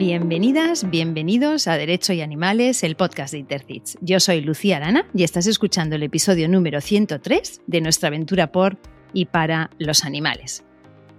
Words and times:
Bienvenidas, 0.00 0.88
bienvenidos 0.88 1.68
a 1.68 1.76
Derecho 1.76 2.14
y 2.14 2.22
Animales, 2.22 2.84
el 2.84 2.96
podcast 2.96 3.32
de 3.34 3.38
Intercits. 3.40 3.98
Yo 4.00 4.18
soy 4.18 4.40
Lucía 4.40 4.78
Arana 4.78 5.04
y 5.12 5.24
estás 5.24 5.46
escuchando 5.46 5.94
el 5.94 6.02
episodio 6.02 6.48
número 6.48 6.80
103 6.80 7.60
de 7.66 7.80
nuestra 7.82 8.08
aventura 8.08 8.50
por 8.50 8.78
y 9.12 9.26
para 9.26 9.68
los 9.78 10.06
animales. 10.06 10.64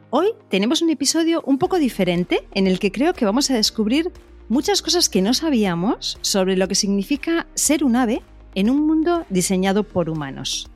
Hoy 0.09 0.29
tenemos 0.49 0.81
un 0.81 0.89
episodio 0.89 1.43
un 1.45 1.59
poco 1.59 1.77
diferente 1.77 2.47
en 2.55 2.65
el 2.65 2.79
que 2.79 2.91
creo 2.91 3.13
que 3.13 3.23
vamos 3.23 3.51
a 3.51 3.53
descubrir 3.53 4.11
muchas 4.49 4.81
cosas 4.81 5.09
que 5.09 5.21
no 5.21 5.35
sabíamos 5.35 6.17
sobre 6.21 6.57
lo 6.57 6.67
que 6.67 6.73
significa 6.73 7.45
ser 7.53 7.83
un 7.83 7.95
ave 7.95 8.23
en 8.55 8.71
un 8.71 8.87
mundo 8.87 9.27
diseñado 9.29 9.83
por 9.83 10.09
humanos. 10.09 10.71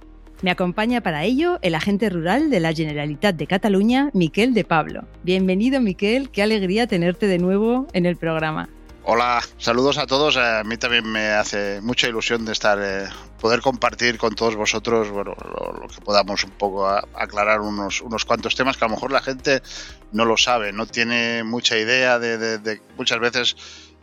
Me 0.45 0.51
acompaña 0.51 1.01
para 1.01 1.23
ello 1.23 1.57
el 1.63 1.73
agente 1.73 2.07
rural 2.07 2.51
de 2.51 2.59
la 2.59 2.71
Generalitat 2.71 3.35
de 3.35 3.47
Cataluña, 3.47 4.11
Miquel 4.13 4.53
de 4.53 4.63
Pablo. 4.63 5.07
Bienvenido, 5.23 5.81
Miquel, 5.81 6.29
qué 6.29 6.43
alegría 6.43 6.85
tenerte 6.85 7.25
de 7.25 7.39
nuevo 7.39 7.87
en 7.93 8.05
el 8.05 8.15
programa. 8.15 8.69
Hola, 9.05 9.41
saludos 9.57 9.97
a 9.97 10.05
todos. 10.05 10.37
A 10.37 10.63
mí 10.63 10.77
también 10.77 11.11
me 11.11 11.29
hace 11.29 11.81
mucha 11.81 12.07
ilusión 12.07 12.45
de 12.45 12.51
estar, 12.51 12.77
eh, 12.79 13.07
poder 13.41 13.61
compartir 13.61 14.19
con 14.19 14.35
todos 14.35 14.55
vosotros, 14.55 15.07
lo, 15.07 15.87
que 15.87 16.01
podamos 16.01 16.43
un 16.43 16.51
poco 16.51 16.87
aclarar 16.87 17.61
unos, 17.61 18.01
unos 18.01 18.23
cuantos 18.23 18.53
temas 18.53 18.77
que 18.77 18.85
a 18.85 18.87
lo 18.87 18.93
mejor 18.93 19.11
la 19.11 19.21
gente 19.21 19.63
no 20.11 20.25
lo 20.25 20.37
sabe, 20.37 20.71
no 20.71 20.85
tiene 20.85 21.43
mucha 21.43 21.75
idea 21.75 22.19
de, 22.19 22.59
de 22.59 22.81
muchas 22.97 23.19
veces 23.19 23.55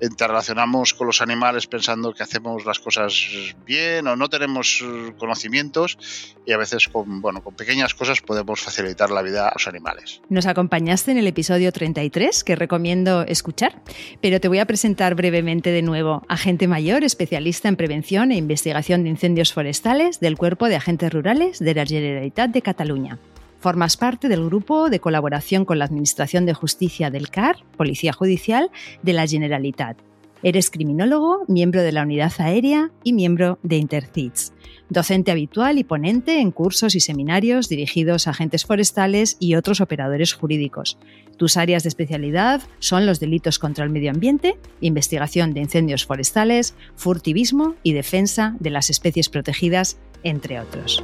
interrelacionamos 0.03 0.95
con 0.95 1.07
los 1.07 1.23
animales 1.23 1.67
pensando 1.67 2.13
que 2.13 2.23
hacemos 2.23 2.67
las 2.67 2.81
cosas 2.81 3.55
bien 3.65 4.07
o 4.09 4.17
no 4.17 4.29
tenemos 4.29 4.85
conocimientos 5.19 5.97
y 6.45 6.53
a 6.53 6.57
veces 6.57 6.89
con, 6.89 7.21
bueno, 7.21 7.43
con 7.43 7.55
pequeñas 7.55 7.95
cosas 7.95 8.21
podemos 8.21 8.61
facilitar 8.61 9.11
la 9.11 9.23
vida 9.23 9.49
a 9.49 9.53
los 9.55 9.69
animales. 9.69 10.21
Nos 10.29 10.47
acompañaste 10.47 11.13
en 11.13 11.19
el 11.19 11.27
episodio 11.27 11.73
33 11.73 12.45
que 12.45 12.57
recomiendo 12.57 13.23
escuchar, 13.23 13.81
pero 14.21 14.41
te 14.41 14.49
voy 14.49 14.59
a 14.59 14.67
presentar 14.67 15.15
brevemente 15.15 15.71
de 15.71 15.83
nuevo. 15.83 16.23
Agente 16.29 16.67
mayor, 16.67 17.05
especialista 17.05 17.69
en 17.69 17.77
prevención 17.77 18.33
e 18.33 18.37
investigación 18.37 19.05
de 19.05 19.11
incendios 19.11 19.53
forestales 19.53 20.21
del 20.21 20.37
Cuerpo 20.37 20.69
de 20.69 20.77
Agentes 20.77 21.13
Rurales 21.13 21.59
de 21.59 21.75
la 21.75 21.87
Generalitat 21.87 22.51
de 22.51 22.63
Cataluña. 22.63 23.19
Formas 23.63 23.97
parte 23.97 24.29
del 24.29 24.45
grupo 24.45 24.91
de 24.91 24.99
colaboración 24.99 25.65
con 25.65 25.79
la 25.79 25.85
Administración 25.85 26.47
de 26.47 26.53
Justicia 26.53 27.11
del 27.11 27.31
CAR, 27.31 27.59
Policía 27.77 28.13
Judicial, 28.13 28.73
de 29.05 29.13
la 29.13 29.25
Generalitat. 29.25 29.97
Eres 30.43 30.69
criminólogo, 30.69 31.45
miembro 31.47 31.81
de 31.81 31.93
la 31.93 32.03
Unidad 32.03 32.33
Aérea 32.39 32.91
y 33.05 33.13
miembro 33.13 33.61
de 33.63 33.77
Intercits. 33.77 34.53
Docente 34.89 35.31
habitual 35.31 35.79
y 35.79 35.85
ponente 35.85 36.41
en 36.41 36.51
cursos 36.51 36.97
y 36.97 37.01
seminarios 37.01 37.69
dirigidos 37.69 38.27
a 38.27 38.31
agentes 38.31 38.65
forestales 38.65 39.37
y 39.39 39.55
otros 39.55 39.81
operadores 39.81 40.33
jurídicos. 40.33 40.99
Tus 41.37 41.57
áreas 41.57 41.85
de 41.85 41.91
especialidad 41.91 42.63
son 42.81 43.07
los 43.07 43.21
delitos 43.21 43.61
contra 43.61 43.85
el 43.85 43.91
medio 43.91 44.11
ambiente, 44.11 44.59
investigación 44.81 45.55
de 45.55 45.61
incendios 45.61 46.05
forestales, 46.05 46.75
furtivismo 46.97 47.77
y 47.85 47.93
defensa 47.93 48.57
de 48.59 48.71
las 48.71 48.91
especies 48.91 49.29
protegidas, 49.29 49.99
entre 50.25 50.59
otros. 50.59 51.01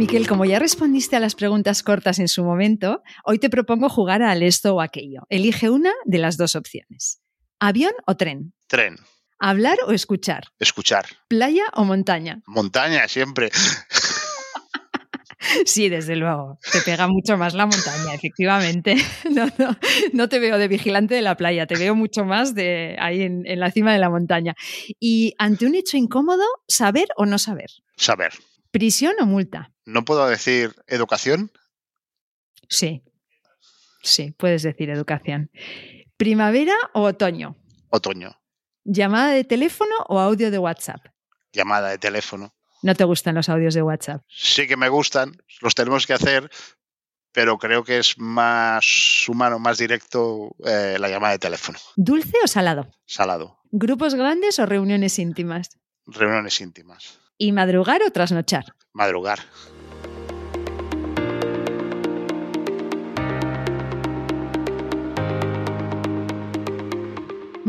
Miquel, 0.00 0.26
como 0.26 0.46
ya 0.46 0.58
respondiste 0.58 1.16
a 1.16 1.20
las 1.20 1.34
preguntas 1.34 1.82
cortas 1.82 2.18
en 2.20 2.28
su 2.28 2.42
momento, 2.42 3.02
hoy 3.22 3.38
te 3.38 3.50
propongo 3.50 3.90
jugar 3.90 4.22
al 4.22 4.42
esto 4.42 4.74
o 4.74 4.80
aquello. 4.80 5.26
Elige 5.28 5.68
una 5.68 5.92
de 6.06 6.16
las 6.16 6.38
dos 6.38 6.56
opciones. 6.56 7.20
¿Avión 7.58 7.92
o 8.06 8.16
tren? 8.16 8.54
Tren. 8.66 8.96
¿Hablar 9.38 9.76
o 9.86 9.92
escuchar? 9.92 10.44
Escuchar. 10.58 11.04
¿Playa 11.28 11.64
o 11.74 11.84
montaña? 11.84 12.40
Montaña, 12.46 13.06
siempre. 13.08 13.50
Sí, 15.64 15.88
desde 15.88 16.16
luego. 16.16 16.58
Te 16.70 16.80
pega 16.82 17.08
mucho 17.08 17.36
más 17.36 17.54
la 17.54 17.66
montaña, 17.66 18.14
efectivamente. 18.14 18.94
No, 19.30 19.48
no, 19.58 19.76
no, 20.12 20.28
te 20.28 20.38
veo 20.38 20.58
de 20.58 20.68
vigilante 20.68 21.14
de 21.14 21.22
la 21.22 21.36
playa, 21.36 21.66
te 21.66 21.76
veo 21.76 21.94
mucho 21.94 22.24
más 22.24 22.54
de 22.54 22.96
ahí 23.00 23.22
en, 23.22 23.42
en 23.46 23.58
la 23.58 23.70
cima 23.70 23.92
de 23.92 23.98
la 23.98 24.10
montaña. 24.10 24.54
Y 25.00 25.34
ante 25.38 25.66
un 25.66 25.74
hecho 25.74 25.96
incómodo, 25.96 26.44
¿saber 26.68 27.08
o 27.16 27.26
no 27.26 27.38
saber? 27.38 27.70
Saber. 27.96 28.32
¿Prisión 28.70 29.14
o 29.20 29.26
multa? 29.26 29.72
¿No 29.90 30.04
puedo 30.04 30.24
decir 30.28 30.76
educación? 30.86 31.50
Sí, 32.68 33.02
sí, 34.04 34.30
puedes 34.38 34.62
decir 34.62 34.88
educación. 34.88 35.50
¿Primavera 36.16 36.76
o 36.94 37.02
otoño? 37.02 37.56
Otoño. 37.88 38.40
¿Llamada 38.84 39.32
de 39.32 39.42
teléfono 39.42 39.94
o 40.06 40.20
audio 40.20 40.52
de 40.52 40.58
WhatsApp? 40.58 41.00
Llamada 41.52 41.88
de 41.88 41.98
teléfono. 41.98 42.54
¿No 42.82 42.94
te 42.94 43.02
gustan 43.02 43.34
los 43.34 43.48
audios 43.48 43.74
de 43.74 43.82
WhatsApp? 43.82 44.22
Sí 44.28 44.68
que 44.68 44.76
me 44.76 44.88
gustan, 44.88 45.32
los 45.60 45.74
tenemos 45.74 46.06
que 46.06 46.12
hacer, 46.12 46.48
pero 47.32 47.58
creo 47.58 47.82
que 47.82 47.98
es 47.98 48.16
más 48.16 49.28
humano, 49.28 49.58
más 49.58 49.78
directo 49.78 50.54
eh, 50.64 50.98
la 51.00 51.08
llamada 51.08 51.32
de 51.32 51.40
teléfono. 51.40 51.80
¿Dulce 51.96 52.36
o 52.44 52.46
salado? 52.46 52.88
Salado. 53.06 53.58
¿Grupos 53.72 54.14
grandes 54.14 54.60
o 54.60 54.66
reuniones 54.66 55.18
íntimas? 55.18 55.80
Reuniones 56.06 56.60
íntimas. 56.60 57.18
¿Y 57.36 57.50
madrugar 57.50 58.02
o 58.04 58.10
trasnochar? 58.12 58.66
Madrugar. 58.92 59.40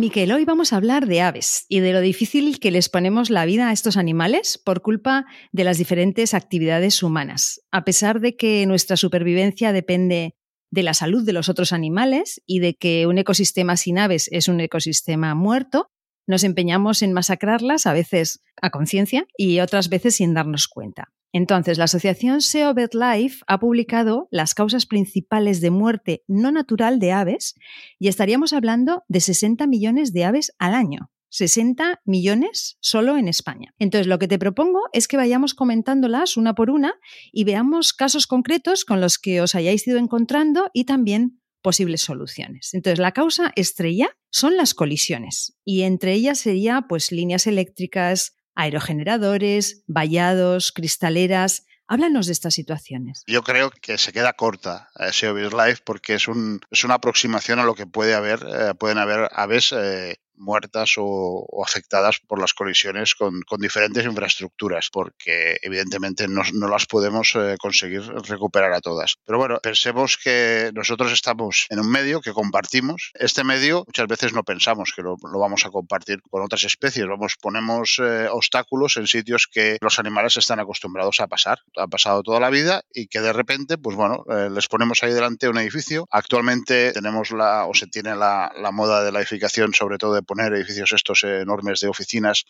Miquel, 0.02 0.32
hoy 0.32 0.46
vamos 0.46 0.74
a 0.74 0.78
hablar 0.78 1.06
de 1.06 1.22
aves 1.22 1.68
y 1.70 1.80
de 1.80 1.94
lo 1.94 2.02
difícil 2.02 2.60
que 2.60 2.72
les 2.72 2.90
ponemos 2.90 3.30
la 3.30 3.46
vida 3.46 3.70
a 3.70 3.72
estos 3.72 3.98
animales 3.98 4.58
por 4.58 4.82
culpa 4.82 5.28
de 5.52 5.64
las 5.64 5.78
diferentes 5.78 6.34
actividades 6.34 7.04
humanas. 7.04 7.62
A 7.70 7.84
pesar 7.84 8.20
de 8.20 8.36
que 8.36 8.66
nuestra 8.66 8.98
supervivencia 8.98 9.72
depende 9.72 10.34
de 10.72 10.82
la 10.82 10.96
salud 10.96 11.24
de 11.24 11.34
los 11.34 11.50
otros 11.50 11.72
animales 11.72 12.42
y 12.48 12.62
de 12.62 12.74
que 12.74 13.06
un 13.06 13.20
ecosistema 13.20 13.78
sin 13.78 14.00
aves 14.00 14.28
es 14.32 14.48
un 14.48 14.60
ecosistema 14.60 15.36
muerto, 15.36 15.92
nos 16.26 16.44
empeñamos 16.44 17.04
en 17.04 17.14
masacrarlas, 17.14 17.86
a 17.86 17.94
veces 17.94 18.42
a 18.60 18.72
conciencia 18.72 19.28
y 19.38 19.60
otras 19.60 19.88
veces 19.88 20.16
sin 20.16 20.34
darnos 20.34 20.68
cuenta. 20.68 21.14
Entonces, 21.34 21.78
la 21.78 21.86
asociación 21.86 22.42
SEO 22.42 22.74
Life 22.74 23.40
ha 23.48 23.60
publicado 23.60 24.28
las 24.32 24.54
causas 24.54 24.86
principales 24.86 25.62
de 25.62 25.72
muerte 25.72 26.24
no 26.28 26.52
natural 26.52 27.00
de 27.00 27.12
aves 27.14 27.56
y 28.00 28.08
estaríamos 28.08 28.54
hablando 28.54 29.04
de 29.08 29.22
60 29.22 29.66
millones 29.68 30.14
de 30.14 30.26
aves 30.26 30.54
al 30.60 30.74
año. 30.74 31.10
60 31.30 32.02
millones 32.04 32.78
solo 32.82 33.18
en 33.18 33.30
España. 33.30 33.74
Entonces, 33.80 34.08
lo 34.08 34.20
que 34.20 34.28
te 34.28 34.38
propongo 34.38 34.82
es 34.92 35.08
que 35.08 35.16
vayamos 35.16 35.54
comentándolas 35.54 36.36
una 36.36 36.56
por 36.56 36.70
una 36.70 36.96
y 37.32 37.46
veamos 37.46 37.94
casos 37.94 38.28
concretos 38.28 38.84
con 38.84 39.00
los 39.00 39.18
que 39.18 39.42
os 39.42 39.56
hayáis 39.56 39.88
ido 39.88 39.98
encontrando 39.98 40.70
y 40.74 40.84
también 40.84 41.42
posibles 41.62 42.02
soluciones. 42.02 42.74
Entonces, 42.74 43.00
la 43.00 43.14
causa 43.14 43.54
estrella 43.56 44.10
son 44.30 44.58
las 44.58 44.74
colisiones 44.74 45.58
y 45.64 45.84
entre 45.84 46.14
ellas 46.14 46.40
sería 46.40 46.86
pues 46.90 47.12
líneas 47.12 47.48
eléctricas, 47.48 48.36
aerogeneradores, 48.56 49.84
vallados, 49.88 50.72
cristaleras. 50.72 51.66
Háblanos 51.88 52.28
de 52.28 52.32
estas 52.32 52.54
situaciones. 52.54 53.24
Yo 53.28 53.44
creo 53.44 53.70
que 53.70 53.98
se 53.98 54.14
queda 54.14 54.34
corta 54.34 54.90
SEO 55.12 55.36
Life 55.36 55.82
porque 55.84 56.16
es, 56.16 56.28
un, 56.28 56.62
es 56.72 56.86
una 56.86 56.96
aproximación 56.96 57.60
a 57.60 57.66
lo 57.66 57.76
que 57.76 57.86
puede 57.86 58.14
haber, 58.14 58.40
eh, 58.48 58.74
pueden 58.76 58.98
haber 58.98 59.30
aves 59.34 59.74
eh, 59.74 60.16
muertas 60.42 60.96
o, 60.98 61.48
afectadas 61.64 62.20
por 62.28 62.40
las 62.40 62.54
colisiones 62.54 63.16
con, 63.16 63.42
diferentes 63.60 64.06
infraestructuras, 64.06 64.90
porque 64.92 65.58
evidentemente 65.62 66.28
no, 66.28 66.44
las 66.68 66.86
podemos 66.88 67.34
eh, 67.36 67.56
conseguir 67.60 68.02
recuperar 68.28 68.74
a 68.74 68.82
todas. 68.82 69.16
Pero 69.26 69.38
bueno, 69.38 69.60
pensemos 69.62 70.18
que 70.18 70.72
nosotros 70.74 71.12
estamos 71.12 71.68
en 71.70 71.80
un 71.80 71.90
medio 71.90 72.22
que 72.22 72.34
compartimos. 72.34 73.12
Este 73.14 73.44
medio 73.44 73.84
muchas 73.86 74.08
veces 74.08 74.34
no 74.34 74.44
pensamos 74.44 74.94
que 74.96 75.04
lo, 75.04 75.18
vamos 75.18 75.66
a 75.66 75.70
compartir 75.70 76.22
con 76.30 76.42
otras 76.42 76.64
especies. 76.64 77.08
Vamos, 77.08 77.36
ponemos 77.40 78.00
eh, 78.02 78.28
obstáculos 78.32 78.98
en 78.98 79.08
sitios 79.08 79.48
que 79.52 79.78
los 79.82 80.00
animales 80.00 80.38
están 80.38 80.60
acostumbrados 80.60 81.20
a 81.20 81.28
pasar. 81.28 81.60
Han 81.78 81.90
pasado 81.90 82.24
toda 82.24 82.40
la 82.40 82.50
vida 82.50 82.84
y 82.94 83.08
que 83.08 83.22
de 83.22 83.34
repente, 83.34 83.78
pues 83.78 83.96
bueno, 83.96 84.26
eh, 84.30 84.50
les 84.50 84.68
ponemos 84.68 85.04
ahí 85.04 85.14
delante 85.14 85.50
un 85.50 85.58
edificio. 85.60 86.08
Actualmente 86.10 86.92
tenemos 86.94 87.32
la, 87.32 87.66
o 87.66 87.74
se 87.74 87.88
tiene 87.88 88.16
la, 88.16 88.52
la 88.58 88.72
moda 88.72 89.04
de 89.04 89.12
la 89.12 89.20
edificación, 89.20 89.74
sobre 89.74 89.98
todo 89.98 90.14
de 90.14 90.24
poner 90.32 90.54
edificios 90.54 90.94
estos 90.94 91.26
enormes 91.26 91.82
de 91.82 91.90
oficinas 91.90 92.46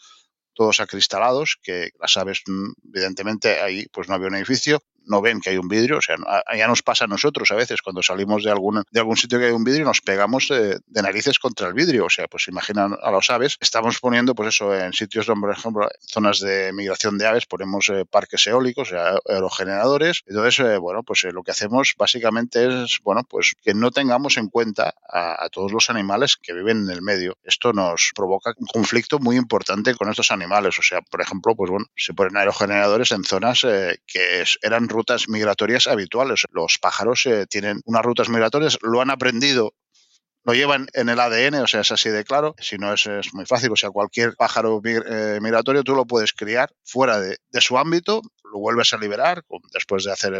todos 0.53 0.79
acristalados, 0.79 1.57
que 1.63 1.89
las 1.99 2.15
aves, 2.15 2.43
mm, 2.45 2.73
evidentemente, 2.93 3.59
ahí 3.59 3.87
pues 3.91 4.07
no 4.07 4.13
había 4.13 4.27
un 4.27 4.35
edificio, 4.35 4.83
no 5.05 5.21
ven 5.21 5.41
que 5.41 5.51
hay 5.51 5.57
un 5.57 5.67
vidrio, 5.67 5.97
o 5.97 6.01
sea, 6.01 6.15
ya 6.55 6.67
nos 6.67 6.81
pasa 6.81 7.05
a 7.05 7.07
nosotros 7.07 7.51
a 7.51 7.55
veces 7.55 7.81
cuando 7.81 8.01
salimos 8.01 8.43
de 8.43 8.51
algún, 8.51 8.83
de 8.89 8.99
algún 8.99 9.17
sitio 9.17 9.39
que 9.39 9.45
hay 9.45 9.51
un 9.51 9.63
vidrio 9.63 9.85
nos 9.85 10.01
pegamos 10.01 10.47
de, 10.49 10.79
narices 11.01 11.39
contra 11.39 11.67
el 11.67 11.73
vidrio, 11.73 12.05
o 12.05 12.09
sea, 12.09 12.27
pues 12.27 12.47
imaginan 12.47 12.95
a 13.01 13.11
los 13.11 13.29
aves, 13.29 13.57
estamos 13.59 13.99
poniendo 13.99 14.35
pues 14.35 14.49
eso 14.49 14.75
en 14.75 14.93
sitios 14.93 15.25
donde, 15.25 15.41
por 15.41 15.51
ejemplo, 15.51 15.89
zonas 16.01 16.39
de 16.39 16.71
migración 16.73 17.17
de 17.17 17.27
aves, 17.27 17.45
ponemos 17.45 17.89
eh, 17.89 18.05
parques 18.05 18.45
eólicos, 18.47 18.89
o 18.89 18.91
sea, 18.91 19.15
aerogeneradores, 19.27 20.23
entonces, 20.27 20.59
eh, 20.59 20.77
bueno, 20.77 21.03
pues 21.03 21.23
eh, 21.23 21.31
lo 21.31 21.43
que 21.43 21.51
hacemos 21.51 21.93
básicamente 21.97 22.83
es, 22.83 22.99
bueno, 23.03 23.23
pues 23.27 23.53
que 23.63 23.73
no 23.73 23.91
tengamos 23.91 24.37
en 24.37 24.49
cuenta 24.49 24.93
a, 25.09 25.43
a, 25.43 25.49
todos 25.49 25.71
los 25.71 25.89
animales 25.89 26.37
que 26.37 26.53
viven 26.53 26.83
en 26.85 26.89
el 26.89 27.01
medio. 27.01 27.37
Esto 27.43 27.73
nos 27.73 28.11
provoca 28.15 28.53
un 28.57 28.67
conflicto 28.67 29.19
muy 29.19 29.35
importante 29.35 29.95
con 29.95 30.09
estos 30.09 30.31
animales, 30.31 30.77
o 30.79 30.83
sea, 30.83 31.01
por 31.01 31.21
ejemplo, 31.21 31.55
pues 31.55 31.69
bueno, 31.71 31.85
se 31.95 32.13
ponen 32.13 32.37
aerogeneradores 32.37 33.11
en 33.11 33.23
zonas 33.23 33.61
que 33.61 34.43
eran 34.61 34.87
rutas 34.91 35.27
migratorias 35.27 35.87
habituales. 35.87 36.45
Los 36.51 36.77
pájaros 36.79 37.25
eh, 37.25 37.45
tienen 37.47 37.81
unas 37.85 38.03
rutas 38.03 38.29
migratorias, 38.29 38.77
lo 38.81 39.01
han 39.01 39.09
aprendido 39.09 39.73
lo 40.43 40.53
llevan 40.53 40.87
en 40.93 41.09
el 41.09 41.19
ADN, 41.19 41.55
o 41.55 41.67
sea, 41.67 41.81
es 41.81 41.91
así 41.91 42.09
de 42.09 42.23
claro. 42.23 42.55
Si 42.59 42.77
no, 42.77 42.93
es, 42.93 43.07
muy 43.33 43.45
fácil. 43.45 43.71
O 43.71 43.75
sea, 43.75 43.91
cualquier 43.91 44.35
pájaro 44.35 44.81
eh, 44.83 45.39
migratorio 45.41 45.83
tú 45.83 45.95
lo 45.95 46.05
puedes 46.05 46.33
criar 46.33 46.71
fuera 46.83 47.19
de, 47.19 47.37
su 47.59 47.77
ámbito, 47.77 48.21
lo 48.51 48.59
vuelves 48.59 48.93
a 48.93 48.97
liberar 48.97 49.43
después 49.71 50.03
de 50.03 50.11
hacer 50.11 50.33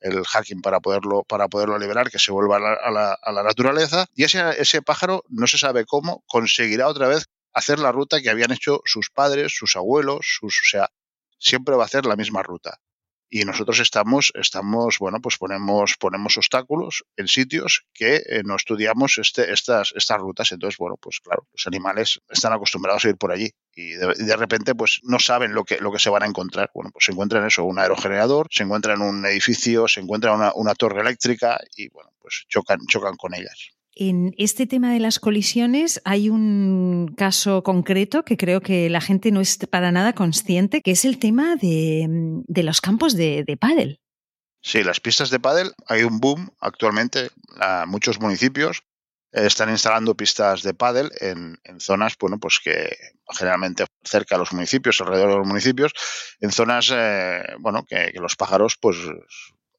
el, 0.00 0.24
hacking 0.24 0.62
para 0.62 0.80
poderlo, 0.80 1.24
para 1.24 1.48
poderlo 1.48 1.78
liberar, 1.78 2.10
que 2.10 2.18
se 2.18 2.32
vuelva 2.32 2.56
a 2.56 2.90
la, 2.90 3.18
a 3.20 3.32
la, 3.32 3.42
naturaleza. 3.42 4.06
Y 4.14 4.24
ese, 4.24 4.42
ese 4.60 4.82
pájaro, 4.82 5.24
no 5.28 5.46
se 5.46 5.58
sabe 5.58 5.84
cómo, 5.84 6.22
conseguirá 6.26 6.88
otra 6.88 7.08
vez 7.08 7.26
hacer 7.52 7.78
la 7.78 7.92
ruta 7.92 8.20
que 8.20 8.30
habían 8.30 8.52
hecho 8.52 8.80
sus 8.84 9.10
padres, 9.10 9.52
sus 9.54 9.76
abuelos, 9.76 10.20
sus, 10.22 10.54
o 10.54 10.68
sea, 10.70 10.88
siempre 11.38 11.74
va 11.74 11.82
a 11.82 11.86
hacer 11.86 12.06
la 12.06 12.16
misma 12.16 12.42
ruta 12.42 12.78
y 13.34 13.46
nosotros 13.46 13.80
estamos, 13.80 14.30
estamos, 14.34 14.98
bueno, 14.98 15.18
pues 15.22 15.38
ponemos, 15.38 15.96
ponemos 15.98 16.36
obstáculos 16.36 17.02
en 17.16 17.28
sitios 17.28 17.86
que 17.94 18.16
eh, 18.16 18.42
no 18.44 18.56
estudiamos 18.56 19.16
este, 19.16 19.50
estas, 19.50 19.94
estas 19.96 20.18
rutas. 20.18 20.52
Entonces, 20.52 20.76
bueno, 20.76 20.98
pues 21.00 21.20
claro, 21.20 21.48
los 21.50 21.66
animales 21.66 22.20
están 22.28 22.52
acostumbrados 22.52 23.06
a 23.06 23.08
ir 23.08 23.16
por 23.16 23.32
allí 23.32 23.50
y 23.74 23.92
de, 23.92 24.36
repente 24.36 24.74
pues 24.74 25.00
no 25.04 25.18
saben 25.18 25.54
lo 25.54 25.64
que, 25.64 25.78
lo 25.78 25.90
que 25.90 25.98
se 25.98 26.10
van 26.10 26.24
a 26.24 26.26
encontrar. 26.26 26.70
Bueno, 26.74 26.90
pues 26.92 27.06
se 27.06 27.12
encuentran 27.12 27.46
eso, 27.46 27.64
un 27.64 27.78
aerogenerador, 27.78 28.48
se 28.50 28.64
encuentran 28.64 29.00
un 29.00 29.24
edificio, 29.24 29.88
se 29.88 30.00
encuentran 30.00 30.34
una, 30.34 30.52
una 30.54 30.74
torre 30.74 31.00
eléctrica 31.00 31.58
y 31.74 31.88
bueno, 31.88 32.10
pues 32.20 32.44
chocan, 32.50 32.80
chocan 32.86 33.16
con 33.16 33.32
ellas. 33.32 33.72
En 33.94 34.34
este 34.38 34.66
tema 34.66 34.92
de 34.92 35.00
las 35.00 35.18
colisiones 35.18 36.00
hay 36.04 36.30
un 36.30 37.14
caso 37.16 37.62
concreto 37.62 38.24
que 38.24 38.38
creo 38.38 38.60
que 38.60 38.88
la 38.88 39.02
gente 39.02 39.30
no 39.30 39.40
es 39.40 39.58
para 39.70 39.92
nada 39.92 40.14
consciente, 40.14 40.80
que 40.80 40.92
es 40.92 41.04
el 41.04 41.18
tema 41.18 41.56
de, 41.56 42.42
los 42.48 42.80
campos 42.80 43.14
de, 43.14 43.44
de 43.46 43.56
pádel. 43.56 44.00
Sí, 44.62 44.82
las 44.82 45.00
pistas 45.00 45.30
de 45.30 45.40
pádel, 45.40 45.72
hay 45.86 46.04
un 46.04 46.20
boom 46.20 46.50
actualmente. 46.60 47.30
A 47.60 47.84
muchos 47.86 48.20
municipios 48.20 48.82
están 49.32 49.70
instalando 49.70 50.14
pistas 50.14 50.62
de 50.62 50.74
pádel 50.74 51.10
en, 51.20 51.58
zonas, 51.80 52.16
bueno, 52.18 52.38
pues 52.38 52.60
que 52.62 52.96
generalmente 53.30 53.86
cerca 54.04 54.36
de 54.36 54.40
los 54.40 54.52
municipios, 54.52 55.00
alrededor 55.00 55.30
de 55.30 55.36
los 55.38 55.46
municipios, 55.46 55.92
en 56.40 56.52
zonas, 56.52 56.90
eh, 56.94 57.42
bueno, 57.58 57.84
que, 57.88 58.12
que, 58.12 58.20
los 58.20 58.36
pájaros, 58.36 58.76
pues 58.80 58.98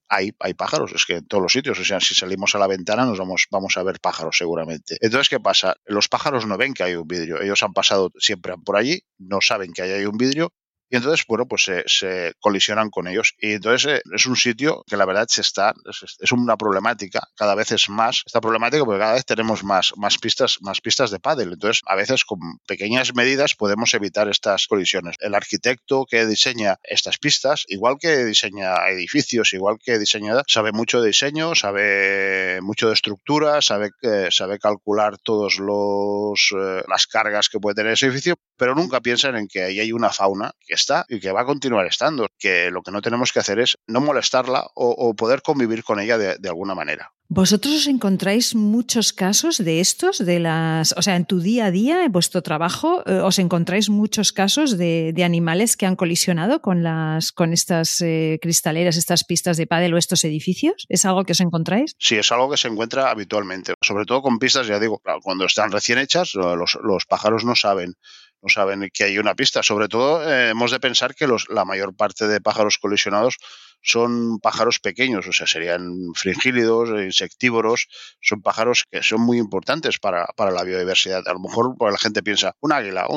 hay, 0.10 0.32
hay 0.40 0.54
pájaros, 0.54 0.92
es 0.94 1.06
que 1.06 1.16
en 1.18 1.28
todos 1.28 1.42
los 1.42 1.52
sitios, 1.52 1.80
o 1.80 1.84
sea, 1.86 2.00
si 2.00 2.16
salimos 2.16 2.56
a 2.56 2.60
la 2.60 2.68
ventana 2.68 3.06
nos 3.06 3.20
vamos, 3.20 3.48
vamos 3.52 3.78
a 3.78 3.84
ver 3.84 4.00
pájaros 4.00 4.38
seguramente. 4.38 4.98
Entonces, 5.02 5.30
¿qué 5.30 5.40
pasa? 5.40 5.76
Los 5.86 6.08
pájaros 6.10 6.46
no 6.46 6.58
ven 6.58 6.74
que 6.74 6.84
hay 6.84 6.96
un 6.96 7.08
vidrio, 7.08 7.42
ellos 7.42 7.64
han 7.64 7.74
pasado 7.74 8.12
siempre 8.18 8.54
por 8.64 8.78
allí, 8.78 9.02
no 9.18 9.40
saben 9.42 9.74
que 9.74 9.82
hay 9.82 10.06
un 10.06 10.18
vidrio 10.18 10.54
y 10.94 10.98
entonces, 10.98 11.26
bueno, 11.28 11.48
pues 11.48 11.64
se, 11.88 12.34
colisionan 12.40 12.92
con 12.92 13.08
ellos. 13.08 13.34
Y 13.40 13.54
entonces 13.54 13.94
eh, 13.96 14.02
es 14.14 14.28
un 14.28 14.36
sitio 14.36 14.84
que 14.86 14.96
la 14.96 15.06
verdad 15.06 15.26
se 15.28 15.42
está, 15.42 15.74
es, 16.20 16.32
una 16.32 16.56
problemática, 16.56 17.28
cada 17.36 17.56
vez 17.56 17.72
es 17.72 17.90
más 17.90 18.22
esta 18.28 18.40
problemática 18.40 18.86
porque 18.86 19.00
cada 19.00 19.14
vez 19.14 19.26
tenemos 19.26 19.64
más, 19.64 19.94
más, 19.98 20.20
pistas, 20.20 20.60
más 20.62 20.82
pistas 20.82 21.10
de 21.10 21.20
pádel. 21.20 21.54
Entonces, 21.54 21.82
a 21.88 21.96
veces 21.96 22.26
con 22.26 22.38
pequeñas 22.68 23.16
medidas 23.16 23.56
podemos 23.56 23.92
evitar 23.96 24.30
estas 24.30 24.68
colisiones. 24.68 25.16
El 25.20 25.34
arquitecto 25.34 26.06
que 26.08 26.28
diseña 26.28 26.78
estas 26.84 27.18
pistas, 27.18 27.64
igual 27.70 27.96
que 28.00 28.24
diseña 28.24 28.88
edificios, 28.90 29.52
igual 29.54 29.78
que 29.84 29.98
diseña, 29.98 30.44
sabe 30.48 30.74
mucho 30.74 31.02
de 31.02 31.08
diseño, 31.08 31.56
sabe 31.56 32.62
mucho 32.62 32.90
de 32.90 32.94
estructura, 32.94 33.64
sabe, 33.64 33.90
eh, 34.04 34.28
sabe 34.30 34.60
calcular 34.60 35.18
todos 35.18 35.58
los 35.58 36.54
eh, 36.56 36.84
las 36.88 37.08
cargas 37.08 37.50
que 37.50 37.60
puede 37.60 37.74
tener 37.74 37.94
ese 37.94 38.06
edificio, 38.06 38.36
pero 38.58 38.76
nunca 38.76 39.02
piensan 39.02 39.36
en 39.36 39.48
que 39.48 39.64
ahí 39.64 39.80
hay 39.80 39.92
una 39.92 40.10
fauna 40.10 40.52
que 40.66 40.74
está 40.74 41.06
y 41.10 41.20
que 41.20 41.32
va 41.32 41.42
a 41.42 41.46
continuar 41.46 41.86
estando, 41.86 42.28
que 42.38 42.72
lo 42.72 42.82
que 42.82 42.92
no 42.92 43.02
tenemos 43.02 43.32
que 43.32 43.40
hacer 43.40 43.60
es 43.60 43.76
no 43.88 44.02
molestarla 44.02 44.68
o, 44.76 45.14
poder 45.16 45.42
convivir 45.42 45.84
con 45.84 46.00
ella 46.00 46.18
de, 46.18 46.50
alguna 46.50 46.76
manera. 46.76 47.12
¿Vosotros 47.30 47.74
os 47.74 47.88
encontráis 47.88 48.54
muchos 48.54 49.12
casos 49.12 49.58
de 49.58 49.80
estos, 49.80 50.24
de 50.24 50.40
las, 50.40 50.94
o 50.98 51.02
sea, 51.02 51.16
en 51.16 51.26
tu 51.26 51.40
día 51.40 51.66
a 51.66 51.72
día, 51.72 52.06
en 52.06 52.12
vuestro 52.12 52.44
trabajo, 52.44 53.02
eh, 53.08 53.14
os 53.14 53.40
encontráis 53.40 53.90
muchos 53.90 54.34
casos 54.34 54.78
de, 54.78 55.16
animales 55.24 55.78
que 55.78 55.86
han 55.86 55.96
colisionado 55.96 56.62
con 56.62 56.84
las, 56.84 57.32
con 57.32 57.54
estas 57.54 58.02
eh, 58.02 58.40
cristaleras, 58.42 58.98
estas 58.98 59.24
pistas 59.24 59.58
de 59.58 59.66
pádel 59.66 59.94
o 59.94 59.98
estos 59.98 60.24
edificios? 60.26 60.86
¿Es 60.90 61.06
algo 61.06 61.24
que 61.24 61.32
os 61.32 61.40
encontráis? 61.40 61.96
Sí, 61.98 62.16
es 62.16 62.32
algo 62.32 62.52
que 62.52 62.58
se 62.58 62.68
encuentra 62.68 63.10
habitualmente, 63.10 63.74
sobre 63.82 64.06
todo 64.06 64.22
con 64.22 64.38
pistas, 64.38 64.68
ya 64.68 64.80
digo, 64.80 65.02
cuando 65.24 65.46
están 65.46 65.72
recién 65.72 65.98
hechas, 65.98 66.36
los, 66.36 66.78
los 66.84 67.06
pájaros 67.06 67.46
no 67.46 67.56
saben 67.56 67.96
no 68.44 68.50
saben 68.50 68.90
que 68.94 69.06
hay 69.06 69.18
una 69.18 69.36
pista. 69.36 69.64
Sobre 69.64 69.88
todo, 69.88 70.30
eh, 70.30 70.50
hemos 70.50 70.72
de 70.72 70.80
pensar 70.80 71.16
que 71.16 71.28
los, 71.28 71.48
la 71.50 71.64
mayor 71.66 71.96
parte 71.96 72.28
de 72.28 72.42
pájaros 72.42 72.78
colisionados 72.78 73.38
son 73.82 74.40
pájaros 74.40 74.80
pequeños, 74.80 75.28
o 75.28 75.34
sea, 75.34 75.46
serían 75.46 76.14
fringílidos, 76.16 76.90
insectívoros, 76.90 77.88
son 78.22 78.42
pájaros 78.42 78.86
que 78.90 79.04
son 79.04 79.22
muy 79.22 79.38
importantes 79.38 80.00
para, 80.00 80.26
la 80.38 80.64
biodiversidad. 80.64 81.22
A 81.28 81.34
lo 81.34 81.40
mejor 81.40 81.76
pues, 81.78 81.92
la 81.92 82.00
gente 82.00 82.24
piensa, 82.24 82.56
un 82.62 82.72
águila, 82.72 83.08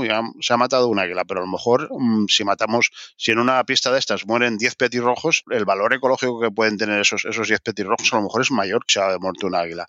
se 0.40 0.52
ha 0.52 0.56
matado 0.56 0.88
un 0.88 0.98
águila, 0.98 1.24
pero 1.24 1.40
a 1.40 1.44
lo 1.44 1.50
mejor 1.50 1.88
mm, 1.90 2.26
si 2.28 2.44
matamos, 2.44 2.90
si 3.16 3.30
en 3.30 3.38
una 3.38 3.62
pista 3.64 3.92
de 3.92 3.98
estas 3.98 4.26
mueren 4.26 4.58
10 4.58 4.74
petirrojos, 4.74 5.44
el 5.50 5.64
valor 5.64 5.94
ecológico 5.94 6.40
que 6.40 6.50
pueden 6.50 6.76
tener 6.76 7.00
esos, 7.00 7.24
esos 7.24 7.48
10 7.48 7.60
petirrojos 7.60 8.12
a 8.12 8.16
lo 8.16 8.22
mejor 8.22 8.42
es 8.42 8.50
mayor 8.50 8.84
que 8.86 8.94
si 8.94 8.98
ha 8.98 9.18
muerto 9.18 9.46
un 9.46 9.54
águila. 9.54 9.86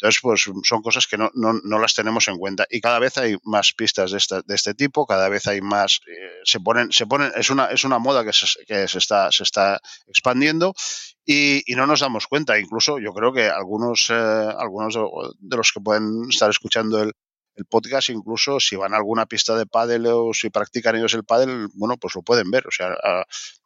Entonces, 0.00 0.20
pues 0.22 0.48
son 0.62 0.80
cosas 0.80 1.08
que 1.08 1.18
no, 1.18 1.28
no, 1.34 1.54
no, 1.64 1.78
las 1.80 1.92
tenemos 1.92 2.28
en 2.28 2.38
cuenta. 2.38 2.66
Y 2.70 2.80
cada 2.80 3.00
vez 3.00 3.18
hay 3.18 3.36
más 3.42 3.72
pistas 3.72 4.12
de, 4.12 4.18
esta, 4.18 4.42
de 4.42 4.54
este 4.54 4.74
tipo, 4.74 5.06
cada 5.06 5.28
vez 5.28 5.48
hay 5.48 5.60
más, 5.60 6.00
eh, 6.06 6.38
se 6.44 6.60
ponen, 6.60 6.92
se 6.92 7.06
ponen, 7.06 7.32
es 7.34 7.50
una, 7.50 7.66
es 7.66 7.82
una 7.82 7.98
moda 7.98 8.24
que 8.24 8.32
se, 8.32 8.46
que 8.64 8.86
se 8.86 8.98
está, 8.98 9.32
se 9.32 9.42
está 9.42 9.80
expandiendo 10.06 10.72
y, 11.26 11.64
y, 11.66 11.74
no 11.74 11.84
nos 11.88 11.98
damos 11.98 12.28
cuenta. 12.28 12.60
Incluso 12.60 13.00
yo 13.00 13.12
creo 13.12 13.32
que 13.32 13.48
algunos, 13.48 14.08
eh, 14.10 14.14
algunos 14.14 14.94
de 14.94 15.56
los 15.56 15.72
que 15.72 15.80
pueden 15.80 16.28
estar 16.30 16.48
escuchando 16.48 17.02
el, 17.02 17.12
el 17.58 17.64
podcast, 17.64 18.10
incluso 18.10 18.60
si 18.60 18.76
van 18.76 18.94
a 18.94 18.98
alguna 18.98 19.26
pista 19.26 19.56
de 19.56 19.66
pádel 19.66 20.06
o 20.06 20.32
si 20.32 20.48
practican 20.48 20.94
ellos 20.94 21.12
el 21.14 21.24
pádel, 21.24 21.68
bueno, 21.74 21.96
pues 21.96 22.14
lo 22.14 22.22
pueden 22.22 22.50
ver. 22.50 22.66
O 22.68 22.70
sea, 22.70 22.96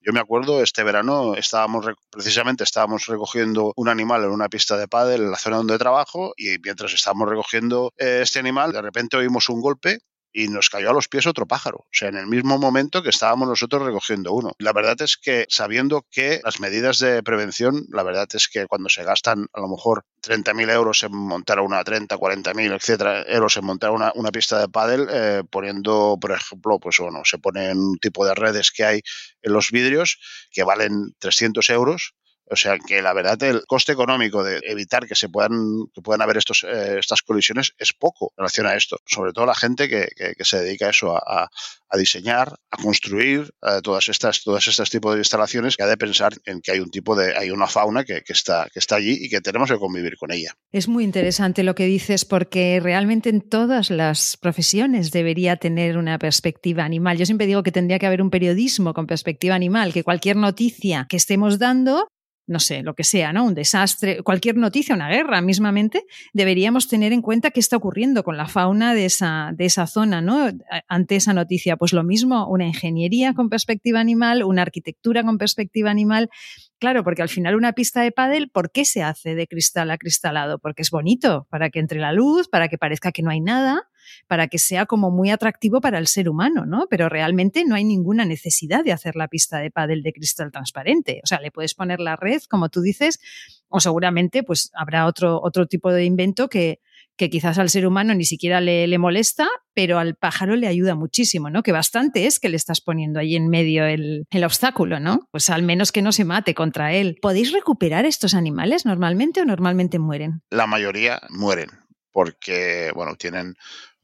yo 0.00 0.12
me 0.12 0.20
acuerdo, 0.20 0.62
este 0.62 0.82
verano 0.82 1.34
estábamos, 1.34 1.86
precisamente 2.10 2.64
estábamos 2.64 3.06
recogiendo 3.06 3.74
un 3.76 3.88
animal 3.88 4.24
en 4.24 4.30
una 4.30 4.48
pista 4.48 4.78
de 4.78 4.88
pádel 4.88 5.22
en 5.24 5.30
la 5.30 5.36
zona 5.36 5.58
donde 5.58 5.78
trabajo 5.78 6.32
y 6.36 6.56
mientras 6.64 6.92
estábamos 6.94 7.28
recogiendo 7.28 7.92
eh, 7.98 8.20
este 8.22 8.38
animal, 8.38 8.72
de 8.72 8.80
repente 8.80 9.18
oímos 9.18 9.50
un 9.50 9.60
golpe 9.60 9.98
y 10.32 10.48
nos 10.48 10.70
cayó 10.70 10.90
a 10.90 10.94
los 10.94 11.08
pies 11.08 11.26
otro 11.26 11.46
pájaro, 11.46 11.78
o 11.78 11.88
sea, 11.90 12.08
en 12.08 12.16
el 12.16 12.26
mismo 12.26 12.58
momento 12.58 13.02
que 13.02 13.10
estábamos 13.10 13.48
nosotros 13.48 13.82
recogiendo 13.82 14.32
uno. 14.32 14.52
La 14.58 14.72
verdad 14.72 15.00
es 15.02 15.16
que 15.16 15.46
sabiendo 15.48 16.06
que 16.10 16.40
las 16.44 16.60
medidas 16.60 16.98
de 16.98 17.22
prevención, 17.22 17.86
la 17.90 18.02
verdad 18.02 18.28
es 18.32 18.48
que 18.48 18.66
cuando 18.66 18.88
se 18.88 19.04
gastan 19.04 19.46
a 19.52 19.60
lo 19.60 19.68
mejor 19.68 20.04
30.000 20.22 20.70
euros 20.70 21.02
en 21.02 21.14
montar 21.14 21.60
una 21.60 21.82
30, 21.84 22.16
40.000, 22.16 22.74
etcétera, 22.74 23.24
euros 23.26 23.56
en 23.56 23.64
montar 23.64 23.90
una, 23.90 24.12
una 24.14 24.30
pista 24.30 24.58
de 24.58 24.68
pádel, 24.68 25.06
eh, 25.10 25.42
poniendo, 25.50 26.16
por 26.20 26.32
ejemplo, 26.32 26.78
pues 26.78 26.96
bueno, 26.98 27.22
se 27.24 27.38
ponen 27.38 27.78
un 27.78 27.98
tipo 27.98 28.24
de 28.24 28.34
redes 28.34 28.70
que 28.70 28.84
hay 28.84 29.00
en 29.42 29.52
los 29.52 29.70
vidrios 29.70 30.18
que 30.50 30.64
valen 30.64 31.14
300 31.18 31.68
euros, 31.70 32.14
o 32.50 32.56
sea 32.56 32.78
que 32.78 33.00
la 33.02 33.12
verdad 33.12 33.42
el 33.42 33.62
coste 33.66 33.92
económico 33.92 34.44
de 34.44 34.60
evitar 34.64 35.06
que 35.06 35.14
se 35.14 35.28
puedan, 35.28 35.86
que 35.94 36.02
puedan 36.02 36.22
haber 36.22 36.36
estos, 36.36 36.64
eh, 36.64 36.98
estas 36.98 37.22
colisiones 37.22 37.72
es 37.78 37.92
poco 37.92 38.32
en 38.36 38.42
relación 38.42 38.66
a 38.66 38.74
esto. 38.74 38.98
Sobre 39.06 39.32
todo 39.32 39.46
la 39.46 39.54
gente 39.54 39.88
que, 39.88 40.08
se 40.44 40.60
dedica 40.60 40.86
a 40.86 40.90
eso, 40.90 41.16
a, 41.16 41.48
diseñar, 41.96 42.54
a 42.70 42.76
construir 42.78 43.52
eh, 43.62 43.80
todas 43.82 44.08
estas, 44.08 44.42
todas 44.42 44.66
estas 44.66 44.88
tipos 44.88 45.12
de 45.14 45.20
instalaciones, 45.20 45.76
que 45.76 45.82
ha 45.82 45.86
de 45.86 45.96
pensar 45.96 46.32
en 46.46 46.60
que 46.60 46.72
hay 46.72 46.80
un 46.80 46.90
tipo 46.90 47.14
de, 47.14 47.36
hay 47.36 47.50
una 47.50 47.66
fauna 47.66 48.04
que, 48.04 48.22
está, 48.26 48.66
que 48.72 48.78
está 48.78 48.96
allí 48.96 49.18
y 49.20 49.28
que 49.28 49.40
tenemos 49.40 49.70
que 49.70 49.78
convivir 49.78 50.16
con 50.16 50.32
ella. 50.32 50.54
Es 50.72 50.88
muy 50.88 51.04
interesante 51.04 51.62
lo 51.62 51.74
que 51.74 51.84
dices 51.84 52.24
porque 52.24 52.80
realmente 52.82 53.28
en 53.28 53.42
todas 53.42 53.90
las 53.90 54.36
profesiones 54.36 55.10
debería 55.10 55.56
tener 55.56 55.98
una 55.98 56.18
perspectiva 56.18 56.84
animal. 56.84 57.18
Yo 57.18 57.26
siempre 57.26 57.46
digo 57.46 57.62
que 57.62 57.72
tendría 57.72 57.98
que 57.98 58.06
haber 58.06 58.22
un 58.22 58.30
periodismo 58.30 58.94
con 58.94 59.06
perspectiva 59.06 59.54
animal, 59.54 59.92
que 59.92 60.04
cualquier 60.04 60.36
noticia 60.36 61.06
que 61.08 61.16
estemos 61.16 61.58
dando 61.58 62.08
no 62.46 62.58
sé, 62.58 62.82
lo 62.82 62.94
que 62.94 63.04
sea, 63.04 63.32
¿no? 63.32 63.44
Un 63.44 63.54
desastre, 63.54 64.22
cualquier 64.22 64.56
noticia, 64.56 64.94
una 64.94 65.08
guerra 65.08 65.40
mismamente, 65.40 66.04
deberíamos 66.32 66.88
tener 66.88 67.12
en 67.12 67.22
cuenta 67.22 67.50
qué 67.50 67.60
está 67.60 67.76
ocurriendo 67.76 68.24
con 68.24 68.36
la 68.36 68.46
fauna 68.46 68.94
de 68.94 69.04
esa, 69.04 69.52
de 69.54 69.64
esa 69.64 69.86
zona, 69.86 70.20
¿no? 70.20 70.50
Ante 70.88 71.16
esa 71.16 71.32
noticia, 71.32 71.76
pues 71.76 71.92
lo 71.92 72.02
mismo, 72.02 72.48
una 72.48 72.66
ingeniería 72.66 73.34
con 73.34 73.48
perspectiva 73.48 74.00
animal, 74.00 74.42
una 74.42 74.62
arquitectura 74.62 75.22
con 75.22 75.38
perspectiva 75.38 75.90
animal. 75.90 76.30
Claro, 76.78 77.04
porque 77.04 77.22
al 77.22 77.28
final 77.28 77.54
una 77.54 77.74
pista 77.74 78.02
de 78.02 78.10
pádel, 78.10 78.50
¿por 78.50 78.72
qué 78.72 78.84
se 78.84 79.02
hace 79.02 79.34
de 79.36 79.46
cristal 79.46 79.90
a 79.90 79.98
cristalado? 79.98 80.58
Porque 80.58 80.82
es 80.82 80.90
bonito, 80.90 81.46
para 81.48 81.70
que 81.70 81.78
entre 81.78 82.00
la 82.00 82.12
luz, 82.12 82.48
para 82.48 82.68
que 82.68 82.76
parezca 82.76 83.12
que 83.12 83.22
no 83.22 83.30
hay 83.30 83.40
nada, 83.40 83.88
para 84.26 84.48
que 84.48 84.58
sea 84.58 84.86
como 84.86 85.10
muy 85.10 85.30
atractivo 85.30 85.80
para 85.80 85.98
el 85.98 86.06
ser 86.06 86.28
humano, 86.28 86.66
¿no? 86.66 86.86
Pero 86.88 87.08
realmente 87.08 87.64
no 87.64 87.74
hay 87.74 87.84
ninguna 87.84 88.24
necesidad 88.24 88.84
de 88.84 88.92
hacer 88.92 89.16
la 89.16 89.28
pista 89.28 89.58
de 89.58 89.70
pádel 89.70 90.02
de 90.02 90.12
cristal 90.12 90.50
transparente. 90.50 91.20
O 91.24 91.26
sea, 91.26 91.40
le 91.40 91.50
puedes 91.50 91.74
poner 91.74 92.00
la 92.00 92.16
red, 92.16 92.42
como 92.48 92.68
tú 92.68 92.80
dices, 92.80 93.20
o 93.68 93.80
seguramente 93.80 94.42
pues 94.42 94.70
habrá 94.74 95.06
otro, 95.06 95.40
otro 95.42 95.66
tipo 95.66 95.92
de 95.92 96.04
invento 96.04 96.48
que, 96.48 96.80
que 97.16 97.30
quizás 97.30 97.58
al 97.58 97.70
ser 97.70 97.86
humano 97.86 98.14
ni 98.14 98.24
siquiera 98.24 98.60
le, 98.60 98.86
le, 98.86 98.98
molesta, 98.98 99.48
pero 99.74 99.98
al 99.98 100.14
pájaro 100.14 100.56
le 100.56 100.66
ayuda 100.66 100.94
muchísimo, 100.94 101.50
¿no? 101.50 101.62
Que 101.62 101.72
bastante 101.72 102.26
es 102.26 102.38
que 102.38 102.48
le 102.48 102.56
estás 102.56 102.80
poniendo 102.80 103.20
ahí 103.20 103.36
en 103.36 103.48
medio 103.48 103.84
el, 103.84 104.26
el 104.30 104.44
obstáculo, 104.44 105.00
¿no? 105.00 105.28
Pues 105.30 105.50
al 105.50 105.62
menos 105.62 105.92
que 105.92 106.02
no 106.02 106.12
se 106.12 106.24
mate 106.24 106.54
contra 106.54 106.92
él. 106.92 107.18
¿Podéis 107.20 107.52
recuperar 107.52 108.04
estos 108.04 108.34
animales 108.34 108.84
normalmente 108.86 109.40
o 109.40 109.44
normalmente 109.44 109.98
mueren? 109.98 110.42
La 110.50 110.66
mayoría 110.66 111.20
mueren 111.30 111.68
porque, 112.12 112.90
bueno, 112.94 113.16
tienen 113.16 113.54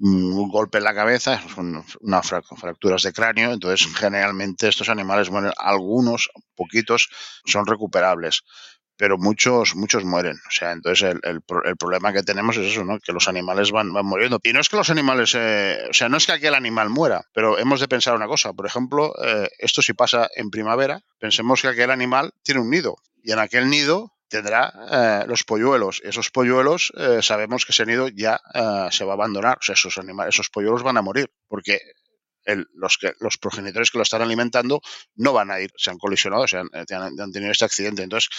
un 0.00 0.48
golpe 0.48 0.78
en 0.78 0.84
la 0.84 0.94
cabeza, 0.94 1.42
unas 2.00 2.26
fracturas 2.56 3.02
de 3.02 3.12
cráneo, 3.12 3.52
entonces 3.52 3.88
generalmente 3.96 4.68
estos 4.68 4.88
animales 4.88 5.30
mueren, 5.30 5.52
algunos, 5.56 6.30
poquitos, 6.54 7.08
son 7.44 7.66
recuperables 7.66 8.44
pero 8.98 9.16
muchos, 9.16 9.76
muchos 9.76 10.04
mueren. 10.04 10.36
O 10.36 10.50
sea, 10.50 10.72
entonces 10.72 11.14
el, 11.22 11.40
el, 11.64 11.76
problema 11.76 12.12
que 12.12 12.24
tenemos 12.24 12.56
es 12.56 12.72
eso, 12.72 12.84
¿no? 12.84 12.98
Que 12.98 13.12
los 13.12 13.28
animales 13.28 13.70
van, 13.70 13.92
van 13.92 14.04
muriendo. 14.04 14.40
Y 14.42 14.52
no 14.52 14.60
es 14.60 14.68
que 14.68 14.76
los 14.76 14.90
animales, 14.90 15.34
eh, 15.36 15.78
o 15.88 15.94
sea, 15.94 16.08
no 16.08 16.16
es 16.16 16.26
que 16.26 16.32
aquel 16.32 16.54
animal 16.54 16.90
muera, 16.90 17.22
pero 17.32 17.58
hemos 17.58 17.80
de 17.80 17.86
pensar 17.86 18.16
una 18.16 18.26
cosa. 18.26 18.52
Por 18.52 18.66
ejemplo, 18.66 19.14
eh, 19.24 19.48
esto 19.58 19.82
si 19.82 19.92
pasa 19.92 20.28
en 20.34 20.50
primavera, 20.50 21.00
pensemos 21.20 21.62
que 21.62 21.68
aquel 21.68 21.92
animal 21.92 22.32
tiene 22.42 22.60
un 22.60 22.70
nido 22.70 22.96
y 23.22 23.30
en 23.30 23.38
aquel 23.38 23.70
nido 23.70 24.17
tendrá 24.28 24.72
eh, 24.90 25.24
los 25.26 25.44
polluelos. 25.44 26.00
Esos 26.04 26.30
polluelos 26.30 26.92
sabemos 27.22 27.64
que 27.64 27.72
ese 27.72 27.86
nido 27.86 28.08
ya 28.08 28.40
se 28.90 29.04
va 29.04 29.12
a 29.12 29.14
abandonar. 29.14 29.58
O 29.58 29.62
sea, 29.62 29.74
esos 29.74 29.98
animales, 29.98 30.34
esos 30.34 30.50
polluelos 30.50 30.82
van 30.82 30.96
a 30.96 31.02
morir 31.02 31.30
porque 31.48 31.80
los, 32.74 32.98
que, 32.98 33.12
los 33.20 33.36
progenitores 33.38 33.90
que 33.90 33.98
lo 33.98 34.02
están 34.02 34.22
alimentando 34.22 34.80
no 35.16 35.32
van 35.32 35.50
a 35.50 35.60
ir, 35.60 35.70
se 35.76 35.90
han 35.90 35.98
colisionado, 35.98 36.46
se 36.48 36.58
han, 36.58 36.68
han, 36.72 37.32
tenido 37.32 37.52
este 37.52 37.64
accidente. 37.64 38.02
Entonces, 38.02 38.30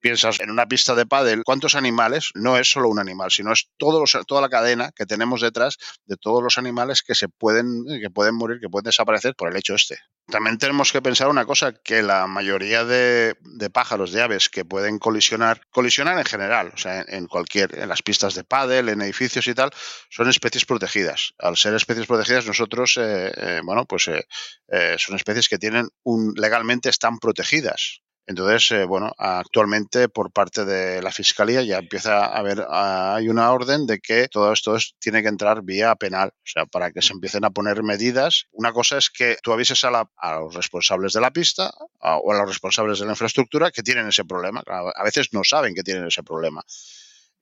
piensas 0.00 0.40
en 0.40 0.50
una 0.50 0.66
pista 0.66 0.94
de 0.94 1.06
pádel, 1.06 1.42
¿cuántos 1.44 1.74
animales? 1.74 2.30
No 2.34 2.58
es 2.58 2.70
solo 2.70 2.88
un 2.88 2.98
animal, 2.98 3.30
sino 3.30 3.52
es 3.52 3.70
todos 3.76 4.16
toda 4.26 4.40
la 4.40 4.48
cadena 4.48 4.92
que 4.94 5.06
tenemos 5.06 5.40
detrás 5.40 5.78
de 6.04 6.16
todos 6.16 6.42
los 6.42 6.58
animales 6.58 7.02
que 7.02 7.14
se 7.14 7.28
pueden, 7.28 7.84
que 8.00 8.10
pueden 8.10 8.34
morir, 8.34 8.60
que 8.60 8.68
pueden 8.68 8.84
desaparecer 8.84 9.34
por 9.34 9.50
el 9.50 9.56
hecho 9.56 9.74
este. 9.74 9.98
También 10.28 10.58
tenemos 10.58 10.90
que 10.90 11.00
pensar 11.00 11.28
una 11.28 11.44
cosa, 11.44 11.72
que 11.72 12.02
la 12.02 12.26
mayoría 12.26 12.84
de, 12.84 13.36
pájaros, 13.72 14.12
de 14.12 14.22
aves 14.22 14.48
que 14.48 14.64
pueden 14.64 14.98
colisionar, 14.98 15.60
colisionar 15.70 16.18
en 16.18 16.24
general, 16.24 16.72
o 16.74 16.76
sea, 16.76 17.04
en, 17.06 17.28
cualquier, 17.28 17.78
en 17.78 17.88
las 17.88 18.02
pistas 18.02 18.34
de 18.34 18.42
pádel, 18.42 18.88
en 18.88 19.02
edificios 19.02 19.46
y 19.46 19.54
tal, 19.54 19.70
son 20.10 20.28
especies 20.28 20.64
protegidas. 20.64 21.34
Al 21.38 21.56
ser 21.56 21.74
especies 21.74 22.06
protegidas, 22.06 22.46
nosotros, 22.46 22.96
eh, 22.96 23.32
eh, 23.36 23.60
bueno, 23.62 23.84
pues 23.84 24.08
eh, 24.08 24.96
son 24.98 25.14
especies 25.14 25.48
que 25.48 25.58
tienen 25.58 25.88
un, 26.02 26.34
legalmente 26.36 26.88
están 26.88 27.18
protegidas. 27.18 28.02
Entonces, 28.28 28.72
eh, 28.72 28.84
bueno, 28.84 29.12
actualmente 29.18 30.08
por 30.08 30.32
parte 30.32 30.64
de 30.64 31.00
la 31.00 31.12
Fiscalía 31.12 31.62
ya 31.62 31.78
empieza 31.78 32.24
a 32.24 32.38
haber, 32.38 32.66
hay 32.68 33.28
una 33.28 33.52
orden 33.52 33.86
de 33.86 34.00
que 34.00 34.26
todo 34.26 34.52
esto 34.52 34.76
tiene 34.98 35.22
que 35.22 35.28
entrar 35.28 35.62
vía 35.62 35.94
penal, 35.94 36.30
o 36.34 36.46
sea, 36.46 36.66
para 36.66 36.90
que 36.90 37.02
se 37.02 37.12
empiecen 37.12 37.44
a 37.44 37.50
poner 37.50 37.84
medidas. 37.84 38.46
Una 38.50 38.72
cosa 38.72 38.98
es 38.98 39.10
que 39.10 39.36
tú 39.42 39.52
avises 39.52 39.84
a, 39.84 40.10
a 40.16 40.40
los 40.40 40.54
responsables 40.54 41.12
de 41.12 41.20
la 41.20 41.30
pista 41.30 41.72
o 42.00 42.32
a 42.32 42.38
los 42.38 42.48
responsables 42.48 42.98
de 42.98 43.06
la 43.06 43.12
infraestructura 43.12 43.70
que 43.70 43.84
tienen 43.84 44.08
ese 44.08 44.24
problema. 44.24 44.62
A 44.66 45.04
veces 45.04 45.28
no 45.32 45.44
saben 45.44 45.74
que 45.74 45.84
tienen 45.84 46.08
ese 46.08 46.24
problema. 46.24 46.64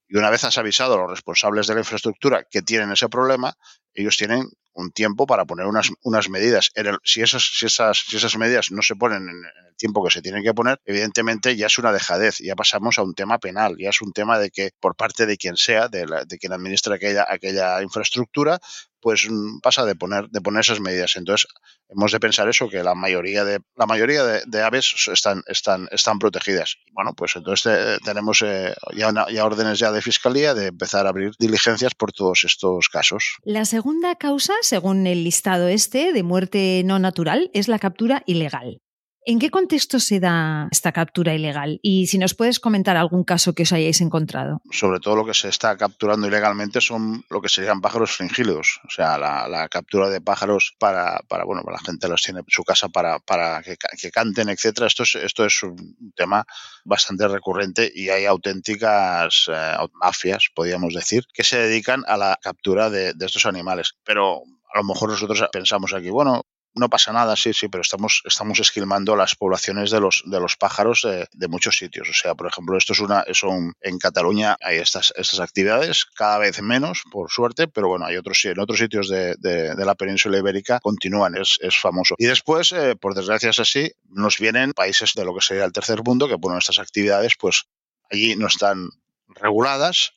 Y 0.07 0.19
una 0.19 0.29
vez 0.29 0.45
has 0.45 0.59
avisado 0.59 0.95
a 0.95 0.99
los 0.99 1.11
responsables 1.11 1.67
de 1.67 1.75
la 1.75 1.81
infraestructura 1.81 2.45
que 2.45 2.61
tienen 2.61 2.93
ese 2.93 3.09
problema, 3.09 3.57
ellos 3.95 4.17
tienen 4.17 4.49
un 4.75 4.91
tiempo 4.91 5.27
para 5.27 5.45
poner 5.45 5.67
unas, 5.67 5.91
unas 6.03 6.29
medidas. 6.29 6.71
si, 7.05 7.23
esas, 7.23 7.43
si, 7.59 7.67
esas, 7.67 8.05
si 8.09 8.17
esas 8.17 8.37
medidas 8.37 8.71
no 8.71 8.83
se 8.83 8.97
ponen 8.97 9.29
en 9.29 9.37
el 9.37 9.77
tiempo 9.77 10.05
que 10.05 10.11
se 10.11 10.21
tienen 10.21 10.43
que 10.43 10.53
poner, 10.53 10.81
evidentemente 10.85 11.57
ya 11.57 11.67
es 11.67 11.79
una 11.79 11.93
dejadez, 11.93 12.39
ya 12.39 12.57
pasamos 12.57 12.99
a 12.99 13.03
un 13.03 13.15
tema 13.15 13.39
penal, 13.39 13.77
ya 13.79 13.91
es 13.91 14.03
un 14.03 14.13
tema 14.13 14.39
de 14.39 14.51
que 14.51 14.71
por 14.81 14.97
parte 14.97 15.27
de 15.27 15.37
quien 15.37 15.57
sea, 15.57 15.89
de, 15.89 16.07
de 16.27 16.39
quien 16.39 16.53
administra 16.53 16.97
aquella, 16.97 17.27
aquella 17.29 17.83
infraestructura, 17.83 18.61
pues 19.05 19.29
mm, 19.29 19.61
pasa 19.61 19.85
de 19.85 19.95
poner, 19.95 20.31
de 20.31 20.41
poner 20.41 20.63
esas 20.63 20.81
medidas. 20.81 21.15
Entonces, 21.17 21.47
hemos 21.91 22.11
de 22.11 22.19
pensar 22.19 22.49
eso, 22.49 22.71
que 22.71 22.83
la 22.83 22.95
mayoría 22.95 23.45
de, 23.45 23.61
la 23.77 23.85
mayoría 23.85 24.25
de, 24.25 24.63
aves 24.63 24.95
están, 25.13 25.43
están, 25.47 25.89
están 25.91 26.19
protegidas. 26.19 26.79
Bueno, 26.93 27.13
pues 27.15 27.37
entonces 27.37 27.67
eh, 27.67 27.99
tenemos 28.03 28.41
eh, 28.41 28.75
ya, 28.97 29.13
ya, 29.31 29.45
órdenes 29.45 29.79
ya 29.79 29.93
de 29.93 30.01
fiscalía 30.01 30.55
de 30.55 30.69
empezar 30.69 31.05
a 31.05 31.11
abrir 31.11 31.33
diligencias 31.39 31.95
por 31.95 32.13
todos 32.13 32.45
estos 32.45 32.89
casos. 32.89 33.37
La 33.45 33.67
segunda 33.85 34.14
causa, 34.14 34.55
según 34.62 35.07
el 35.07 35.25
listado 35.25 35.69
este 35.69 36.14
de 36.14 36.23
muerte 36.23 36.81
no 36.87 36.99
natural, 36.99 37.50
es 37.53 37.69
la 37.69 37.79
captura 37.79 38.23
ilegal. 38.25 38.81
¿En 39.26 39.38
qué 39.38 39.50
contexto 39.50 40.00
se 40.00 40.21
da 40.21 40.69
esta 40.71 40.93
captura 40.93 41.33
ilegal? 41.35 41.78
Y 41.83 42.09
si 42.09 42.19
nos 42.19 42.35
puedes 42.35 42.61
comentar 42.61 42.99
algún 42.99 43.25
caso 43.25 43.54
que 43.54 43.62
os 43.62 43.73
hayáis 43.73 44.02
encontrado. 44.02 44.61
Sobre 44.71 45.00
todo 45.00 45.16
lo 45.16 45.25
que 45.25 45.33
se 45.33 45.49
está 45.49 45.78
capturando 45.78 46.26
ilegalmente 46.26 46.83
son 46.83 47.25
lo 47.31 47.40
que 47.40 47.49
serían 47.49 47.81
pájaros 47.81 48.11
fringílidos, 48.11 48.81
o 48.87 48.90
sea, 48.90 49.16
la, 49.16 49.69
captura 49.71 50.11
de 50.11 50.21
pájaros 50.21 50.76
para, 50.78 51.21
para, 51.26 51.45
bueno, 51.45 51.62
la 51.66 51.78
gente 51.78 52.07
los 52.07 52.21
tiene 52.21 52.40
en 52.40 52.47
su 52.49 52.64
casa 52.64 52.90
para, 52.90 53.19
para 53.19 53.62
que, 53.62 54.11
canten, 54.11 54.50
etcétera. 54.50 54.87
Esto 54.87 55.04
es, 55.04 55.14
esto 55.14 55.47
es 55.47 55.62
un 55.62 56.12
tema 56.14 56.45
bastante 56.85 57.26
recurrente 57.26 57.90
y 57.95 58.11
hay 58.11 58.26
auténticas 58.26 59.47
eh, 59.50 59.76
mafias, 59.95 60.49
podríamos 60.54 60.93
decir, 60.93 61.25
que 61.33 61.45
se 61.45 61.57
dedican 61.57 62.04
a 62.07 62.19
la 62.19 62.38
captura 62.43 62.90
de, 62.90 63.14
de 63.14 63.26
estos 63.26 63.47
animales. 63.47 63.95
Pero 64.04 64.43
a 64.75 64.78
lo 64.78 64.85
mejor 64.85 65.09
nosotros 65.09 65.43
pensamos 65.50 65.95
aquí, 65.95 66.11
bueno, 66.11 66.45
no 66.75 66.88
pasa 66.88 67.12
nada, 67.12 67.37
sí, 67.37 67.52
sí, 67.52 67.69
pero 67.69 67.83
estamos, 67.83 68.23
estamos 68.25 68.59
esquilmando 68.59 69.14
las 69.16 69.37
poblaciones 69.37 69.90
de 69.90 70.00
los, 70.00 70.23
de 70.26 70.40
los 70.40 70.57
pájaros 70.57 71.07
de, 71.33 71.49
muchos 71.49 71.76
sitios. 71.76 72.09
O 72.09 72.12
sea, 72.12 72.35
por 72.35 72.49
ejemplo, 72.49 72.76
esto 72.76 72.93
es 72.93 73.00
una, 73.00 73.21
es 73.21 73.43
en 73.81 73.99
Cataluña 73.99 74.57
hay 74.61 74.78
estas, 74.78 75.12
estas 75.16 75.40
actividades, 75.40 76.04
cada 76.04 76.38
vez 76.38 76.61
menos, 76.62 77.02
por 77.12 77.31
suerte, 77.31 77.69
pero 77.69 77.88
bueno, 77.88 78.07
hay 78.07 78.16
otros, 78.16 78.45
en 78.45 78.59
otros 78.59 78.78
sitios 78.78 79.09
de, 79.09 79.37
de, 79.38 79.85
la 79.85 79.95
península 79.95 80.38
ibérica 80.38 80.81
continúan, 80.81 81.37
es, 81.37 81.59
es 81.61 81.76
famoso. 81.76 82.14
Y 82.19 82.26
después, 82.26 82.73
eh, 82.73 82.97
por 82.97 83.14
desgracia 83.14 83.50
es 83.50 83.59
así, 83.59 83.93
nos 84.09 84.38
vienen 84.38 84.73
países 84.73 85.12
de 85.14 85.25
lo 85.25 85.35
que 85.35 85.43
sería 85.43 85.64
el 85.64 85.73
tercer 85.73 86.02
mundo, 86.02 86.28
que 86.28 86.38
ponen 86.38 86.59
estas 86.59 86.78
actividades, 86.78 87.35
pues 87.38 87.64
allí 88.11 88.35
no 88.37 88.47
están 88.47 88.88
reguladas 89.28 90.12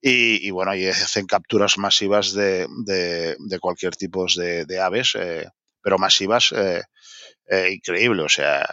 y, 0.00 0.50
bueno, 0.50 0.70
ahí 0.70 0.86
hacen 0.86 1.26
capturas 1.26 1.78
masivas 1.78 2.32
de, 2.32 2.68
de, 2.84 3.58
cualquier 3.58 3.96
tipo 3.96 4.26
de, 4.36 4.64
de 4.64 4.80
aves, 4.80 5.16
eh, 5.16 5.48
pero 5.86 5.98
masivas 5.98 6.50
eh, 6.50 6.82
eh, 7.48 7.70
increíble. 7.74 8.22
O 8.22 8.28
sea, 8.28 8.66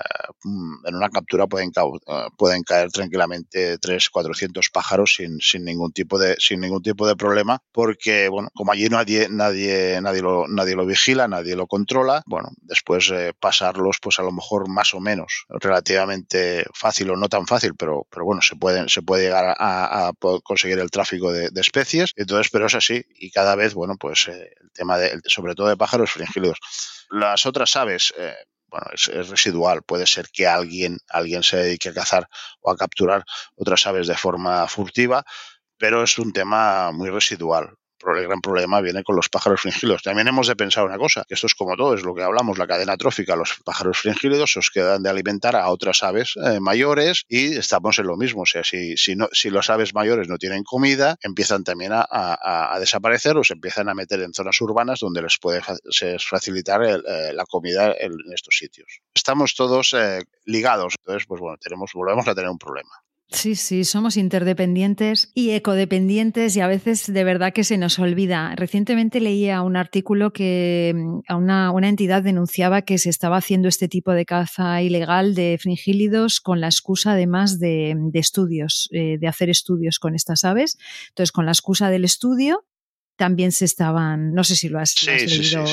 mm, 0.43 0.87
en 0.87 0.95
una 0.95 1.09
captura 1.09 1.45
pueden, 1.45 1.69
eh, 1.69 2.27
pueden 2.37 2.63
caer 2.63 2.89
tranquilamente 2.89 3.77
300, 3.77 4.09
400 4.09 4.69
pájaros 4.71 5.13
sin, 5.15 5.39
sin, 5.39 5.63
ningún 5.63 5.91
tipo 5.91 6.17
de, 6.17 6.35
sin 6.39 6.59
ningún 6.59 6.81
tipo 6.81 7.07
de 7.07 7.15
problema, 7.15 7.59
porque, 7.71 8.29
bueno, 8.29 8.49
como 8.55 8.71
allí 8.71 8.89
nadie, 8.89 9.27
nadie, 9.29 10.01
nadie, 10.01 10.21
lo, 10.23 10.47
nadie 10.47 10.75
lo 10.75 10.87
vigila, 10.87 11.27
nadie 11.27 11.55
lo 11.55 11.67
controla, 11.67 12.23
bueno, 12.25 12.49
después 12.61 13.11
eh, 13.11 13.33
pasarlos, 13.39 13.97
pues 14.01 14.17
a 14.17 14.23
lo 14.23 14.31
mejor 14.31 14.67
más 14.67 14.95
o 14.95 14.99
menos 14.99 15.45
relativamente 15.49 16.65
fácil 16.73 17.11
o 17.11 17.15
no 17.15 17.29
tan 17.29 17.45
fácil, 17.45 17.75
pero, 17.77 18.07
pero 18.09 18.25
bueno, 18.25 18.41
se, 18.41 18.55
pueden, 18.55 18.89
se 18.89 19.03
puede 19.03 19.25
llegar 19.25 19.55
a, 19.59 20.11
conseguir 20.43 20.79
el 20.79 20.89
tráfico 20.89 21.31
de, 21.31 21.51
especies. 21.55 22.11
Entonces, 22.15 22.49
pero 22.51 22.65
es 22.65 22.75
así 22.75 23.05
y 23.19 23.29
cada 23.31 23.55
vez, 23.55 23.73
bueno, 23.75 23.95
pues 23.99 24.27
el 24.27 24.71
tema 24.73 24.97
de, 24.97 25.21
sobre 25.27 25.53
todo 25.53 25.67
de 25.67 25.77
pájaros 25.77 26.11
fringílidos. 26.11 26.57
Las 27.09 27.45
otras 27.45 27.75
aves, 27.75 28.13
bueno, 28.67 28.87
es, 28.93 29.29
residual. 29.29 29.83
Puede 29.83 30.07
ser 30.07 30.29
que 30.29 30.47
alguien, 30.47 30.97
alguien 31.09 31.43
se 31.43 31.57
dedique 31.57 31.89
a 31.89 31.93
cazar 31.93 32.27
o 32.61 32.71
a 32.71 32.77
capturar 32.77 33.23
otras 33.55 33.85
aves 33.87 34.07
de 34.07 34.15
forma 34.15 34.67
furtiva, 34.67 35.23
pero 35.77 36.03
es 36.03 36.17
un 36.17 36.33
tema 36.33 36.91
muy 36.91 37.09
residual 37.09 37.77
el 38.11 38.23
gran 38.23 38.41
problema 38.41 38.81
viene 38.81 39.03
con 39.03 39.15
los 39.15 39.29
pájaros 39.29 39.61
fringílidos. 39.61 40.03
También 40.03 40.27
hemos 40.27 40.47
de 40.47 40.55
pensar 40.55 40.85
una 40.85 40.97
cosa, 40.97 41.23
que 41.27 41.33
esto 41.33 41.47
es 41.47 41.55
como 41.55 41.75
todo, 41.75 41.93
es 41.93 42.03
lo 42.03 42.13
que 42.13 42.23
hablamos, 42.23 42.57
la 42.57 42.67
cadena 42.67 42.97
trófica, 42.97 43.35
los 43.35 43.55
pájaros 43.63 43.99
fringílidos 43.99 44.51
se 44.51 44.59
os 44.59 44.69
quedan 44.69 45.03
de 45.03 45.09
alimentar 45.09 45.55
a 45.55 45.69
otras 45.69 46.03
aves 46.03 46.33
eh, 46.43 46.59
mayores 46.59 47.25
y 47.27 47.55
estamos 47.57 47.99
en 47.99 48.07
lo 48.07 48.17
mismo. 48.17 48.41
O 48.41 48.45
sea, 48.45 48.63
si, 48.63 48.97
si, 48.97 49.15
no, 49.15 49.27
si 49.31 49.49
las 49.49 49.69
aves 49.69 49.93
mayores 49.93 50.27
no 50.27 50.37
tienen 50.37 50.63
comida, 50.63 51.17
empiezan 51.21 51.63
también 51.63 51.91
a, 51.93 52.77
desaparecer 52.79 53.37
o 53.37 53.43
se 53.43 53.53
empiezan 53.53 53.89
a 53.89 53.93
meter 53.93 54.19
en 54.21 54.33
zonas 54.33 54.59
urbanas 54.61 54.99
donde 54.99 55.21
les 55.21 55.37
puede 55.39 55.61
facilitar 56.19 56.83
eh, 56.83 57.33
la 57.33 57.45
comida 57.45 57.93
en, 57.97 58.13
estos 58.33 58.57
sitios. 58.57 59.01
Estamos 59.13 59.55
todos 59.55 59.93
eh, 59.93 60.23
ligados, 60.45 60.95
entonces, 60.99 61.25
pues 61.27 61.39
bueno, 61.39 61.57
tenemos, 61.57 61.91
volvemos 61.93 62.27
a 62.27 62.35
tener 62.35 62.49
un 62.49 62.57
problema. 62.57 62.91
Sí, 63.33 63.55
sí, 63.55 63.83
somos 63.83 64.15
interdependientes 64.15 65.31
y 65.33 65.51
ecodependientes 65.51 66.55
y 66.55 66.61
a 66.61 66.67
veces 66.67 67.11
de 67.11 67.23
verdad 67.23 67.51
que 67.51 67.63
se 67.63 67.79
nos 67.79 67.97
olvida. 67.97 68.53
Recientemente 68.55 69.19
leía 69.19 69.63
un 69.63 69.75
artículo 69.75 70.31
que 70.31 70.93
mm, 70.95 71.19
a 71.27 71.35
una, 71.35 71.71
una, 71.71 71.89
entidad 71.89 72.21
denunciaba 72.21 72.83
que 72.83 72.99
se 72.99 73.09
estaba 73.09 73.37
haciendo 73.37 73.67
este 73.67 73.87
tipo 73.87 74.11
de 74.11 74.25
caza 74.25 74.81
ilegal 74.83 75.33
de 75.33 75.57
fringílidos 75.59 76.41
con 76.41 76.61
la 76.61 76.67
excusa 76.67 77.13
además 77.13 77.59
de, 77.59 77.95
de 77.97 78.19
estudios, 78.19 78.87
eh, 78.91 79.17
de 79.19 79.27
hacer 79.27 79.49
estudios 79.49 79.97
con 79.97 80.13
estas 80.13 80.45
aves. 80.45 80.77
Entonces, 81.09 81.31
con 81.31 81.47
la 81.47 81.53
excusa 81.53 81.89
del 81.89 82.05
estudio, 82.05 82.65
también 83.15 83.51
se 83.51 83.65
estaban, 83.65 84.33
no 84.33 84.43
sé 84.43 84.55
si 84.55 84.69
lo 84.69 84.79
has, 84.79 84.95
leído, 85.03 85.65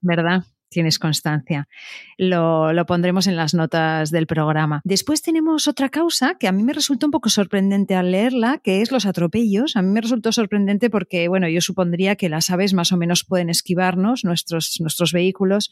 ¿verdad? 0.00 0.44
Tienes 0.68 0.98
constancia. 0.98 1.68
Lo, 2.16 2.72
lo, 2.72 2.86
pondremos 2.86 3.26
en 3.26 3.36
las 3.36 3.54
notas 3.54 4.10
del 4.10 4.26
programa. 4.26 4.80
Después 4.84 5.22
tenemos 5.22 5.68
otra 5.68 5.88
causa 5.88 6.36
que 6.38 6.48
a 6.48 6.52
mí 6.52 6.62
me 6.62 6.72
resultó 6.72 7.06
un 7.06 7.12
poco 7.12 7.28
sorprendente 7.28 7.94
al 7.94 8.10
leerla, 8.10 8.58
que 8.58 8.82
es 8.82 8.92
los 8.92 9.06
atropellos. 9.06 9.76
A 9.76 9.82
mí 9.82 9.88
me 9.90 10.00
resultó 10.00 10.32
sorprendente 10.32 10.90
porque, 10.90 11.28
bueno, 11.28 11.48
yo 11.48 11.60
supondría 11.60 12.16
que 12.16 12.28
las 12.28 12.50
aves 12.50 12.74
más 12.74 12.92
o 12.92 12.96
menos 12.96 13.24
pueden 13.24 13.50
esquivarnos, 13.50 14.24
nuestros, 14.24 14.76
nuestros 14.80 15.12
vehículos, 15.12 15.70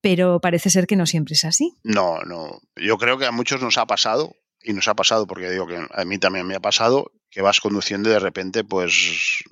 pero 0.00 0.40
parece 0.40 0.70
ser 0.70 0.86
que 0.86 0.96
no 0.96 1.06
siempre 1.06 1.34
es 1.34 1.44
así. 1.44 1.74
No, 1.82 2.20
no. 2.22 2.60
Yo 2.76 2.98
creo 2.98 3.18
que 3.18 3.26
a 3.26 3.32
muchos 3.32 3.62
nos 3.62 3.78
ha 3.78 3.86
pasado, 3.86 4.34
y 4.66 4.72
nos 4.72 4.88
ha 4.88 4.94
pasado 4.94 5.26
porque 5.26 5.48
digo 5.48 5.66
que 5.66 5.86
a 5.88 6.04
mí 6.04 6.18
también 6.18 6.46
me 6.46 6.56
ha 6.56 6.60
pasado, 6.60 7.12
que 7.30 7.40
vas 7.40 7.60
conduciendo 7.60 8.08
y 8.08 8.12
de 8.12 8.18
repente 8.18 8.64
pues 8.64 9.44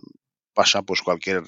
pasa 0.54 0.82
pues 0.82 1.02
cualquier 1.02 1.44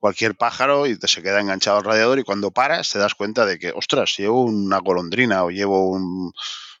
cualquier 0.00 0.34
pájaro 0.34 0.86
y 0.86 0.98
te 0.98 1.06
se 1.06 1.22
queda 1.22 1.40
enganchado 1.40 1.76
al 1.76 1.84
radiador 1.84 2.18
y 2.18 2.24
cuando 2.24 2.50
paras 2.50 2.90
te 2.90 2.98
das 2.98 3.14
cuenta 3.14 3.44
de 3.46 3.58
que, 3.58 3.70
ostras, 3.70 4.16
llevo 4.16 4.42
una 4.42 4.78
golondrina 4.78 5.44
o 5.44 5.50
llevo 5.50 5.90
un, 5.90 6.32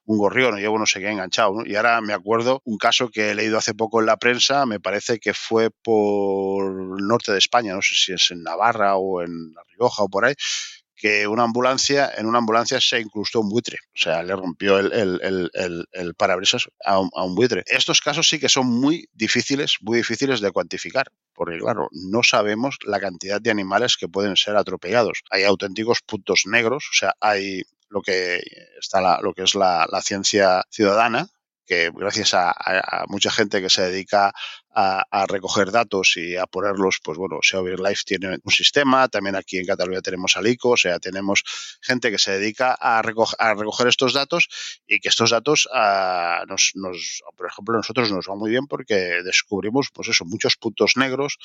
gorrión 0.06 0.54
o 0.54 0.56
llevo 0.56 0.76
no 0.76 0.86
sé 0.86 0.98
qué 0.98 1.08
enganchado. 1.08 1.64
Y 1.64 1.76
ahora 1.76 2.00
me 2.00 2.14
acuerdo 2.14 2.62
un 2.64 2.78
caso 2.78 3.10
que 3.10 3.30
he 3.30 3.34
leído 3.34 3.58
hace 3.58 3.74
poco 3.74 4.00
en 4.00 4.06
la 4.06 4.16
prensa, 4.16 4.66
me 4.66 4.80
parece 4.80 5.20
que 5.20 5.34
fue 5.34 5.70
por 5.70 6.98
el 6.98 7.06
norte 7.06 7.30
de 7.30 7.38
España, 7.38 7.74
no 7.74 7.82
sé 7.82 7.94
si 7.94 8.12
es 8.12 8.30
en 8.32 8.42
Navarra 8.42 8.96
o 8.96 9.22
en 9.22 9.52
La 9.54 9.62
Rioja 9.68 10.02
o 10.02 10.08
por 10.08 10.24
ahí, 10.24 10.34
que 11.00 11.26
una 11.26 11.44
ambulancia, 11.44 12.12
en 12.16 12.26
una 12.26 12.38
ambulancia 12.38 12.78
se 12.78 13.00
incrustó 13.00 13.40
un 13.40 13.48
buitre, 13.48 13.78
o 13.94 13.98
sea, 13.98 14.22
le 14.22 14.36
rompió 14.36 14.78
el, 14.78 14.92
el, 14.92 15.50
el, 15.54 15.86
el 15.92 16.14
parabrisas 16.14 16.68
a 16.84 17.00
un, 17.00 17.34
buitre. 17.34 17.64
Estos 17.66 18.02
casos 18.02 18.28
sí 18.28 18.38
que 18.38 18.50
son 18.50 18.66
muy 18.66 19.08
difíciles, 19.14 19.78
muy 19.80 19.96
difíciles 19.96 20.40
de 20.40 20.52
cuantificar, 20.52 21.06
porque 21.32 21.58
claro, 21.58 21.88
no 21.92 22.22
sabemos 22.22 22.76
la 22.84 23.00
cantidad 23.00 23.40
de 23.40 23.50
animales 23.50 23.96
que 23.96 24.08
pueden 24.08 24.36
ser 24.36 24.56
atropellados. 24.56 25.22
Hay 25.30 25.44
auténticos 25.44 26.00
puntos 26.02 26.42
negros, 26.44 26.84
o 26.90 26.94
sea, 26.94 27.14
hay 27.18 27.62
lo 27.88 28.02
que 28.02 28.42
está 28.78 29.00
la, 29.00 29.20
lo 29.22 29.32
que 29.32 29.44
es 29.44 29.54
la, 29.54 29.86
ciencia 30.02 30.64
ciudadana, 30.70 31.28
que 31.64 31.90
gracias 31.94 32.34
a, 32.34 32.50
a, 32.50 33.02
a, 33.02 33.04
mucha 33.08 33.30
gente 33.30 33.62
que 33.62 33.70
se 33.70 33.82
dedica 33.82 34.34
a, 34.72 35.26
recoger 35.26 35.70
datos 35.70 36.16
y 36.16 36.36
a 36.36 36.46
ponerlos, 36.46 37.00
pues 37.02 37.18
bueno, 37.18 37.38
Sea 37.42 37.60
Life 37.60 38.02
tiene 38.04 38.38
un 38.42 38.52
sistema, 38.52 39.08
también 39.08 39.36
aquí 39.36 39.58
en 39.58 39.66
Cataluña 39.66 40.00
tenemos 40.00 40.36
Alico, 40.36 40.70
o 40.70 40.76
sea, 40.76 40.98
tenemos 40.98 41.42
gente 41.80 42.10
que 42.10 42.18
se 42.18 42.32
dedica 42.32 42.72
a, 42.72 43.02
recoger, 43.02 43.88
estos 43.88 44.12
datos 44.12 44.48
y 44.86 45.00
que 45.00 45.08
estos 45.08 45.30
datos 45.30 45.68
nos, 46.48 46.72
nos, 46.74 47.22
por 47.36 47.46
ejemplo, 47.48 47.74
a 47.74 47.78
nosotros 47.78 48.12
nos 48.12 48.28
va 48.28 48.36
muy 48.36 48.50
bien 48.50 48.66
porque 48.66 49.22
descubrimos, 49.24 49.88
pues 49.92 50.08
eso, 50.08 50.24
muchos 50.24 50.56
puntos 50.56 50.92
negros, 50.96 51.38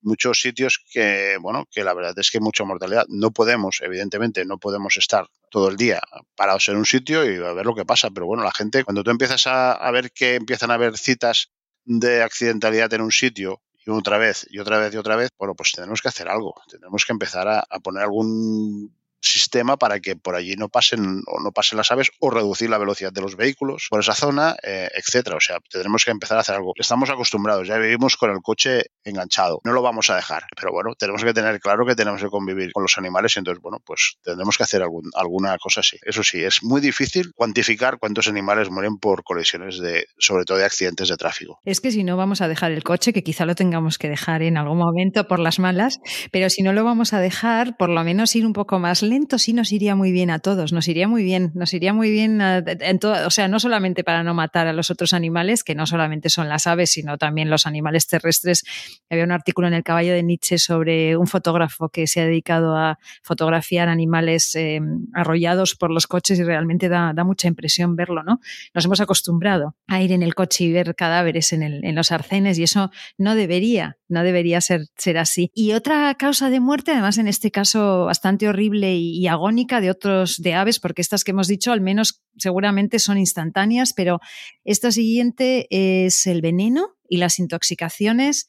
muchos 0.00 0.40
sitios 0.40 0.80
que, 0.92 1.36
bueno, 1.40 1.66
que 1.70 1.84
la 1.84 1.94
verdad 1.94 2.14
es 2.18 2.30
que 2.30 2.38
hay 2.38 2.42
mucha 2.42 2.64
mortalidad. 2.64 3.06
No 3.08 3.30
podemos, 3.30 3.80
evidentemente, 3.82 4.44
no 4.44 4.58
podemos 4.58 4.96
estar 4.96 5.26
todo 5.50 5.68
el 5.68 5.76
día 5.76 6.00
parados 6.36 6.68
en 6.68 6.76
un 6.76 6.86
sitio 6.86 7.24
y 7.24 7.36
a 7.42 7.52
ver 7.52 7.66
lo 7.66 7.74
que 7.74 7.84
pasa, 7.84 8.10
pero 8.10 8.26
bueno, 8.26 8.44
la 8.44 8.52
gente, 8.52 8.84
cuando 8.84 9.02
tú 9.02 9.10
empiezas 9.10 9.46
a, 9.46 9.72
a 9.72 9.90
ver 9.90 10.12
que 10.12 10.36
empiezan 10.36 10.70
a 10.70 10.74
haber 10.74 10.96
citas 10.96 11.50
de 11.88 12.22
accidentalidad 12.22 12.92
en 12.92 13.00
un 13.00 13.10
sitio 13.10 13.62
y 13.84 13.90
otra 13.90 14.18
vez 14.18 14.46
y 14.50 14.58
otra 14.58 14.78
vez 14.78 14.92
y 14.94 14.98
otra 14.98 15.16
vez, 15.16 15.30
bueno, 15.38 15.54
pues 15.54 15.72
tenemos 15.72 16.02
que 16.02 16.08
hacer 16.08 16.28
algo. 16.28 16.54
Tenemos 16.70 17.04
que 17.06 17.12
empezar 17.12 17.48
a, 17.48 17.60
a 17.60 17.80
poner 17.80 18.02
algún 18.02 18.94
sistema 19.20 19.76
para 19.76 20.00
que 20.00 20.16
por 20.16 20.34
allí 20.34 20.54
no 20.56 20.68
pasen 20.68 21.22
o 21.26 21.40
no 21.42 21.52
pasen 21.52 21.76
las 21.76 21.90
aves 21.90 22.10
o 22.20 22.30
reducir 22.30 22.70
la 22.70 22.78
velocidad 22.78 23.12
de 23.12 23.20
los 23.20 23.36
vehículos 23.36 23.86
por 23.90 24.00
esa 24.00 24.14
zona, 24.14 24.56
eh, 24.62 24.88
etcétera. 24.94 25.36
O 25.36 25.40
sea, 25.40 25.58
tendremos 25.70 26.04
que 26.04 26.10
empezar 26.10 26.38
a 26.38 26.40
hacer 26.40 26.54
algo. 26.54 26.72
Estamos 26.76 27.10
acostumbrados, 27.10 27.66
ya 27.66 27.78
vivimos 27.78 28.16
con 28.16 28.30
el 28.30 28.40
coche 28.42 28.86
enganchado, 29.04 29.60
no 29.64 29.72
lo 29.72 29.82
vamos 29.82 30.10
a 30.10 30.16
dejar, 30.16 30.44
pero 30.56 30.72
bueno, 30.72 30.94
tenemos 30.98 31.24
que 31.24 31.32
tener 31.32 31.60
claro 31.60 31.86
que 31.86 31.94
tenemos 31.94 32.22
que 32.22 32.28
convivir 32.28 32.72
con 32.72 32.82
los 32.82 32.98
animales 32.98 33.36
y 33.36 33.38
entonces, 33.40 33.62
bueno, 33.62 33.78
pues 33.84 34.16
tendremos 34.22 34.56
que 34.56 34.62
hacer 34.62 34.82
alguna 34.82 35.58
cosa 35.58 35.80
así. 35.80 35.98
Eso 36.02 36.22
sí, 36.22 36.42
es 36.42 36.62
muy 36.62 36.80
difícil 36.80 37.32
cuantificar 37.34 37.98
cuántos 37.98 38.28
animales 38.28 38.70
mueren 38.70 38.98
por 38.98 39.24
colisiones 39.24 39.78
de, 39.78 40.06
sobre 40.18 40.44
todo 40.44 40.58
de 40.58 40.64
accidentes 40.64 41.08
de 41.08 41.16
tráfico. 41.16 41.60
Es 41.64 41.80
que 41.80 41.90
si 41.90 42.04
no 42.04 42.16
vamos 42.16 42.40
a 42.40 42.48
dejar 42.48 42.72
el 42.72 42.84
coche, 42.84 43.12
que 43.12 43.22
quizá 43.22 43.46
lo 43.46 43.54
tengamos 43.54 43.98
que 43.98 44.08
dejar 44.08 44.42
en 44.42 44.56
algún 44.56 44.78
momento 44.78 45.26
por 45.26 45.38
las 45.38 45.58
malas, 45.58 46.00
pero 46.30 46.50
si 46.50 46.62
no 46.62 46.72
lo 46.72 46.84
vamos 46.84 47.12
a 47.12 47.20
dejar, 47.20 47.76
por 47.76 47.88
lo 47.88 48.02
menos 48.04 48.34
ir 48.36 48.46
un 48.46 48.52
poco 48.52 48.78
más 48.78 49.02
lento 49.08 49.38
sí 49.38 49.52
nos 49.52 49.72
iría 49.72 49.94
muy 49.94 50.12
bien 50.12 50.30
a 50.30 50.38
todos, 50.38 50.72
nos 50.72 50.88
iría 50.88 51.08
muy 51.08 51.22
bien, 51.22 51.52
nos 51.54 51.72
iría 51.74 51.92
muy 51.92 52.10
bien 52.10 52.40
en 52.40 52.98
todo, 52.98 53.26
o 53.26 53.30
sea, 53.30 53.48
no 53.48 53.60
solamente 53.60 54.04
para 54.04 54.22
no 54.22 54.34
matar 54.34 54.66
a 54.66 54.72
los 54.72 54.90
otros 54.90 55.12
animales, 55.12 55.64
que 55.64 55.74
no 55.74 55.86
solamente 55.86 56.28
son 56.30 56.48
las 56.48 56.66
aves, 56.66 56.90
sino 56.90 57.18
también 57.18 57.50
los 57.50 57.66
animales 57.66 58.06
terrestres. 58.06 58.64
Había 59.10 59.24
un 59.24 59.32
artículo 59.32 59.68
en 59.68 59.74
el 59.74 59.82
caballo 59.82 60.12
de 60.12 60.22
Nietzsche 60.22 60.58
sobre 60.58 61.16
un 61.16 61.26
fotógrafo 61.26 61.88
que 61.88 62.06
se 62.06 62.20
ha 62.20 62.24
dedicado 62.24 62.76
a 62.76 62.98
fotografiar 63.22 63.88
animales 63.88 64.54
eh, 64.54 64.80
arrollados 65.14 65.74
por 65.74 65.90
los 65.90 66.06
coches 66.06 66.38
y 66.38 66.44
realmente 66.44 66.88
da, 66.88 67.12
mucha 67.24 67.48
impresión 67.48 67.96
verlo, 67.96 68.22
¿no? 68.22 68.40
Nos 68.74 68.84
hemos 68.84 69.00
acostumbrado 69.00 69.76
a 69.86 70.00
ir 70.00 70.12
en 70.12 70.22
el 70.22 70.34
coche 70.34 70.64
y 70.64 70.72
ver 70.72 70.94
cadáveres 70.94 71.52
en 71.52 71.94
los 71.94 72.12
arcenes 72.12 72.58
y 72.58 72.62
eso 72.62 72.90
no 73.16 73.34
debería, 73.34 73.98
no 74.08 74.22
debería 74.22 74.60
ser, 74.60 74.82
ser 74.96 75.18
así. 75.18 75.50
Y 75.54 75.72
otra 75.72 76.14
causa 76.14 76.50
de 76.50 76.60
muerte, 76.60 76.92
además 76.92 77.18
en 77.18 77.28
este 77.28 77.50
caso 77.50 78.06
bastante 78.06 78.48
horrible 78.48 78.94
y, 78.98 79.26
agónica 79.28 79.80
de 79.80 79.90
otros 79.90 80.36
de 80.36 80.54
aves, 80.54 80.80
porque 80.80 81.02
estas 81.02 81.24
que 81.24 81.30
hemos 81.30 81.48
dicho 81.48 81.72
al 81.72 81.80
menos 81.80 82.22
seguramente 82.36 82.98
son 82.98 83.18
instantáneas, 83.18 83.92
pero 83.94 84.20
esta 84.64 84.92
siguiente 84.92 85.66
es 85.70 86.26
el 86.26 86.42
veneno 86.42 86.96
y 87.08 87.18
las 87.18 87.38
intoxicaciones. 87.38 88.48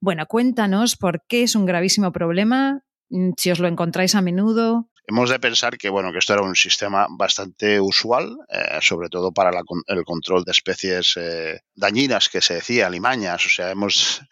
Bueno, 0.00 0.26
cuéntanos 0.26 0.96
por 0.96 1.24
qué 1.26 1.42
es 1.42 1.54
un 1.54 1.66
gravísimo 1.66 2.12
problema, 2.12 2.82
si 3.36 3.50
os 3.50 3.58
lo 3.58 3.68
encontráis 3.68 4.14
a 4.14 4.22
menudo, 4.22 4.90
hemos 5.06 5.30
de 5.30 5.38
pensar 5.38 5.78
que 5.78 5.88
bueno 5.88 6.12
que 6.12 6.18
esto 6.18 6.34
era 6.34 6.42
un 6.42 6.56
sistema 6.56 7.06
bastante 7.08 7.80
usual 7.80 8.38
eh, 8.48 8.78
sobre 8.80 9.08
todo 9.08 9.32
para 9.32 9.50
el 9.86 10.04
control 10.04 10.44
de 10.44 10.52
especies 10.52 11.16
eh, 11.16 11.60
dañinas 11.74 12.28
que 12.28 12.40
se 12.40 12.54
decía 12.54 12.90
limañas 12.90 13.46
o 13.46 13.48
sea 13.48 13.70
hemos 13.70 14.22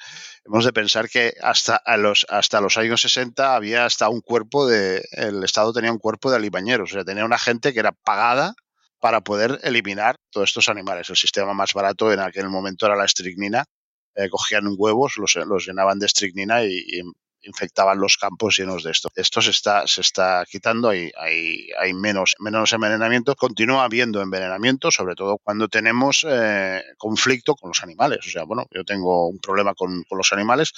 hemos 0.45 0.65
de 0.65 0.73
pensar 0.73 1.09
que 1.09 1.35
hasta 1.43 1.81
los 1.97 2.27
hasta 2.29 2.61
los 2.61 2.77
años 2.77 3.01
60 3.03 3.55
había 3.55 3.87
hasta 3.87 4.09
un 4.09 4.21
cuerpo 4.21 4.67
de 4.67 5.03
el 5.13 5.43
estado 5.45 5.73
tenía 5.73 5.93
un 5.93 5.99
cuerpo 5.99 6.31
de 6.31 6.37
alimañeros 6.37 6.91
o 6.91 6.95
sea 6.95 7.05
tenía 7.05 7.25
una 7.25 7.39
gente 7.39 7.73
que 7.73 7.81
era 7.81 7.93
pagada 7.93 8.55
para 9.01 9.21
poder 9.21 9.61
eliminar 9.63 10.17
todos 10.31 10.49
estos 10.49 10.71
animales. 10.71 11.11
El 11.11 11.17
sistema 11.17 11.53
más 11.53 11.75
barato 11.75 12.11
en 12.11 12.21
aquel 12.21 12.49
momento 12.49 12.87
era 12.87 12.97
la 12.97 13.05
estricnina 13.05 13.67
eh, 14.15 14.29
cogían 14.31 14.65
huevos 14.79 15.17
los, 15.17 15.67
llenaban 15.67 15.99
de 15.99 16.07
estricnina 16.07 16.65
y 16.65 17.03
infectaban 17.45 17.99
los 17.99 18.17
campos 18.17 18.57
llenos 18.57 18.83
de 18.83 18.91
esto. 18.91 19.09
Esto 19.15 19.41
se 19.43 19.51
está, 19.51 19.87
se 19.87 20.01
está 20.01 20.45
quitando, 20.51 20.89
hay, 20.89 21.11
hay, 21.17 21.69
hay 21.79 21.95
menos, 21.95 22.35
menos 22.39 22.73
envenenamiento. 22.73 23.35
Continúa 23.35 23.85
habiendo 23.85 24.21
envenenamiento, 24.21 24.91
sobre 24.91 25.15
todo 25.15 25.39
cuando 25.39 25.69
tenemos 25.69 26.27
eh, 26.29 26.83
conflicto 26.99 27.55
con 27.55 27.69
los 27.71 27.83
animales. 27.83 28.21
O 28.27 28.31
sea, 28.31 28.45
bueno, 28.45 28.67
yo 28.71 28.85
tengo 28.85 29.29
un 29.29 29.39
problema 29.39 29.75
con, 29.75 30.03
con 30.05 30.19
los 30.19 30.33
animales, 30.33 30.73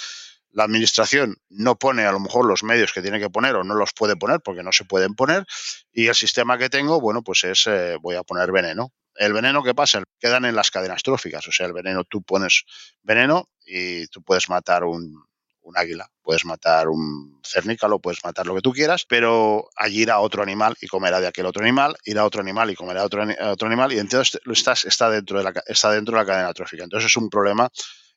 la 0.57 0.65
administración 0.65 1.37
no 1.51 1.77
pone 1.77 2.07
a 2.07 2.13
lo 2.13 2.19
mejor 2.19 2.47
los 2.47 2.63
medios 2.63 2.93
que 2.95 3.03
tiene 3.03 3.21
que 3.21 3.29
poner 3.29 3.57
o 3.57 3.65
no 3.65 3.75
los 3.75 3.93
puede 3.93 4.17
poner 4.17 4.41
porque 4.41 4.63
no 4.63 4.73
se 4.73 4.87
pueden 4.87 5.15
poner 5.15 5.45
y 5.93 6.07
el 6.07 6.15
sistema 6.15 6.57
que 6.57 6.71
tengo, 6.71 6.99
bueno, 6.99 7.23
pues 7.23 7.45
es 7.45 7.67
eh, 7.67 7.99
voy 8.01 8.17
a 8.17 8.23
poner 8.23 8.51
veneno. 8.53 8.91
El 9.17 9.35
veneno 9.35 9.63
que 9.63 9.75
pasa, 9.75 10.03
quedan 10.19 10.47
en 10.47 10.55
las 10.55 10.71
cadenas 10.71 11.03
tróficas, 11.03 11.47
o 11.47 11.53
sea, 11.53 11.67
el 11.67 11.75
veneno 11.75 12.05
tú 12.05 12.23
pones 12.23 12.65
veneno 13.03 13.51
y 13.67 14.07
tú 14.07 14.23
puedes 14.23 14.49
matar 14.49 14.85
un, 14.85 15.27
un 15.67 15.77
águila, 15.77 16.09
puedes 16.23 16.45
matar 16.45 16.89
un 16.89 17.41
cernícalo, 17.45 17.99
puedes 17.99 18.25
matar 18.25 18.47
lo 18.47 18.55
que 18.55 18.61
tú 18.61 18.73
quieras, 18.73 19.05
pero 19.09 19.69
allí 19.77 20.03
irá 20.03 20.21
otro 20.21 20.43
animal 20.43 20.77
y 20.81 20.87
comerá 20.87 21.21
de 21.21 21.27
aquel 21.27 21.47
otro 21.47 21.63
animal, 21.63 21.97
irá 22.05 22.25
otro 22.25 22.41
animal 22.41 22.71
y 22.71 22.77
comerá 22.77 23.05
otro, 23.05 23.25
otro 23.51 23.67
animal, 23.67 23.93
y 23.93 23.99
entonces 23.99 24.41
estás, 24.47 24.85
está, 24.85 25.11
dentro 25.11 25.39
de 25.39 25.45
la, 25.45 25.53
está 25.67 25.91
dentro 25.91 26.17
de 26.17 26.23
la 26.23 26.27
cadena 26.27 26.55
trófica. 26.55 26.85
Entonces 26.85 27.11
es 27.11 27.17
un 27.17 27.29
problema, 27.29 27.69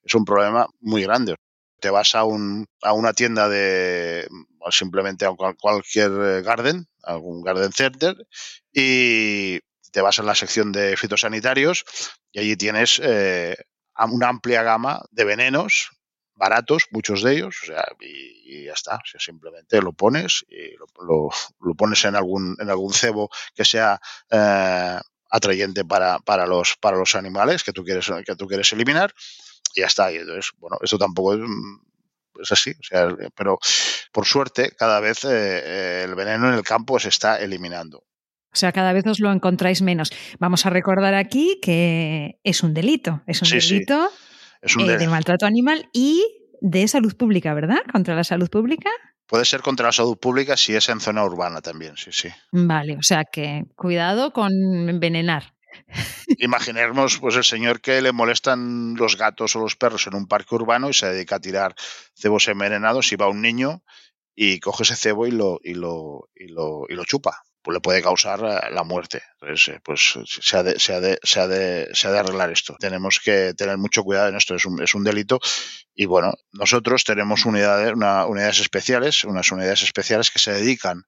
es 0.03 0.13
un 0.13 0.25
problema 0.25 0.67
muy 0.79 1.01
grande. 1.01 1.35
Te 1.79 1.89
vas 1.89 2.13
a, 2.13 2.23
un, 2.23 2.67
a 2.83 2.93
una 2.93 3.13
tienda 3.13 3.49
de 3.49 4.27
simplemente 4.69 5.25
a 5.25 5.33
cualquier 5.59 6.43
garden, 6.43 6.85
algún 7.03 7.41
garden 7.41 7.71
center, 7.71 8.15
y 8.71 9.59
te 9.91 10.01
vas 10.01 10.19
en 10.19 10.27
la 10.27 10.35
sección 10.35 10.71
de 10.71 10.95
fitosanitarios 10.97 11.83
y 12.31 12.39
allí 12.39 12.55
tienes 12.55 13.01
eh, 13.03 13.55
una 14.11 14.27
amplia 14.27 14.61
gama 14.61 15.01
de 15.09 15.23
venenos 15.23 15.89
baratos, 16.39 16.87
muchos 16.91 17.21
de 17.21 17.33
ellos, 17.35 17.55
o 17.61 17.65
sea, 17.67 17.85
y, 17.99 18.61
y 18.61 18.65
ya 18.65 18.73
está. 18.73 18.95
O 18.95 19.05
sea, 19.05 19.19
simplemente 19.19 19.81
lo 19.81 19.93
pones 19.93 20.45
y 20.49 20.75
lo, 20.77 20.85
lo, 21.05 21.29
lo, 21.59 21.75
pones 21.75 22.03
en 22.05 22.15
algún, 22.15 22.55
en 22.59 22.69
algún 22.69 22.93
cebo 22.93 23.29
que 23.53 23.65
sea 23.65 23.99
eh, 24.31 24.97
atrayente 25.29 25.85
para, 25.85 26.19
para, 26.19 26.47
los, 26.47 26.77
para 26.79 26.97
los 26.97 27.13
animales 27.15 27.63
que 27.63 27.73
tú 27.73 27.83
quieres, 27.83 28.09
que 28.25 28.35
tú 28.35 28.47
quieres 28.47 28.71
eliminar 28.71 29.13
y 29.75 29.81
ya 29.81 29.87
está. 29.87 30.11
Y 30.11 30.15
entonces, 30.15 30.51
bueno, 30.57 30.77
esto 30.81 30.97
tampoco 30.97 31.35
es, 31.35 31.41
es 32.41 32.51
así, 32.51 32.71
o 32.71 32.83
sea, 32.83 33.09
pero 33.35 33.59
por 34.13 34.25
suerte 34.25 34.71
cada 34.71 35.01
vez 35.01 35.25
eh, 35.25 36.03
el 36.05 36.15
veneno 36.15 36.47
en 36.47 36.55
el 36.55 36.63
campo 36.63 36.97
se 36.99 37.09
está 37.09 37.39
eliminando. 37.39 38.05
O 38.51 38.55
sea, 38.55 38.71
cada 38.71 38.93
vez 38.93 39.05
os 39.05 39.19
lo 39.19 39.31
encontráis 39.31 39.83
menos. 39.83 40.09
Vamos 40.39 40.65
a 40.65 40.71
recordar 40.71 41.13
aquí 41.13 41.59
que 41.61 42.39
es 42.43 42.63
un 42.63 42.73
delito, 42.73 43.21
es 43.27 43.41
un 43.43 43.47
sí, 43.47 43.59
delito. 43.59 44.09
Sí. 44.09 44.28
Es 44.61 44.75
un 44.75 44.89
eh, 44.89 44.97
de 44.97 45.07
maltrato 45.07 45.45
animal 45.45 45.89
y 45.93 46.23
de 46.61 46.87
salud 46.87 47.15
pública, 47.15 47.53
¿verdad? 47.53 47.79
Contra 47.91 48.15
la 48.15 48.23
salud 48.23 48.49
pública. 48.49 48.89
Puede 49.25 49.45
ser 49.45 49.61
contra 49.61 49.87
la 49.87 49.91
salud 49.91 50.17
pública 50.17 50.57
si 50.57 50.75
es 50.75 50.89
en 50.89 50.99
zona 50.99 51.23
urbana 51.23 51.61
también, 51.61 51.95
sí, 51.97 52.11
sí. 52.11 52.29
Vale, 52.51 52.97
o 52.97 53.03
sea 53.03 53.25
que 53.25 53.65
cuidado 53.75 54.33
con 54.33 54.51
envenenar. 54.89 55.53
Imaginemos 56.39 57.19
pues 57.19 57.35
el 57.35 57.43
señor 57.43 57.79
que 57.79 58.01
le 58.01 58.11
molestan 58.11 58.95
los 58.95 59.17
gatos 59.17 59.55
o 59.55 59.59
los 59.59 59.75
perros 59.75 60.07
en 60.07 60.15
un 60.15 60.27
parque 60.27 60.55
urbano 60.55 60.89
y 60.89 60.93
se 60.93 61.07
dedica 61.07 61.35
a 61.35 61.39
tirar 61.39 61.75
cebos 62.15 62.47
envenenados 62.47 63.11
y 63.11 63.17
va 63.17 63.29
un 63.29 63.41
niño 63.41 63.83
y 64.35 64.59
coge 64.59 64.83
ese 64.83 64.95
cebo 64.95 65.27
y 65.27 65.31
lo, 65.31 65.59
y 65.63 65.75
lo, 65.75 66.29
y 66.35 66.47
lo, 66.47 66.85
y 66.89 66.95
lo 66.95 67.05
chupa. 67.05 67.43
Pues 67.61 67.75
le 67.75 67.81
puede 67.81 68.01
causar 68.01 68.39
eh, 68.39 68.73
la 68.73 68.83
muerte. 68.83 69.21
Eh, 69.41 69.79
pues 69.83 70.17
se 70.25 70.57
ha, 70.57 70.63
de, 70.63 70.79
se, 70.79 70.93
ha 70.93 70.99
de, 70.99 71.19
se, 71.23 71.39
ha 71.39 71.47
de, 71.47 71.89
se 71.93 72.07
ha 72.07 72.11
de 72.11 72.19
arreglar 72.19 72.51
esto. 72.51 72.75
Tenemos 72.79 73.19
que 73.19 73.53
tener 73.53 73.77
mucho 73.77 74.03
cuidado 74.03 74.29
en 74.29 74.35
esto. 74.35 74.55
Es 74.55 74.65
un, 74.65 74.81
es 74.81 74.95
un 74.95 75.03
delito. 75.03 75.39
Y 75.93 76.05
bueno, 76.05 76.33
nosotros 76.51 77.03
tenemos 77.03 77.45
unidades, 77.45 77.93
una, 77.93 78.25
unidades 78.25 78.59
especiales, 78.59 79.23
unas 79.23 79.51
unidades 79.51 79.83
especiales 79.83 80.31
que 80.31 80.39
se 80.39 80.53
dedican 80.53 81.03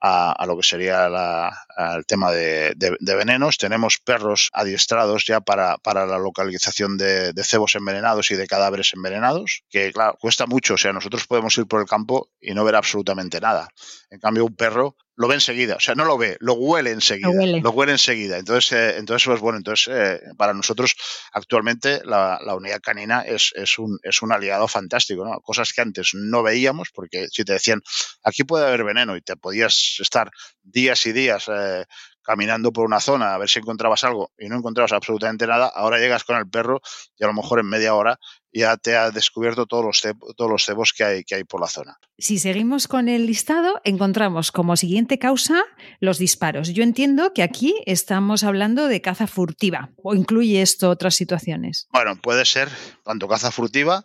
a, 0.00 0.32
a, 0.32 0.46
lo 0.46 0.56
que 0.56 0.62
sería 0.62 1.06
el 1.06 2.04
tema 2.06 2.30
de, 2.30 2.74
de, 2.76 2.96
de, 3.00 3.14
venenos. 3.14 3.56
Tenemos 3.56 3.98
perros 3.98 4.50
adiestrados 4.52 5.24
ya 5.26 5.40
para, 5.40 5.78
para 5.78 6.04
la 6.04 6.18
localización 6.18 6.98
de, 6.98 7.32
de, 7.32 7.44
cebos 7.44 7.74
envenenados 7.74 8.30
y 8.30 8.36
de 8.36 8.46
cadáveres 8.46 8.92
envenenados, 8.94 9.62
que 9.70 9.92
claro, 9.92 10.16
cuesta 10.20 10.46
mucho. 10.46 10.74
O 10.74 10.78
sea, 10.78 10.92
nosotros 10.92 11.26
podemos 11.26 11.56
ir 11.56 11.66
por 11.66 11.80
el 11.80 11.86
campo 11.86 12.28
y 12.38 12.52
no 12.52 12.64
ver 12.64 12.76
absolutamente 12.76 13.40
nada. 13.40 13.68
En 14.10 14.20
cambio, 14.20 14.44
un 14.44 14.54
perro 14.54 14.96
lo 15.16 15.28
ve 15.28 15.34
enseguida, 15.34 15.76
o 15.76 15.80
sea, 15.80 15.94
no 15.94 16.04
lo 16.04 16.18
ve, 16.18 16.36
lo 16.40 16.54
huele 16.54 16.90
enseguida, 16.90 17.28
lo 17.28 17.38
huele, 17.38 17.60
lo 17.60 17.70
huele 17.70 17.92
enseguida. 17.92 18.38
Entonces, 18.38 18.72
eh, 18.72 18.98
entonces, 18.98 19.26
pues 19.26 19.40
bueno, 19.40 19.58
entonces 19.58 19.88
eh, 19.92 20.20
para 20.36 20.54
nosotros 20.54 20.96
actualmente 21.32 22.00
la, 22.04 22.40
la 22.44 22.54
unidad 22.54 22.80
canina 22.80 23.22
es, 23.22 23.52
es, 23.54 23.78
un, 23.78 23.98
es 24.02 24.22
un 24.22 24.32
aliado 24.32 24.66
fantástico, 24.66 25.24
¿no? 25.24 25.40
Cosas 25.40 25.72
que 25.72 25.82
antes 25.82 26.10
no 26.14 26.42
veíamos, 26.42 26.88
porque 26.92 27.28
si 27.30 27.44
te 27.44 27.52
decían, 27.52 27.80
aquí 28.22 28.44
puede 28.44 28.66
haber 28.66 28.84
veneno 28.84 29.16
y 29.16 29.22
te 29.22 29.36
podías 29.36 29.96
estar 30.00 30.30
días 30.62 31.06
y 31.06 31.12
días 31.12 31.44
eh, 31.48 31.84
caminando 32.22 32.72
por 32.72 32.86
una 32.86 33.00
zona 33.00 33.34
a 33.34 33.38
ver 33.38 33.48
si 33.48 33.60
encontrabas 33.60 34.02
algo 34.02 34.32
y 34.38 34.48
no 34.48 34.56
encontrabas 34.56 34.92
absolutamente 34.92 35.46
nada, 35.46 35.66
ahora 35.66 35.98
llegas 35.98 36.24
con 36.24 36.36
el 36.36 36.48
perro 36.48 36.80
y 37.16 37.24
a 37.24 37.26
lo 37.26 37.34
mejor 37.34 37.60
en 37.60 37.66
media 37.66 37.94
hora 37.94 38.18
ya 38.54 38.76
te 38.76 38.96
ha 38.96 39.10
descubierto 39.10 39.66
todos 39.66 39.84
los, 39.84 40.00
cebos, 40.00 40.34
todos 40.36 40.50
los 40.50 40.64
cebos 40.64 40.92
que 40.92 41.04
hay, 41.04 41.24
que 41.24 41.34
hay 41.34 41.44
por 41.44 41.60
la 41.60 41.66
zona. 41.66 41.98
Si 42.18 42.38
seguimos 42.38 42.86
con 42.86 43.08
el 43.08 43.26
listado, 43.26 43.80
encontramos 43.84 44.52
como 44.52 44.76
siguiente 44.76 45.18
causa 45.18 45.64
los 46.00 46.18
disparos. 46.18 46.68
Yo 46.68 46.84
entiendo 46.84 47.32
que 47.34 47.42
aquí 47.42 47.74
estamos 47.86 48.44
hablando 48.44 48.86
de 48.86 49.00
caza 49.00 49.26
furtiva, 49.26 49.90
o 50.02 50.14
incluye 50.14 50.62
esto 50.62 50.88
otras 50.88 51.16
situaciones. 51.16 51.88
Bueno, 51.92 52.16
puede 52.16 52.44
ser 52.44 52.68
tanto 53.02 53.26
caza 53.26 53.50
furtiva 53.50 54.04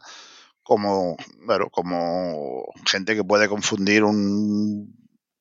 como, 0.63 1.15
bueno, 1.45 1.69
como 1.69 2.65
gente 2.85 3.15
que 3.15 3.23
puede 3.23 3.47
confundir 3.47 4.03
un, 4.03 4.95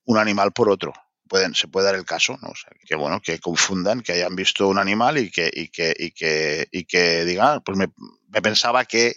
un 0.04 0.18
animal 0.18 0.52
por 0.52 0.68
otro 0.68 0.92
pueden, 1.28 1.54
se 1.54 1.68
puede 1.68 1.86
dar 1.86 1.94
el 1.94 2.04
caso, 2.04 2.38
¿no? 2.42 2.52
Que 2.86 2.96
bueno, 2.96 3.20
que 3.20 3.38
confundan, 3.38 4.00
que 4.00 4.12
hayan 4.12 4.34
visto 4.34 4.66
un 4.68 4.78
animal 4.78 5.18
y 5.18 5.30
que, 5.30 5.50
y 5.52 5.68
que, 5.68 5.94
y 5.96 6.10
que, 6.10 6.68
y 6.72 6.84
que 6.84 7.24
digan, 7.24 7.60
pues 7.62 7.78
me, 7.78 7.88
pensaba 8.42 8.84
que 8.84 9.14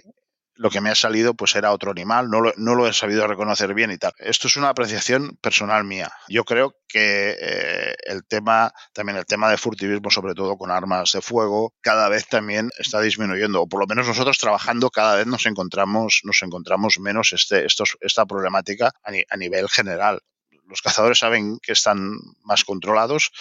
lo 0.53 0.69
que 0.69 0.81
me 0.81 0.91
ha 0.91 0.95
salido 0.95 1.33
pues 1.33 1.55
era 1.55 1.71
otro 1.71 1.89
animal, 1.89 2.29
no 2.29 2.39
lo, 2.39 2.53
no 2.57 2.75
lo, 2.75 2.87
he 2.87 2.93
sabido 2.93 3.25
reconocer 3.25 3.73
bien 3.73 3.89
y 3.89 3.97
tal. 3.97 4.13
Esto 4.19 4.47
es 4.47 4.57
una 4.57 4.69
apreciación 4.69 5.37
personal 5.41 5.83
mía. 5.85 6.11
Yo 6.27 6.43
creo 6.43 6.75
que 6.87 7.35
eh, 7.39 7.95
el 8.03 8.25
tema, 8.25 8.71
también 8.93 9.17
el 9.17 9.25
tema 9.25 9.49
de 9.49 9.57
furtivismo, 9.57 10.11
sobre 10.11 10.35
todo 10.35 10.57
con 10.57 10.69
armas 10.69 11.13
de 11.13 11.21
fuego, 11.21 11.73
cada 11.81 12.09
vez 12.09 12.27
también 12.27 12.69
está 12.77 13.01
disminuyendo, 13.01 13.63
o 13.63 13.67
por 13.67 13.79
lo 13.79 13.87
menos 13.87 14.07
nosotros 14.07 14.37
trabajando 14.37 14.91
cada 14.91 15.15
vez 15.15 15.25
nos 15.25 15.47
encontramos, 15.47 16.21
nos 16.25 16.43
encontramos 16.43 16.99
menos 16.99 17.33
este, 17.33 17.65
estos, 17.65 17.97
esta 18.01 18.27
problemática 18.27 18.91
a 19.03 19.37
nivel 19.37 19.67
general 19.67 20.21
los 20.71 20.81
cazadores 20.81 21.19
saben 21.19 21.59
que 21.61 21.73
están 21.73 22.17
más 22.43 22.63
controlados, 22.63 23.31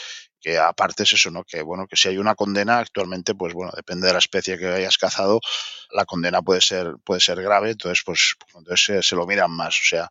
que 0.41 0.59
aparte 0.59 1.05
es 1.05 1.13
eso, 1.13 1.31
¿no? 1.31 1.45
Que 1.45 1.63
bueno, 1.63 1.87
que 1.87 1.97
si 1.97 2.09
hay 2.09 2.19
una 2.19 2.35
condena 2.35 2.79
actualmente, 2.79 3.35
pues 3.35 3.55
bueno, 3.55 3.73
depende 3.75 4.07
de 4.09 4.13
la 4.13 4.19
especie 4.19 4.59
que 4.59 4.67
hayas 4.67 4.99
cazado, 4.99 5.41
la 5.93 6.05
condena 6.05 6.43
puede 6.43 6.61
ser, 6.61 6.97
puede 7.05 7.21
ser 7.21 7.41
grave, 7.41 7.71
entonces 7.71 8.03
pues 8.05 8.35
entonces 8.55 8.85
se, 8.85 9.03
se 9.03 9.17
lo 9.17 9.27
miran 9.27 9.51
más. 9.51 9.77
O 9.79 9.89
sea, 9.89 10.11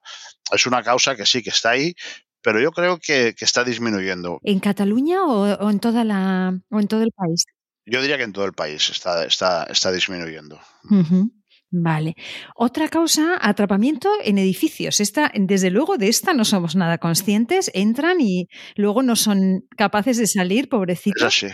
es 0.51 0.65
una 0.65 0.81
causa 0.81 1.15
que 1.15 1.25
sí 1.25 1.43
que 1.43 1.49
está 1.49 1.71
ahí, 1.71 1.93
pero 2.41 2.61
yo 2.61 2.71
creo 2.71 2.99
que, 2.99 3.35
que 3.37 3.45
está 3.45 3.63
disminuyendo. 3.63 4.39
¿En 4.43 4.59
Cataluña 4.59 5.23
o, 5.23 5.43
o, 5.43 5.69
en 5.69 5.79
toda 5.79 6.03
la 6.03 6.57
o 6.69 6.79
en 6.79 6.87
todo 6.87 7.01
el 7.01 7.11
país? 7.11 7.43
Yo 7.85 8.01
diría 8.01 8.17
que 8.17 8.23
en 8.23 8.33
todo 8.33 8.45
el 8.45 8.53
país 8.53 8.89
está, 8.89 9.25
está, 9.25 9.63
está 9.63 9.91
disminuyendo. 9.91 10.59
Uh 10.83 11.03
-huh. 11.03 11.31
Vale. 11.71 12.15
Otra 12.55 12.89
causa, 12.89 13.37
atrapamiento 13.39 14.09
en 14.23 14.39
edificios. 14.39 14.99
Esta, 14.99 15.31
desde 15.35 15.69
luego, 15.69 15.97
de 15.97 16.07
esta 16.07 16.33
no 16.33 16.43
somos 16.43 16.75
nada 16.75 16.97
conscientes. 16.97 17.69
Entran 17.73 18.21
y 18.21 18.47
luego 18.75 19.03
no 19.03 19.15
son 19.15 19.67
capaces 19.77 20.17
de 20.17 20.27
salir, 20.27 20.67
pobrecitos. 20.67 21.45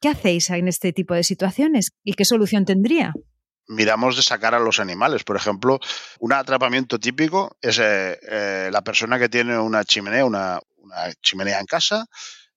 ¿Qué 0.00 0.08
hacéis 0.08 0.50
en 0.50 0.68
este 0.68 0.92
tipo 0.92 1.14
de 1.14 1.24
situaciones 1.24 1.92
y 2.02 2.12
qué 2.12 2.24
solución 2.24 2.64
tendría? 2.64 3.12
miramos 3.66 4.16
de 4.16 4.22
sacar 4.22 4.54
a 4.54 4.58
los 4.58 4.80
animales. 4.80 5.24
Por 5.24 5.36
ejemplo, 5.36 5.80
un 6.18 6.32
atrapamiento 6.32 6.98
típico 6.98 7.56
es 7.60 7.78
eh, 7.78 8.18
eh, 8.28 8.68
la 8.70 8.82
persona 8.82 9.18
que 9.18 9.28
tiene 9.28 9.58
una 9.58 9.84
chimenea, 9.84 10.24
una, 10.24 10.60
una 10.76 11.12
chimenea 11.22 11.60
en 11.60 11.66
casa, 11.66 12.04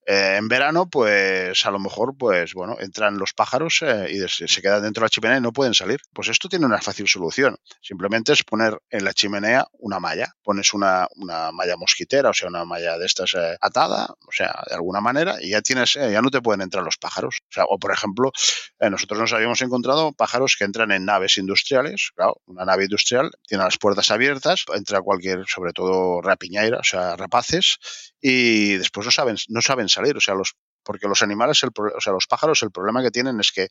eh, 0.10 0.38
en 0.38 0.48
verano, 0.48 0.90
pues 0.90 1.66
a 1.66 1.72
lo 1.72 1.80
mejor, 1.80 2.16
pues 2.18 2.54
bueno, 2.54 2.78
entran 2.80 3.18
los 3.18 3.34
pájaros 3.34 3.82
eh, 3.82 4.08
y 4.10 4.26
se, 4.30 4.62
quedan 4.62 4.82
dentro 4.82 5.02
de 5.02 5.06
la 5.06 5.10
chimenea 5.10 5.38
y 5.40 5.42
no 5.42 5.52
pueden 5.52 5.74
salir. 5.74 6.00
Pues 6.14 6.30
esto 6.30 6.48
tiene 6.48 6.66
una 6.66 6.80
fácil 6.80 7.10
solución. 7.10 7.58
Simplemente 7.82 8.32
es 8.32 8.42
poner 8.46 8.80
en 8.90 9.04
la 9.04 9.14
chimenea 9.14 9.68
una 9.74 10.00
malla. 10.00 10.34
Pones 10.42 10.74
una, 10.74 11.10
una 11.18 11.52
malla 11.52 11.76
mosquitera, 11.76 12.30
o 12.30 12.34
sea, 12.34 12.48
una 12.48 12.64
malla 12.64 12.98
de 12.98 13.06
estas 13.06 13.34
eh, 13.36 13.58
atada, 13.60 14.08
o 14.26 14.32
sea, 14.32 14.64
de 14.70 14.76
alguna 14.76 15.02
manera, 15.02 15.36
y 15.42 15.50
ya 15.50 15.62
tienes, 15.62 15.96
ya 15.96 16.22
no 16.22 16.30
te 16.30 16.42
pueden 16.42 16.62
entrar 16.62 16.86
los 16.86 16.98
pájaros. 16.98 17.40
O 17.50 17.52
sea, 17.52 17.66
o 17.66 17.78
por 17.78 17.92
ejemplo, 17.92 18.32
nosotros 18.80 19.20
nos 19.20 19.34
habíamos 19.34 19.62
encontrado 19.62 20.14
pájaros 20.14 20.56
que 20.58 20.64
entran 20.64 20.92
en 20.92 21.04
naves 21.04 21.38
industriales. 21.38 22.12
Claro, 22.16 22.42
una 22.46 22.64
nave 22.64 22.86
industrial 22.86 23.32
tiene 23.46 23.66
las 23.66 23.78
puertas 23.78 24.10
abiertas, 24.10 24.64
entra 24.74 25.02
cualquier, 25.02 25.44
sobre 25.48 25.74
todo 25.74 26.22
rapiñaira, 26.22 26.78
o 26.78 26.84
sea, 26.84 27.18
rapaces, 27.18 27.78
y 28.22 28.78
después 28.78 29.06
no 29.06 29.12
saben, 29.12 29.36
no 29.50 29.62
saben 29.62 29.90
salir, 29.90 29.97
o 29.98 30.22
sea, 30.22 30.36
los, 30.36 30.56
porque 30.84 31.08
los 31.08 31.22
animales, 31.22 31.62
el, 31.64 31.70
o 31.76 32.02
sea, 32.02 32.14
los 32.14 32.28
pájaros, 32.28 32.62
el 32.64 32.72
problema 32.72 33.02
que 33.02 33.12
tienen 33.12 33.40
es 33.40 33.52
que 33.52 33.68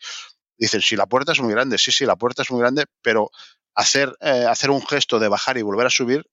dicen, 0.58 0.80
si 0.80 0.96
la 0.96 1.06
puerta 1.06 1.32
es 1.32 1.40
muy 1.40 1.52
grande, 1.52 1.78
sí, 1.78 1.92
sí, 1.92 2.04
la 2.04 2.16
puerta 2.16 2.42
es 2.42 2.50
muy 2.50 2.60
grande, 2.60 2.84
pero 3.02 3.30
hacer, 3.74 4.16
eh, 4.20 4.46
hacer 4.48 4.70
un 4.70 4.84
gesto 4.86 5.18
de 5.18 5.28
bajar 5.28 5.58
y 5.58 5.62
volver 5.62 5.86
a 5.86 5.90
subir, 5.90 6.24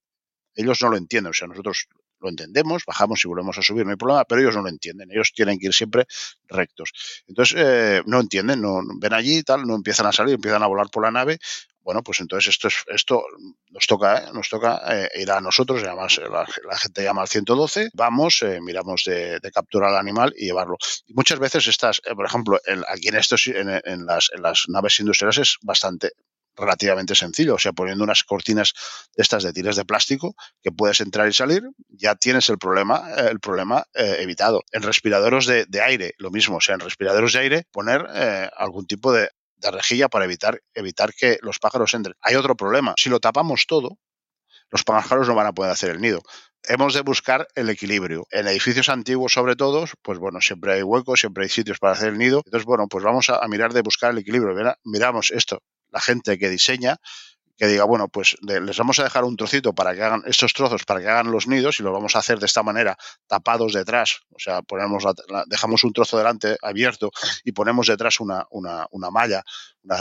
ellos 0.55 0.81
no 0.81 0.89
lo 0.89 0.97
entienden, 0.97 1.31
o 1.31 1.33
sea, 1.33 1.47
nosotros 1.47 1.87
lo 2.19 2.29
entendemos, 2.29 2.85
bajamos 2.85 3.23
y 3.23 3.27
volvemos 3.27 3.57
a 3.57 3.61
subir, 3.61 3.85
no 3.85 3.91
hay 3.91 3.97
problema, 3.97 4.23
pero 4.23 4.41
ellos 4.41 4.55
no 4.55 4.61
lo 4.61 4.69
entienden, 4.69 5.11
ellos 5.11 5.31
tienen 5.35 5.59
que 5.59 5.67
ir 5.67 5.73
siempre 5.73 6.05
rectos. 6.47 6.91
Entonces, 7.27 7.55
eh, 7.57 8.01
no 8.05 8.21
entienden, 8.21 8.61
no, 8.61 8.81
ven 8.99 9.13
allí 9.13 9.39
y 9.39 9.43
tal, 9.43 9.67
no 9.67 9.75
empiezan 9.75 10.05
a 10.05 10.11
salir, 10.11 10.35
empiezan 10.35 10.63
a 10.63 10.67
volar 10.67 10.89
por 10.89 11.03
la 11.03 11.11
nave, 11.11 11.37
bueno, 11.83 12.01
pues 12.03 12.19
entonces 12.19 12.49
esto 12.49 12.67
es, 12.67 12.75
esto 12.87 13.23
nos 13.69 13.87
toca, 13.87 14.17
¿eh? 14.17 14.25
nos 14.33 14.49
toca 14.49 14.81
eh, 14.89 15.09
ir 15.15 15.31
a 15.31 15.41
nosotros, 15.41 15.83
además 15.83 16.19
la, 16.19 16.45
la, 16.67 16.77
gente 16.77 17.03
llama 17.03 17.21
al 17.21 17.27
112, 17.27 17.89
vamos, 17.93 18.41
eh, 18.41 18.59
miramos 18.61 19.03
de, 19.05 19.39
de, 19.39 19.51
capturar 19.51 19.89
al 19.89 19.97
animal 19.97 20.33
y 20.37 20.45
llevarlo. 20.45 20.77
Muchas 21.09 21.39
veces 21.39 21.67
estas, 21.67 22.01
eh, 22.05 22.15
por 22.15 22.25
ejemplo, 22.25 22.59
en, 22.65 22.83
aquí 22.87 23.09
en 23.09 23.15
estos, 23.15 23.47
en, 23.47 24.05
las, 24.05 24.29
en 24.33 24.41
las 24.41 24.65
naves 24.67 24.99
industriales 24.99 25.37
es 25.37 25.57
bastante 25.61 26.11
relativamente 26.55 27.15
sencillo, 27.15 27.55
o 27.55 27.59
sea, 27.59 27.73
poniendo 27.73 28.03
unas 28.03 28.23
cortinas 28.23 28.73
estas 29.15 29.43
de 29.43 29.53
tiras 29.53 29.75
de 29.75 29.85
plástico 29.85 30.35
que 30.61 30.71
puedes 30.71 31.01
entrar 31.01 31.27
y 31.27 31.33
salir, 31.33 31.63
ya 31.89 32.15
tienes 32.15 32.49
el 32.49 32.57
problema, 32.57 33.11
eh, 33.17 33.29
el 33.31 33.39
problema 33.39 33.85
eh, 33.93 34.17
evitado. 34.19 34.61
En 34.71 34.83
respiradores 34.83 35.45
de, 35.45 35.81
aire, 35.81 36.13
lo 36.17 36.31
mismo, 36.31 36.57
o 36.57 36.61
sea, 36.61 36.75
en 36.75 36.81
respiradores 36.81 37.33
de 37.33 37.39
aire, 37.39 37.63
poner 37.71 38.05
eh, 38.13 38.49
algún 38.55 38.85
tipo 38.85 39.11
de, 39.11 39.29
de 39.63 39.71
rejilla 39.71 40.09
para 40.09 40.25
evitar, 40.25 40.61
evitar 40.73 41.13
que 41.13 41.37
los 41.41 41.59
pájaros 41.59 41.93
entren. 41.93 42.15
Hay 42.21 42.35
otro 42.35 42.55
problema, 42.55 42.93
si 42.97 43.09
lo 43.09 43.19
tapamos 43.19 43.65
todo, 43.67 43.97
los 44.69 44.83
pájaros 44.83 45.27
no 45.27 45.35
van 45.35 45.47
a 45.47 45.53
poder 45.53 45.71
hacer 45.71 45.91
el 45.91 46.01
nido. 46.01 46.21
Hemos 46.63 46.93
de 46.93 47.01
buscar 47.01 47.47
el 47.55 47.69
equilibrio. 47.69 48.25
En 48.31 48.47
edificios 48.47 48.89
antiguos, 48.89 49.33
sobre 49.33 49.55
todo, 49.55 49.85
pues 50.01 50.17
bueno, 50.17 50.39
siempre 50.41 50.73
hay 50.73 50.83
huecos, 50.83 51.19
siempre 51.19 51.43
hay 51.43 51.49
sitios 51.49 51.79
para 51.79 51.93
hacer 51.93 52.09
el 52.09 52.17
nido. 52.17 52.41
Entonces, 52.45 52.65
bueno, 52.65 52.87
pues 52.87 53.03
vamos 53.03 53.29
a, 53.29 53.37
a 53.37 53.47
mirar 53.47 53.73
de 53.73 53.81
buscar 53.81 54.11
el 54.11 54.17
equilibrio. 54.17 54.55
Mira, 54.55 54.77
miramos 54.83 55.31
esto, 55.31 55.61
la 55.89 55.99
gente 55.99 56.37
que 56.39 56.49
diseña, 56.49 56.97
que 57.57 57.67
diga, 57.67 57.83
bueno, 57.83 58.07
pues 58.07 58.35
les 58.41 58.77
vamos 58.77 58.99
a 58.99 59.03
dejar 59.03 59.23
un 59.23 59.35
trocito 59.35 59.73
para 59.73 59.93
que 59.93 60.01
hagan 60.01 60.23
estos 60.25 60.53
trozos, 60.53 60.85
para 60.85 60.99
que 60.99 61.07
hagan 61.07 61.31
los 61.31 61.47
nidos 61.47 61.79
y 61.79 61.83
lo 61.83 61.91
vamos 61.91 62.15
a 62.15 62.19
hacer 62.19 62.39
de 62.39 62.45
esta 62.45 62.63
manera, 62.63 62.97
tapados 63.27 63.73
detrás. 63.73 64.21
O 64.31 64.39
sea, 64.39 64.61
ponemos 64.61 65.03
la, 65.03 65.13
la, 65.27 65.43
dejamos 65.47 65.83
un 65.83 65.93
trozo 65.93 66.17
delante 66.17 66.57
abierto 66.61 67.11
y 67.43 67.51
ponemos 67.51 67.87
detrás 67.87 68.19
una, 68.19 68.45
una, 68.49 68.87
una 68.91 69.11
malla, 69.11 69.43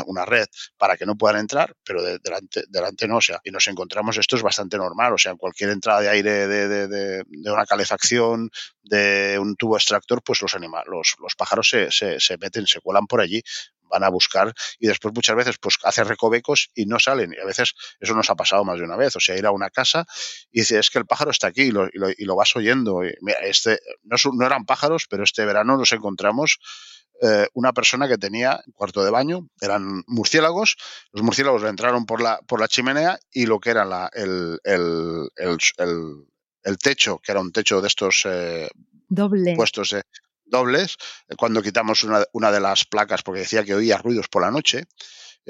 una, 0.07 0.25
red 0.25 0.47
para 0.79 0.97
que 0.97 1.05
no 1.05 1.17
puedan 1.17 1.41
entrar, 1.41 1.75
pero 1.85 2.03
de, 2.03 2.19
delante, 2.19 2.65
delante 2.69 3.07
no. 3.07 3.17
O 3.17 3.21
sea, 3.21 3.41
y 3.45 3.51
nos 3.51 3.69
encontramos, 3.69 4.17
esto 4.17 4.37
es 4.37 4.43
bastante 4.43 4.79
normal. 4.79 5.13
O 5.13 5.19
sea, 5.19 5.35
cualquier 5.35 5.71
entrada 5.71 6.01
de 6.01 6.09
aire 6.09 6.47
de, 6.47 6.69
de, 6.69 6.89
de, 6.89 7.25
de 7.27 7.51
una 7.51 7.67
calefacción, 7.67 8.51
de 8.83 9.39
un 9.39 9.57
tubo 9.57 9.77
extractor, 9.77 10.23
pues 10.23 10.41
los 10.41 10.55
animales, 10.55 10.87
los, 10.89 11.17
los 11.21 11.35
pájaros 11.35 11.69
se, 11.69 11.91
se, 11.91 12.19
se 12.19 12.39
meten, 12.39 12.67
se 12.67 12.81
cuelan 12.81 13.07
por 13.07 13.21
allí 13.21 13.43
van 13.93 14.05
a 14.05 14.09
buscar 14.09 14.53
y 14.81 14.89
después 14.89 15.15
muchas 15.15 15.37
veces 15.37 15.57
pues 15.61 15.77
hace 15.85 16.03
recovecos 16.03 16.71
y 16.75 16.87
no 16.87 16.99
salen. 16.99 17.35
Y 17.37 17.41
a 17.41 17.45
veces 17.45 17.75
eso 18.01 18.15
nos 18.15 18.31
ha 18.31 18.35
pasado 18.35 18.65
más 18.65 18.79
de 18.79 18.85
una 18.85 18.97
vez. 18.97 19.15
O 19.15 19.21
sea, 19.21 19.37
ir 19.37 19.47
a 19.47 19.53
una 19.53 19.71
casa 19.71 20.07
y 20.51 20.61
dice, 20.61 20.79
es 20.79 20.91
que 20.91 20.99
el 20.99 21.07
pájaro 21.07 21.31
está 21.31 21.49
aquí 21.49 21.63
y 21.63 21.71
lo, 21.71 21.87
y 21.89 22.25
lo, 22.25 22.37
vas 22.37 22.57
oyendo. 22.57 23.05
Y, 23.05 23.15
mira, 23.21 23.39
este, 23.41 23.79
no, 24.03 24.17
no, 24.33 24.47
eran 24.47 24.65
pájaros, 24.65 25.07
pero 25.09 25.23
este 25.23 25.45
verano 25.45 25.77
nos 25.77 25.93
encontramos 25.93 26.59
eh, 27.21 27.47
una 27.53 27.73
persona 27.73 28.09
que 28.09 28.19
tenía 28.19 28.61
un 28.67 28.73
cuarto 28.73 29.05
de 29.05 29.11
baño, 29.11 29.49
eran 29.61 30.03
murciélagos, 30.09 30.77
los 31.13 31.23
murciélagos 31.23 31.63
le 31.63 31.69
entraron 31.69 32.05
por 32.05 32.21
la, 32.21 32.41
por 32.49 32.59
la 32.59 32.67
chimenea 32.67 33.19
y 33.31 33.47
lo 33.47 33.61
que 33.61 33.71
era 33.71 33.85
la, 33.85 34.11
el, 34.13 34.59
el, 34.65 35.29
el, 36.65 36.79
techo, 36.79 37.19
que 37.19 37.31
era 37.31 37.41
un 37.41 37.53
techo 37.53 37.81
de 37.81 37.87
estos 37.87 38.23
eh, 38.25 38.69
Doble. 39.09 39.55
puestos 39.55 39.95
dobles, 40.53 40.97
eh, 41.29 41.35
cuando 41.37 41.63
quitamos 41.63 42.05
una, 42.05 42.23
una, 42.33 42.53
de 42.53 42.61
las 42.61 42.85
placas, 42.85 43.25
porque 43.25 43.41
decía 43.41 43.65
que 43.65 43.75
oía 43.75 43.99
ruidos 43.99 44.29
por 44.29 44.43
la 44.43 44.53
noche, 44.53 44.85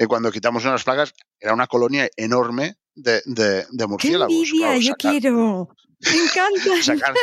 cuando 0.07 0.31
quitamos 0.31 0.63
una 0.63 0.71
de 0.71 0.75
las 0.75 0.83
placas, 0.83 1.13
era 1.39 1.53
una 1.53 1.67
colonia 1.67 2.09
enorme 2.17 2.77
de, 2.95 3.21
de, 3.25 3.65
de 3.69 3.87
murciélagos. 3.87 4.33
¡Qué 4.33 4.39
envidia! 4.39 4.77
yo 4.77 4.95
quiero. 4.95 5.69
Me 5.99 6.17
encanta. 6.17 7.13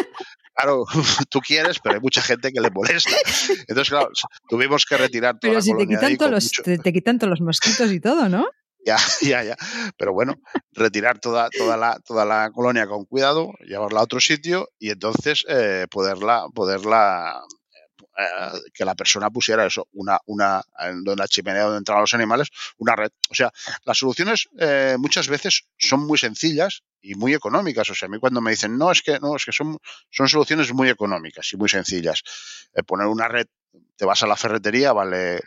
claro, 0.55 0.85
tú 1.31 1.41
quieres, 1.41 1.79
pero 1.81 1.97
hay 1.97 2.01
mucha 2.01 2.23
gente 2.23 2.53
que 2.53 2.61
le 2.61 2.71
molesta. 2.71 3.11
Entonces, 3.69 3.91
claro, 3.91 4.11
tuvimos 4.49 4.85
que 4.85 4.97
retirar 4.97 5.39
toda 5.39 5.53
pero 5.53 5.63
si 5.63 5.77
te 5.77 5.87
quitan, 5.87 6.17
todos 6.17 6.31
los, 6.31 6.51
te, 6.51 6.93
quitan 6.93 7.19
todos 7.19 7.31
los 7.31 7.41
mosquitos 7.41 7.93
y 7.93 8.01
todo, 8.01 8.29
¿no? 8.29 8.49
Ya, 8.85 8.97
ya, 9.21 9.45
ya. 9.45 9.57
Pero 9.97 10.13
bueno, 10.13 10.35
retirar 10.73 11.19
toda, 11.19 11.51
toda, 11.51 11.77
la, 11.77 11.99
toda 12.05 12.25
la 12.25 12.51
colonia 12.53 12.87
con 12.87 13.05
cuidado, 13.05 13.53
llevarla 13.67 14.01
a 14.01 14.05
otro 14.05 14.21
sitio 14.21 14.71
y 14.79 14.91
entonces 14.91 15.45
eh, 15.49 15.87
poderla, 15.91 16.47
poderla 16.55 17.43
eh, 18.21 18.61
que 18.75 18.85
la 18.85 18.95
persona 18.95 19.31
pusiera 19.31 19.67
eso, 19.67 19.89
una, 19.93 20.19
una, 20.27 20.63
en 20.79 21.05
la 21.05 21.29
chimenea 21.29 21.65
donde 21.65 21.79
entran 21.79 22.01
los 22.01 22.15
animales, 22.15 22.49
una 22.79 22.97
red. 22.97 23.11
O 23.31 23.35
sea, 23.35 23.53
las 23.85 23.99
soluciones 23.99 24.49
eh, 24.59 24.97
muchas 24.99 25.29
veces 25.29 25.65
son 25.79 26.07
muy 26.07 26.19
sencillas 26.19 26.83
y 27.01 27.15
muy 27.15 27.35
económicas. 27.35 27.89
O 27.91 27.95
sea, 27.95 28.07
a 28.07 28.11
mí 28.11 28.19
cuando 28.19 28.41
me 28.41 28.51
dicen, 28.51 28.77
no, 28.77 28.91
es 28.91 29.03
que 29.03 29.19
no, 29.21 29.37
es 29.37 29.45
que 29.45 29.53
son, 29.53 29.79
son 30.11 30.29
soluciones 30.29 30.73
muy 30.73 30.89
económicas 30.89 31.53
y 31.53 31.57
muy 31.57 31.69
sencillas. 31.69 32.23
Eh, 32.75 32.83
poner 32.83 33.07
una 33.07 33.29
red, 33.29 33.47
te 33.97 34.05
vas 34.05 34.23
a 34.23 34.27
la 34.27 34.37
ferretería, 34.37 34.93
vale 34.93 35.41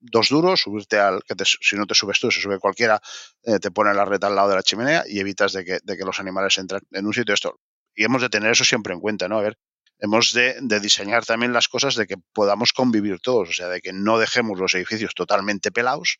dos 0.00 0.28
duros, 0.28 0.60
subirte 0.62 0.98
al, 0.98 1.22
que 1.22 1.34
si 1.44 1.76
no 1.76 1.86
te 1.86 1.94
subes 1.94 2.18
tú, 2.18 2.30
se 2.30 2.40
sube 2.40 2.58
cualquiera, 2.58 3.00
te 3.60 3.70
pone 3.70 3.94
la 3.94 4.04
red 4.04 4.22
al 4.24 4.34
lado 4.34 4.48
de 4.48 4.56
la 4.56 4.62
chimenea 4.64 5.04
y 5.06 5.20
evitas 5.20 5.52
de 5.52 5.64
que, 5.64 5.78
de 5.80 5.96
que 5.96 6.04
los 6.04 6.18
animales 6.18 6.58
entren 6.58 6.82
en 6.90 7.06
un 7.06 7.14
sitio 7.14 7.32
esto. 7.32 7.60
Y 7.94 8.04
hemos 8.04 8.20
de 8.20 8.28
tener 8.28 8.50
eso 8.50 8.64
siempre 8.64 8.94
en 8.94 9.00
cuenta, 9.00 9.28
¿no? 9.28 9.38
A 9.38 9.42
ver, 9.42 9.58
hemos 10.02 10.32
de, 10.32 10.80
diseñar 10.80 11.24
también 11.24 11.52
las 11.52 11.68
cosas 11.68 11.94
de 11.94 12.06
que 12.06 12.16
podamos 12.34 12.72
convivir 12.72 13.20
todos, 13.20 13.48
o 13.48 13.52
sea, 13.52 13.68
de 13.68 13.80
que 13.80 13.92
no 13.92 14.18
dejemos 14.18 14.58
los 14.58 14.74
edificios 14.74 15.14
totalmente 15.14 15.70
pelados 15.70 16.18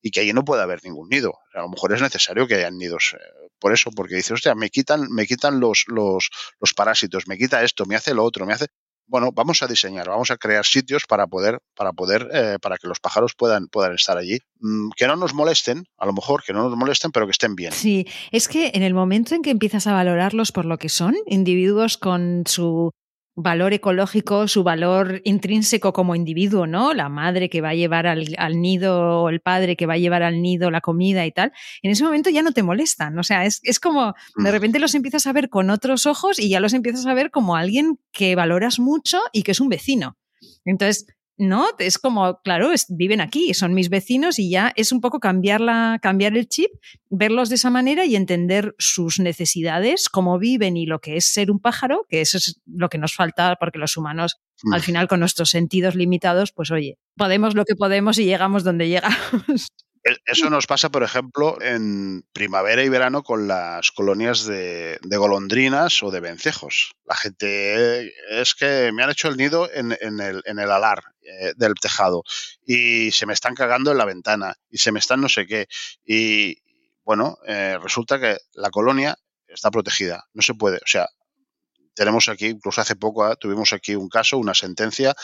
y 0.00 0.12
que 0.12 0.20
allí 0.20 0.32
no 0.32 0.44
pueda 0.44 0.62
haber 0.62 0.84
ningún 0.84 1.08
nido. 1.08 1.34
a 1.52 1.62
lo 1.62 1.68
mejor 1.68 1.92
es 1.92 2.00
necesario 2.00 2.46
que 2.46 2.54
hayan 2.54 2.78
nidos 2.78 3.16
eh, 3.18 3.50
por 3.58 3.72
eso, 3.72 3.90
porque 3.90 4.14
dice, 4.14 4.34
hostia, 4.34 4.54
me 4.54 4.70
quitan, 4.70 5.08
me 5.10 5.26
quitan 5.26 5.58
los, 5.58 5.84
los, 5.88 6.30
los 6.60 6.74
parásitos, 6.74 7.26
me 7.26 7.36
quita 7.36 7.64
esto, 7.64 7.86
me 7.86 7.96
hace 7.96 8.14
lo 8.14 8.22
otro, 8.22 8.46
me 8.46 8.52
hace 8.52 8.66
bueno, 9.06 9.32
vamos 9.32 9.62
a 9.62 9.66
diseñar, 9.66 10.08
vamos 10.08 10.30
a 10.30 10.38
crear 10.38 10.64
sitios 10.64 11.04
para 11.06 11.26
poder, 11.26 11.58
para 11.74 11.92
poder, 11.92 12.26
eh, 12.32 12.56
para 12.62 12.78
que 12.78 12.88
los 12.88 13.00
pájaros 13.00 13.34
puedan, 13.36 13.66
puedan 13.66 13.94
estar 13.94 14.16
allí. 14.16 14.38
Mm, 14.60 14.90
que 14.96 15.06
no 15.06 15.16
nos 15.16 15.34
molesten, 15.34 15.84
a 15.98 16.06
lo 16.06 16.14
mejor 16.14 16.42
que 16.42 16.54
no 16.54 16.62
nos 16.62 16.76
molesten, 16.78 17.10
pero 17.10 17.26
que 17.26 17.32
estén 17.32 17.54
bien. 17.54 17.72
Sí, 17.72 18.06
es 18.30 18.48
que 18.48 18.70
en 18.72 18.82
el 18.82 18.94
momento 18.94 19.34
en 19.34 19.42
que 19.42 19.50
empiezas 19.50 19.86
a 19.86 19.92
valorarlos 19.92 20.52
por 20.52 20.64
lo 20.64 20.78
que 20.78 20.88
son, 20.88 21.14
individuos 21.26 21.98
con 21.98 22.44
su 22.46 22.92
valor 23.36 23.72
ecológico, 23.72 24.46
su 24.46 24.62
valor 24.62 25.20
intrínseco 25.24 25.92
como 25.92 26.14
individuo, 26.14 26.66
¿no? 26.66 26.94
La 26.94 27.08
madre 27.08 27.48
que 27.48 27.60
va 27.60 27.70
a 27.70 27.74
llevar 27.74 28.06
al, 28.06 28.26
nido 28.60 29.22
o 29.22 29.28
el 29.28 29.40
padre 29.40 29.76
que 29.76 29.86
va 29.86 29.94
a 29.94 29.98
llevar 29.98 30.22
al 30.22 30.40
nido 30.40 30.70
la 30.70 30.80
comida 30.80 31.26
y 31.26 31.32
tal, 31.32 31.52
en 31.82 31.90
ese 31.90 32.04
momento 32.04 32.30
ya 32.30 32.42
no 32.42 32.52
te 32.52 32.62
molestan. 32.62 33.18
O 33.18 33.22
sea, 33.24 33.44
es, 33.44 33.60
es 33.64 33.80
como 33.80 34.14
de 34.36 34.50
mm. 34.50 34.52
repente 34.52 34.78
los 34.78 34.94
empiezas 34.94 35.26
a 35.26 35.32
ver 35.32 35.48
con 35.48 35.70
otros 35.70 36.06
ojos 36.06 36.38
y 36.38 36.48
ya 36.48 36.60
los 36.60 36.74
empiezas 36.74 37.06
a 37.06 37.14
ver 37.14 37.30
como 37.30 37.56
alguien 37.56 37.98
que 38.12 38.36
valoras 38.36 38.78
mucho 38.78 39.18
y 39.32 39.42
que 39.42 39.52
es 39.52 39.60
un 39.60 39.68
vecino. 39.68 40.16
Entonces, 40.64 41.06
¿no? 41.36 41.66
Es 41.78 41.98
como, 41.98 42.40
claro, 42.42 42.70
viven 42.88 43.20
aquí, 43.20 43.54
son 43.54 43.74
mis 43.74 43.88
vecinos 43.88 44.38
y 44.38 44.50
ya 44.50 44.72
es 44.76 44.92
un 44.92 45.00
poco 45.00 45.20
cambiar, 45.20 45.60
cambiar 46.00 46.36
el 46.36 46.48
chip, 46.48 46.70
verlos 47.10 47.48
de 47.48 47.56
esa 47.56 47.70
manera 47.70 48.04
y 48.04 48.16
entender 48.16 48.74
sus 48.78 49.18
necesidades, 49.18 50.08
cómo 50.08 50.38
viven 50.38 50.76
y 50.76 50.86
lo 50.86 51.00
que 51.00 51.16
es 51.16 51.26
ser 51.26 51.50
un 51.50 51.60
pájaro, 51.60 52.06
que 52.08 52.20
eso 52.20 52.38
es 52.38 52.60
lo 52.66 52.88
que 52.88 52.98
nos 52.98 53.14
falta 53.14 53.56
porque 53.56 53.78
los 53.78 53.96
humanos, 53.96 54.36
al 54.72 54.80
final, 54.80 55.08
con 55.08 55.20
nuestros 55.20 55.50
sentidos 55.50 55.94
limitados, 55.94 56.52
pues 56.52 56.70
oye, 56.70 56.98
podemos 57.16 57.54
lo 57.54 57.64
que 57.64 57.74
podemos 57.74 58.18
y 58.18 58.24
llegamos 58.24 58.64
donde 58.64 58.88
llegamos. 58.88 59.68
E, 60.04 60.16
eso 60.26 60.50
nos 60.50 60.66
pasa, 60.66 60.90
por 60.90 61.02
ejemplo, 61.02 61.60
en 61.62 62.22
primavera 62.32 62.84
y 62.84 62.88
verano 62.88 63.22
con 63.22 63.48
las 63.48 63.90
colonias 63.90 64.44
de, 64.44 64.98
golondrinas 65.02 66.02
o 66.02 66.10
de 66.10 66.20
vencejos. 66.20 66.92
La 67.06 67.16
gente 67.16 68.12
es 68.30 68.54
que 68.54 68.92
me 68.92 69.02
han 69.02 69.10
hecho 69.10 69.28
el 69.28 69.36
nido 69.36 69.70
en, 69.72 69.92
el, 69.92 70.42
en 70.44 70.58
el, 70.58 70.70
alar 70.70 71.02
eh, 71.22 71.54
del 71.56 71.74
tejado 71.74 72.22
y 72.66 73.10
se 73.12 73.26
me 73.26 73.32
están 73.32 73.54
cagando 73.54 73.92
en 73.92 73.98
la 73.98 74.04
ventana 74.04 74.54
y 74.70 74.78
se 74.78 74.92
me 74.92 74.98
están 74.98 75.20
no 75.20 75.28
sé 75.28 75.46
qué. 75.46 75.66
Y 76.04 76.58
bueno, 77.04 77.38
eh, 77.46 77.78
resulta 77.82 78.20
que 78.20 78.36
la 78.52 78.70
colonia 78.70 79.16
está 79.48 79.70
protegida, 79.70 80.24
no 80.34 80.42
se 80.42 80.54
puede. 80.54 80.76
O 80.78 80.86
sea, 80.86 81.08
tenemos 81.94 82.28
aquí, 82.28 82.46
incluso 82.46 82.80
hace 82.80 82.96
poco 82.96 83.24
ah, 83.24 83.36
tuvimos 83.36 83.72
aquí 83.72 83.94
un 83.94 84.08
caso, 84.08 84.38
una 84.38 84.54
sentencia 84.54 85.14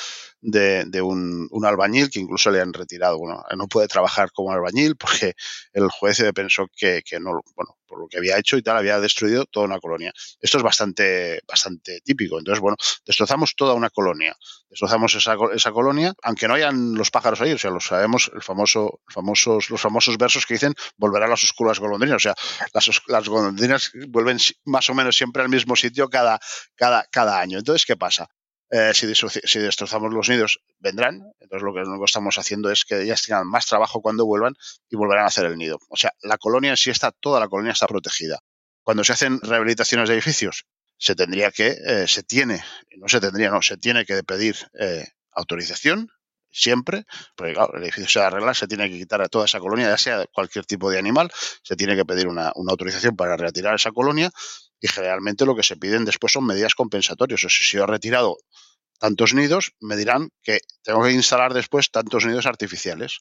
de, 0.40 0.84
de 0.86 1.02
un, 1.02 1.48
un, 1.50 1.64
albañil 1.66 2.10
que 2.10 2.20
incluso 2.20 2.50
le 2.50 2.60
han 2.60 2.72
retirado. 2.72 3.18
Bueno, 3.18 3.42
no 3.56 3.68
puede 3.68 3.88
trabajar 3.88 4.30
como 4.32 4.52
albañil 4.52 4.96
porque 4.96 5.34
el 5.72 5.88
juez 5.90 6.22
pensó 6.34 6.66
que, 6.74 7.02
que 7.04 7.20
no, 7.20 7.40
bueno, 7.54 7.76
por 7.90 7.98
lo 8.00 8.06
que 8.06 8.18
había 8.18 8.38
hecho 8.38 8.56
y 8.56 8.62
tal, 8.62 8.76
había 8.76 9.00
destruido 9.00 9.44
toda 9.46 9.66
una 9.66 9.80
colonia. 9.80 10.12
Esto 10.40 10.58
es 10.58 10.62
bastante, 10.62 11.40
bastante 11.46 12.00
típico. 12.02 12.38
Entonces, 12.38 12.60
bueno, 12.60 12.76
destrozamos 13.04 13.56
toda 13.56 13.74
una 13.74 13.90
colonia. 13.90 14.36
Destrozamos 14.68 15.12
esa, 15.16 15.36
esa 15.52 15.72
colonia, 15.72 16.14
aunque 16.22 16.46
no 16.46 16.54
hayan 16.54 16.94
los 16.94 17.10
pájaros 17.10 17.40
ahí, 17.40 17.52
o 17.52 17.58
sea, 17.58 17.72
lo 17.72 17.80
sabemos, 17.80 18.30
el 18.32 18.42
famoso, 18.42 19.00
famosos, 19.08 19.70
los 19.70 19.80
famosos 19.80 20.16
versos 20.16 20.46
que 20.46 20.54
dicen 20.54 20.72
volver 20.96 21.24
a 21.24 21.26
las 21.26 21.42
oscuras 21.42 21.80
golondrinas. 21.80 22.16
O 22.16 22.20
sea, 22.20 22.34
las, 22.72 23.02
las 23.08 23.28
golondrinas 23.28 23.90
vuelven 24.08 24.38
más 24.66 24.88
o 24.88 24.94
menos 24.94 25.16
siempre 25.16 25.42
al 25.42 25.48
mismo 25.48 25.74
sitio 25.74 26.08
cada, 26.08 26.38
cada, 26.76 27.04
cada 27.10 27.40
año. 27.40 27.58
Entonces, 27.58 27.84
¿qué 27.84 27.96
pasa? 27.96 28.28
Eh, 28.72 28.92
si, 28.94 29.58
destrozamos 29.58 30.12
los 30.12 30.28
nidos, 30.28 30.60
vendrán. 30.78 31.22
Entonces 31.40 31.62
lo 31.62 31.74
que, 31.74 31.80
lo 31.80 31.98
que 31.98 32.04
estamos 32.04 32.38
haciendo 32.38 32.70
es 32.70 32.84
que 32.84 33.02
ellas 33.02 33.22
tengan 33.22 33.46
más 33.46 33.66
trabajo 33.66 34.00
cuando 34.00 34.24
vuelvan 34.24 34.54
y 34.88 34.96
volverán 34.96 35.24
a 35.24 35.28
hacer 35.28 35.46
el 35.46 35.56
nido. 35.56 35.78
O 35.88 35.96
sea, 35.96 36.12
la 36.22 36.38
colonia 36.38 36.70
en 36.70 36.76
sí 36.76 36.90
está, 36.90 37.10
toda 37.10 37.40
la 37.40 37.48
colonia 37.48 37.72
está 37.72 37.88
protegida. 37.88 38.38
Cuando 38.82 39.02
se 39.02 39.12
hacen 39.12 39.40
rehabilitaciones 39.40 40.08
de 40.08 40.14
edificios, 40.14 40.66
se 40.96 41.16
tendría 41.16 41.50
que, 41.50 41.76
eh, 41.84 42.06
se 42.06 42.22
tiene, 42.22 42.62
no 42.96 43.08
se 43.08 43.20
tendría, 43.20 43.50
no, 43.50 43.60
se 43.60 43.76
tiene 43.76 44.04
que 44.04 44.22
pedir 44.22 44.56
eh, 44.78 45.06
autorización 45.32 46.08
siempre, 46.52 47.06
porque 47.36 47.54
claro, 47.54 47.76
el 47.76 47.82
edificio 47.82 48.08
se 48.08 48.20
arregla, 48.20 48.54
se 48.54 48.68
tiene 48.68 48.88
que 48.88 48.98
quitar 48.98 49.22
a 49.22 49.28
toda 49.28 49.46
esa 49.46 49.60
colonia, 49.60 49.88
ya 49.88 49.98
sea 49.98 50.26
cualquier 50.32 50.64
tipo 50.64 50.90
de 50.90 50.98
animal, 50.98 51.30
se 51.62 51.74
tiene 51.76 51.96
que 51.96 52.04
pedir 52.04 52.28
una, 52.28 52.52
una 52.54 52.72
autorización 52.72 53.16
para 53.16 53.36
retirar 53.36 53.74
esa 53.74 53.92
colonia 53.92 54.30
y 54.80 54.88
generalmente 54.88 55.44
lo 55.44 55.54
que 55.54 55.62
se 55.62 55.76
piden 55.76 56.04
después 56.04 56.32
son 56.32 56.46
medidas 56.46 56.74
compensatorias. 56.74 57.44
O 57.44 57.48
sea, 57.48 57.50
si 57.50 57.76
yo 57.76 57.84
he 57.84 57.86
retirado 57.86 58.38
tantos 59.00 59.34
nidos, 59.34 59.72
me 59.80 59.96
dirán 59.96 60.28
que 60.42 60.60
tengo 60.84 61.02
que 61.02 61.12
instalar 61.12 61.54
después 61.54 61.90
tantos 61.90 62.24
nidos 62.26 62.46
artificiales. 62.46 63.20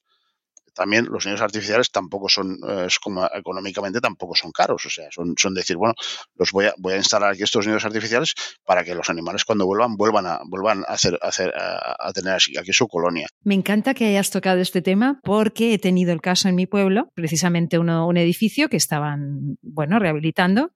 También 0.75 1.07
los 1.09 1.25
nidos 1.25 1.41
artificiales 1.41 1.89
tampoco 1.91 2.29
son, 2.29 2.57
eh, 2.67 2.85
es 2.87 2.99
como 2.99 3.25
económicamente 3.33 3.99
tampoco 3.99 4.35
son 4.35 4.51
caros. 4.51 4.85
O 4.85 4.89
sea, 4.89 5.07
son, 5.11 5.33
son 5.37 5.53
decir, 5.53 5.77
bueno, 5.77 5.93
los 6.35 6.51
voy 6.51 6.65
a, 6.67 6.73
voy 6.77 6.93
a 6.93 6.97
instalar 6.97 7.31
aquí 7.31 7.43
estos 7.43 7.65
nidos 7.65 7.85
artificiales 7.85 8.33
para 8.63 8.83
que 8.83 8.93
los 8.93 9.09
animales 9.09 9.45
cuando 9.45 9.65
vuelvan, 9.65 9.95
vuelvan 9.95 10.25
a, 10.25 10.39
vuelvan 10.45 10.83
a 10.87 10.93
hacer, 10.93 11.17
a, 11.21 11.27
hacer, 11.27 11.51
a, 11.55 12.13
tener 12.13 12.35
aquí 12.35 12.71
su 12.71 12.87
colonia. 12.87 13.27
Me 13.43 13.55
encanta 13.55 13.93
que 13.93 14.05
hayas 14.05 14.29
tocado 14.29 14.59
este 14.59 14.81
tema 14.81 15.19
porque 15.23 15.73
he 15.73 15.79
tenido 15.79 16.13
el 16.13 16.21
caso 16.21 16.47
en 16.47 16.55
mi 16.55 16.67
pueblo, 16.67 17.09
precisamente 17.15 17.79
uno, 17.79 18.07
un 18.07 18.17
edificio 18.17 18.69
que 18.69 18.77
estaban, 18.77 19.57
bueno, 19.61 19.99
rehabilitando 19.99 20.71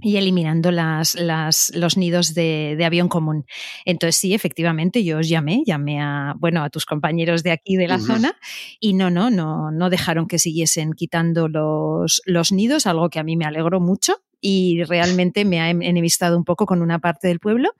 y 0.00 0.16
eliminando 0.16 0.70
las, 0.70 1.14
las, 1.14 1.74
los 1.74 1.96
nidos 1.96 2.34
de, 2.34 2.74
de, 2.76 2.84
avión 2.84 3.08
común. 3.08 3.46
Entonces 3.84 4.16
sí, 4.16 4.34
efectivamente, 4.34 5.04
yo 5.04 5.18
os 5.18 5.28
llamé, 5.28 5.62
llamé 5.66 6.00
a, 6.00 6.34
bueno, 6.38 6.62
a 6.62 6.70
tus 6.70 6.84
compañeros 6.84 7.42
de 7.42 7.52
aquí 7.52 7.76
de 7.76 7.88
la 7.88 7.98
zona 7.98 8.36
y 8.78 8.92
no, 8.94 9.10
no, 9.10 9.30
no, 9.30 9.70
no 9.70 9.90
dejaron 9.90 10.26
que 10.26 10.38
siguiesen 10.38 10.92
quitando 10.92 11.48
los, 11.48 12.20
los 12.26 12.52
nidos, 12.52 12.86
algo 12.86 13.08
que 13.08 13.18
a 13.18 13.24
mí 13.24 13.36
me 13.36 13.46
alegró 13.46 13.80
mucho 13.80 14.18
y 14.40 14.84
realmente 14.84 15.44
me 15.44 15.60
ha 15.60 15.70
enemistado 15.70 16.36
un 16.36 16.44
poco 16.44 16.66
con 16.66 16.82
una 16.82 16.98
parte 16.98 17.28
del 17.28 17.40
pueblo. 17.40 17.70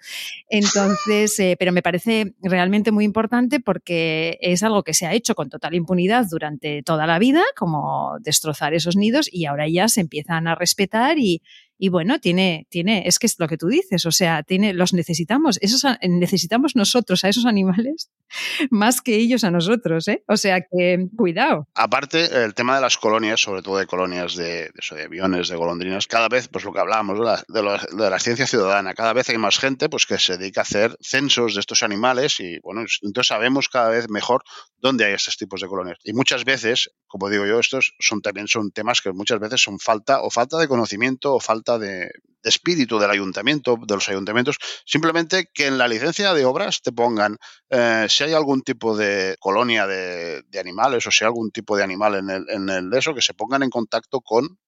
Entonces, 0.49 1.39
eh, 1.39 1.57
pero 1.59 1.71
me 1.71 1.83
parece 1.83 2.35
realmente 2.43 2.91
muy 2.93 3.05
importante 3.05 3.61
porque 3.61 4.39
es 4.41 4.63
algo 4.63 4.83
que 4.83 4.95
se 4.95 5.07
ha 5.07 5.13
hecho 5.13 5.35
con 5.35 5.49
total 5.49 5.75
impunidad 5.75 6.27
durante 6.31 6.83
toda 6.83 7.07
la 7.07 7.19
vida, 7.19 7.43
como 7.57 8.17
destrozar 8.21 8.75
esos 8.75 8.97
nidos 8.97 9.29
y 9.31 9.45
ahora 9.45 9.69
ya 9.69 9.89
se 9.89 10.01
empiezan 10.01 10.49
a 10.49 10.55
respetar 10.55 11.19
y, 11.19 11.43
Y 11.79 11.89
bueno, 11.89 12.19
tiene, 12.21 12.67
tiene, 12.71 13.07
es 13.07 13.19
que 13.19 13.27
es 13.27 13.37
lo 13.39 13.49
que 13.49 13.59
tú 13.59 13.69
dices, 13.69 14.07
o 14.07 14.13
sea, 14.13 14.43
tiene, 14.43 14.73
los 14.73 14.93
necesitamos, 14.93 15.59
esos, 15.61 15.85
necesitamos 16.03 16.77
nosotros 16.77 17.25
a 17.25 17.29
esos 17.29 17.45
animales 17.45 18.11
más 18.71 19.01
que 19.01 19.17
ellos 19.17 19.45
a 19.45 19.51
nosotros, 19.51 20.09
¿eh? 20.09 20.25
O 20.29 20.37
sea 20.37 20.61
que, 20.61 21.07
cuidado. 21.17 21.69
Aparte, 21.75 22.45
el 22.45 22.55
tema 22.55 22.77
de 22.77 22.83
las 22.83 22.97
colonias, 22.97 23.41
sobre 23.41 23.63
todo 23.63 23.79
de 23.79 23.87
colonias 23.87 24.37
de, 24.37 24.71
de, 24.71 25.03
aviones, 25.05 25.49
de 25.49 25.57
golondrinas, 25.57 26.07
cada 26.07 26.29
vez, 26.29 26.49
pues 26.49 26.65
lo 26.65 26.73
que 26.73 26.81
hablábamos, 26.81 27.19
de 27.19 27.63
la, 27.63 27.87
de, 27.89 28.11
la, 28.11 28.19
ciencia 28.19 28.47
ciudadana, 28.47 28.95
cada 28.95 29.13
vez 29.13 29.29
hay 29.29 29.39
más 29.39 29.59
gente 29.59 29.89
pues 29.89 30.07
que 30.07 30.19
se 30.19 30.37
dedica 30.37 30.63
a 30.63 30.63
hacer 30.63 30.97
censos 31.01 31.55
de 31.55 31.61
estos 31.61 31.83
animales 31.83 32.41
y, 32.41 32.59
bueno, 32.61 32.85
entonces 33.03 33.29
sabemos 33.29 33.69
cada 33.69 33.91
vez 33.91 34.09
mejor 34.09 34.43
dónde 34.79 35.05
hay 35.05 35.13
estos 35.15 35.37
tipos 35.37 35.61
de 35.61 35.69
colonias. 35.69 35.99
Y 36.05 36.13
muchas 36.13 36.45
veces, 36.45 36.91
como 37.07 37.29
digo 37.29 37.47
yo, 37.47 37.59
estos 37.59 37.95
son 37.99 38.21
también 38.23 38.49
son 38.49 38.71
temas 38.71 39.01
que 39.01 39.13
muchas 39.13 39.41
veces 39.41 39.61
son 39.61 39.79
falta 39.79 40.23
o 40.23 40.31
falta 40.31 40.59
de 40.59 40.69
conocimiento 40.69 41.35
o 41.35 41.41
falta 41.41 41.66
de, 41.79 42.11
espíritu 42.47 42.99
del 42.99 43.11
ayuntamiento, 43.11 43.77
de 43.87 43.95
los 43.95 44.09
ayuntamientos, 44.09 44.57
simplemente 44.85 45.51
que 45.53 45.67
en 45.67 45.79
la 45.79 45.89
licencia 45.89 46.33
de 46.33 46.45
obras 46.45 46.81
te 46.81 46.93
pongan 46.93 47.37
eh, 47.71 48.07
si 48.09 48.25
hay 48.25 48.35
algún 48.35 48.63
tipo 48.63 48.97
de 48.97 49.37
colonia 49.41 49.87
de, 49.87 50.45
animales 50.59 51.07
o 51.07 51.11
si 51.11 51.25
hay 51.25 51.27
algún 51.27 51.51
tipo 51.51 51.77
de 51.77 51.83
animal 51.83 52.15
en 52.15 52.31
el, 52.31 52.47
en 52.49 52.69
el 52.69 52.89
de 52.89 52.99
eso, 52.99 53.15
que 53.15 53.23
se 53.23 53.35
pongan 53.35 53.63
en 53.63 53.71
contacto 53.71 54.21
con 54.21 54.59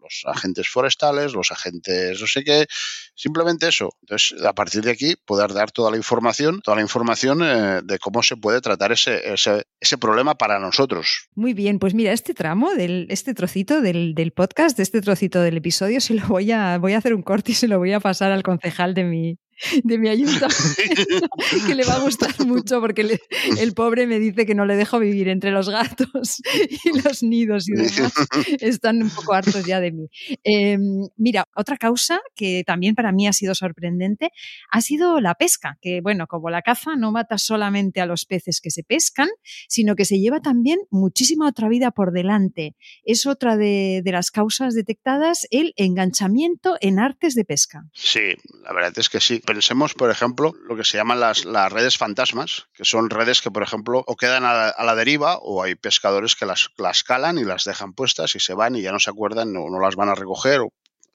los 0.00 0.22
agentes 0.26 0.68
forestales, 0.68 1.32
los 1.32 1.50
agentes 1.52 2.20
no 2.20 2.26
sé 2.26 2.44
qué, 2.44 2.66
simplemente 3.14 3.68
eso. 3.68 3.90
Entonces, 4.02 4.42
a 4.44 4.52
partir 4.54 4.82
de 4.82 4.90
aquí, 4.90 5.14
poder 5.24 5.52
dar 5.52 5.70
toda 5.70 5.90
la 5.90 5.96
información, 5.96 6.60
toda 6.62 6.76
la 6.76 6.82
información 6.82 7.42
eh, 7.42 7.80
de 7.82 7.98
cómo 7.98 8.22
se 8.22 8.36
puede 8.36 8.60
tratar 8.60 8.92
ese, 8.92 9.32
ese, 9.32 9.64
ese, 9.80 9.98
problema 9.98 10.34
para 10.34 10.58
nosotros. 10.58 11.28
Muy 11.34 11.54
bien, 11.54 11.78
pues 11.78 11.94
mira, 11.94 12.12
este 12.12 12.34
tramo, 12.34 12.74
del, 12.74 13.06
este 13.10 13.34
trocito 13.34 13.80
del, 13.80 14.14
del, 14.14 14.32
podcast, 14.32 14.76
de 14.76 14.82
este 14.82 15.00
trocito 15.00 15.40
del 15.42 15.58
episodio, 15.58 16.00
se 16.00 16.14
lo 16.14 16.26
voy 16.26 16.52
a, 16.52 16.78
voy 16.78 16.94
a 16.94 16.98
hacer 16.98 17.14
un 17.14 17.22
corte 17.22 17.52
y 17.52 17.54
se 17.54 17.68
lo 17.68 17.78
voy 17.78 17.92
a 17.92 18.00
pasar 18.00 18.32
al 18.32 18.42
concejal 18.42 18.94
de 18.94 19.04
mi, 19.04 19.38
de 19.82 19.98
mi 19.98 20.08
ayuntamiento, 20.08 20.48
que 21.66 21.74
le 21.74 21.84
va 21.84 21.94
a 21.94 22.00
gustar 22.00 22.30
mucho 22.46 22.80
porque 22.80 23.18
el 23.58 23.72
pobre 23.74 24.06
me 24.06 24.18
dice 24.18 24.46
que 24.46 24.54
no 24.54 24.66
le 24.66 24.76
dejo 24.76 24.98
vivir 24.98 25.28
entre 25.28 25.50
los 25.50 25.68
gatos 25.68 26.42
y 26.84 27.02
los 27.02 27.22
nidos 27.22 27.68
y 27.68 27.72
demás. 27.72 28.12
Están 28.60 29.02
un 29.02 29.10
poco 29.10 29.34
hartos 29.34 29.64
ya 29.64 29.80
de 29.80 29.92
mí. 29.92 30.08
Em, 30.44 31.08
mira, 31.16 31.46
otra 31.54 31.76
causa 31.76 32.20
que 32.34 32.62
también 32.66 32.94
para 32.94 33.12
mí 33.12 33.26
ha 33.26 33.32
sido 33.32 33.54
sorprendente 33.54 34.30
ha 34.70 34.80
sido 34.80 35.20
la 35.20 35.34
pesca, 35.34 35.78
que 35.80 36.00
bueno, 36.00 36.26
como 36.26 36.50
la 36.50 36.62
caza 36.62 36.96
no 36.96 37.12
mata 37.12 37.38
solamente 37.38 38.00
a 38.00 38.06
los 38.06 38.24
peces 38.24 38.60
que 38.60 38.70
se 38.70 38.82
pescan, 38.82 39.28
sino 39.68 39.94
que 39.94 40.04
se 40.04 40.18
lleva 40.18 40.40
también 40.40 40.78
muchísima 40.90 41.48
otra 41.48 41.68
vida 41.68 41.90
por 41.90 42.12
delante. 42.12 42.76
Es 43.04 43.26
otra 43.26 43.56
de, 43.56 44.02
de 44.04 44.12
las 44.12 44.30
causas 44.30 44.74
detectadas, 44.74 45.46
el 45.50 45.72
enganchamiento 45.76 46.76
en 46.80 46.98
artes 46.98 47.34
de 47.34 47.44
pesca. 47.44 47.84
Sí, 47.92 48.34
la 48.62 48.72
verdad 48.72 48.92
es 48.96 49.08
que 49.08 49.20
sí 49.20 49.40
pensemos, 49.54 49.94
por 49.94 50.10
ejemplo, 50.10 50.54
lo 50.62 50.76
que 50.76 50.84
se 50.84 50.96
llaman 50.96 51.18
las, 51.18 51.44
las 51.44 51.72
redes 51.72 51.98
fantasmas, 51.98 52.68
que 52.72 52.84
son 52.84 53.10
redes 53.10 53.42
que, 53.42 53.50
por 53.50 53.64
ejemplo, 53.64 54.04
o 54.06 54.14
quedan 54.14 54.44
a 54.44 54.72
la, 54.78 54.94
deriva 54.94 55.38
o 55.38 55.64
hay 55.64 55.74
pescadores 55.74 56.36
que 56.36 56.46
las, 56.46 56.68
las 56.78 57.02
calan 57.02 57.36
y 57.36 57.42
las 57.42 57.64
dejan 57.64 57.92
puestas 57.92 58.36
y 58.36 58.38
se 58.38 58.54
van 58.54 58.76
y 58.76 58.82
ya 58.82 58.92
no 58.92 59.00
se 59.00 59.10
acuerdan 59.10 59.56
o 59.56 59.68
no 59.68 59.80
las 59.80 59.96
van 59.96 60.08
a 60.08 60.14
recoger. 60.14 60.60
O, 60.60 60.72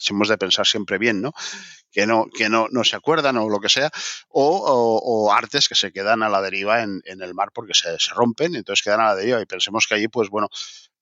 hemos 0.10 0.28
de 0.28 0.38
pensar 0.38 0.67
siempre 0.67 0.98
bien, 0.98 1.21
¿no? 1.21 1.32
Que 1.93 2.06
no, 2.06 2.26
que 2.26 2.50
no, 2.50 2.67
no 2.71 2.84
se 2.84 2.98
acuerdan 2.98 3.38
o 3.38 3.48
lo 3.48 3.62
que 3.62 3.69
sea, 3.69 3.89
o, 4.28 5.00
o, 5.02 5.32
artes 5.32 5.69
que 5.69 5.76
se 5.76 5.93
quedan 5.93 6.21
a 6.21 6.28
la 6.28 6.41
deriva 6.41 6.84
en, 6.84 7.02
en 7.06 7.21
el 7.21 7.34
mar 7.34 7.52
porque 7.54 7.74
se, 7.74 7.98
se 8.00 8.13
rompen, 8.13 8.54
entonces 8.56 8.84
quedan 8.84 9.00
a 9.00 9.06
la 9.06 9.15
deriva. 9.15 9.41
Y 9.41 9.45
pensemos 9.45 9.88
que 9.88 9.95
allí, 9.95 10.10
pues 10.10 10.30
bueno, 10.30 10.50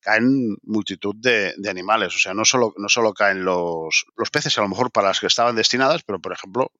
caen 0.04 0.58
multitud 0.64 1.16
de, 1.16 1.54
animales. 1.70 2.16
O 2.16 2.20
sea, 2.20 2.34
no 2.34 2.46
solo, 2.46 2.74
no 2.78 2.90
solo 2.90 3.14
caen 3.14 3.44
los, 3.44 4.06
los, 4.16 4.30
peces, 4.30 4.58
a 4.58 4.62
lo 4.62 4.70
mejor 4.70 4.92
para 4.92 5.08
las 5.08 5.20
que 5.20 5.28
estaban 5.28 5.56
destinadas, 5.56 6.04
pero 6.04 6.20
por 6.20 6.34
ejemplo, 6.34 6.72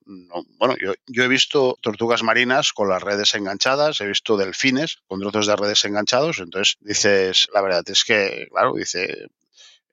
bueno, 0.58 0.76
yo, 0.80 0.94
yo, 1.06 1.24
he 1.24 1.28
visto 1.28 1.78
tortugas 1.80 2.22
marinas 2.22 2.72
con 2.72 2.88
las 2.88 3.02
redes 3.02 3.34
enganchadas, 3.34 4.00
he 4.00 4.06
visto 4.06 4.36
delfines 4.36 4.98
con 5.06 5.20
trozos 5.20 5.46
de 5.46 5.56
redes 5.56 5.84
enganchados. 5.84 6.38
Entonces 6.38 6.76
dices, 6.80 7.48
la 7.52 7.62
verdad 7.62 7.82
es 7.86 8.04
que, 8.04 8.48
claro, 8.50 8.74
dice. 8.74 9.26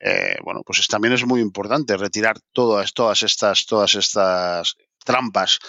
Eh, 0.03 0.37
bueno, 0.43 0.63
pues 0.65 0.87
también 0.87 1.13
es 1.13 1.27
muy 1.27 1.41
importante 1.41 1.95
retirar 1.95 2.39
todas, 2.53 2.91
todas 2.91 3.21
estas, 3.21 3.67
todas 3.67 3.93
estas 3.93 4.75
trampas 5.05 5.59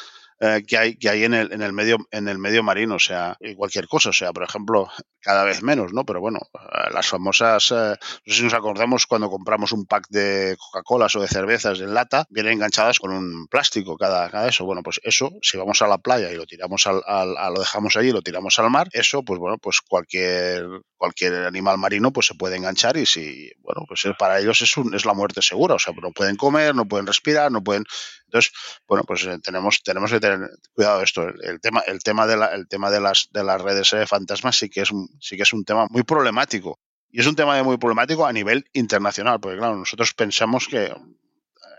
eh, 0.45 0.65
que 0.67 0.77
hay, 0.77 0.97
que 0.97 1.09
hay 1.09 1.23
en, 1.23 1.35
el, 1.35 1.53
en, 1.53 1.63
el 1.63 1.73
medio, 1.73 1.99
en 2.11 2.27
el 2.27 2.37
medio 2.37 2.65
marino, 2.65 2.97
o 2.97 2.99
sea, 2.99 3.37
cualquier 3.57 3.87
cosa, 3.87 4.11
o 4.11 4.13
sea, 4.13 4.33
por 4.33 4.43
ejemplo, 4.43 4.91
cada 5.21 5.45
vez 5.45 5.63
menos, 5.63 5.93
¿no? 5.93 6.05
Pero 6.05 6.21
bueno, 6.21 6.41
eh, 6.53 6.91
las 6.93 7.07
famosas, 7.07 7.71
eh, 7.71 7.95
no 8.25 8.33
sé 8.33 8.39
si 8.39 8.43
nos 8.43 8.53
acordamos 8.53 9.07
cuando 9.07 9.31
compramos 9.31 9.71
un 9.71 9.87
pack 9.87 10.09
de 10.09 10.57
Coca-Colas 10.59 11.15
o 11.15 11.21
de 11.21 11.29
cervezas 11.29 11.79
en 11.79 11.95
lata, 11.95 12.27
vienen 12.29 12.55
enganchadas 12.55 12.99
con 12.99 13.13
un 13.13 13.47
plástico 13.47 13.97
cada, 13.97 14.29
cada 14.31 14.49
eso. 14.49 14.65
Bueno, 14.65 14.83
pues 14.83 15.01
eso, 15.05 15.31
si 15.43 15.57
vamos 15.59 15.81
a 15.81 15.87
la 15.87 15.99
playa 15.99 16.33
y 16.33 16.35
lo 16.35 16.45
tiramos 16.45 16.89
al, 16.89 17.01
al, 17.07 17.35
lo 17.55 17.61
dejamos 17.61 17.95
allí 17.95 18.09
y 18.09 18.13
lo 18.13 18.23
tiramos 18.23 18.59
al 18.59 18.69
mar, 18.69 18.89
eso, 18.91 19.23
pues 19.23 19.39
bueno, 19.39 19.59
pues 19.59 19.81
cualquier, 19.81 20.67
cualquier 20.97 21.35
animal 21.47 21.79
marino 21.79 22.13
pues 22.13 22.27
se 22.27 22.35
puede 22.35 22.57
enganchar 22.57 22.97
y 22.97 23.07
si, 23.07 23.49
bueno, 23.61 23.85
pues 23.87 24.03
para 24.19 24.41
ellos 24.41 24.61
es, 24.61 24.77
un, 24.77 24.93
es 24.93 25.05
la 25.05 25.15
muerte 25.15 25.41
segura, 25.41 25.77
o 25.77 25.79
sea, 25.79 25.95
no 26.03 26.11
pueden 26.11 26.35
comer, 26.35 26.75
no 26.75 26.89
pueden 26.89 27.07
respirar, 27.07 27.53
no 27.53 27.63
pueden, 27.63 27.85
entonces, 28.33 28.53
bueno, 28.89 29.05
pues 29.05 29.29
tenemos, 29.43 29.83
tenemos 29.83 30.11
que 30.11 30.21
tener 30.21 30.51
cuidado 30.73 31.03
esto. 31.03 31.29
El, 31.29 31.61
tema, 31.61 31.81
el 31.87 32.03
tema 32.03 32.27
de 32.27 32.37
la, 32.39 32.47
el 32.47 32.67
tema 32.67 32.91
de 32.91 33.01
las 33.01 33.29
de 33.31 33.45
las 33.45 33.61
redes 33.61 33.91
de 33.91 34.07
fantasmas 34.07 34.57
sí 34.57 34.71
que 34.71 34.81
es 34.81 34.91
sí 35.21 35.37
que 35.37 35.43
es 35.43 35.53
un 35.53 35.65
tema 35.65 35.87
muy 35.91 36.03
problemático. 36.03 36.81
Y 37.11 37.21
es 37.21 37.27
un 37.27 37.37
tema 37.37 37.63
muy 37.63 37.77
problemático 37.77 38.25
a 38.25 38.33
nivel 38.33 38.65
internacional, 38.73 39.39
porque 39.39 39.59
claro, 39.59 39.77
nosotros 39.77 40.15
pensamos 40.15 40.67
que 40.67 40.91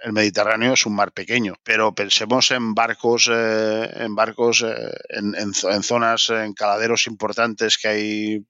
el 0.04 0.14
Mediterráneo 0.14 0.74
es 0.74 0.86
un 0.86 0.94
mar 0.94 1.12
pequeño, 1.12 1.56
pero 1.64 1.96
pensemos 1.96 2.52
en 2.52 2.76
barcos, 2.76 3.32
eh, 3.34 3.90
en 3.96 4.14
barcos, 4.14 4.62
eh, 4.62 4.92
en, 5.10 5.34
en, 5.34 5.54
zonas, 5.84 6.30
en 6.30 6.54
caladeros 6.54 7.08
importantes 7.08 7.80
que 7.80 7.88
hay 7.88 8.46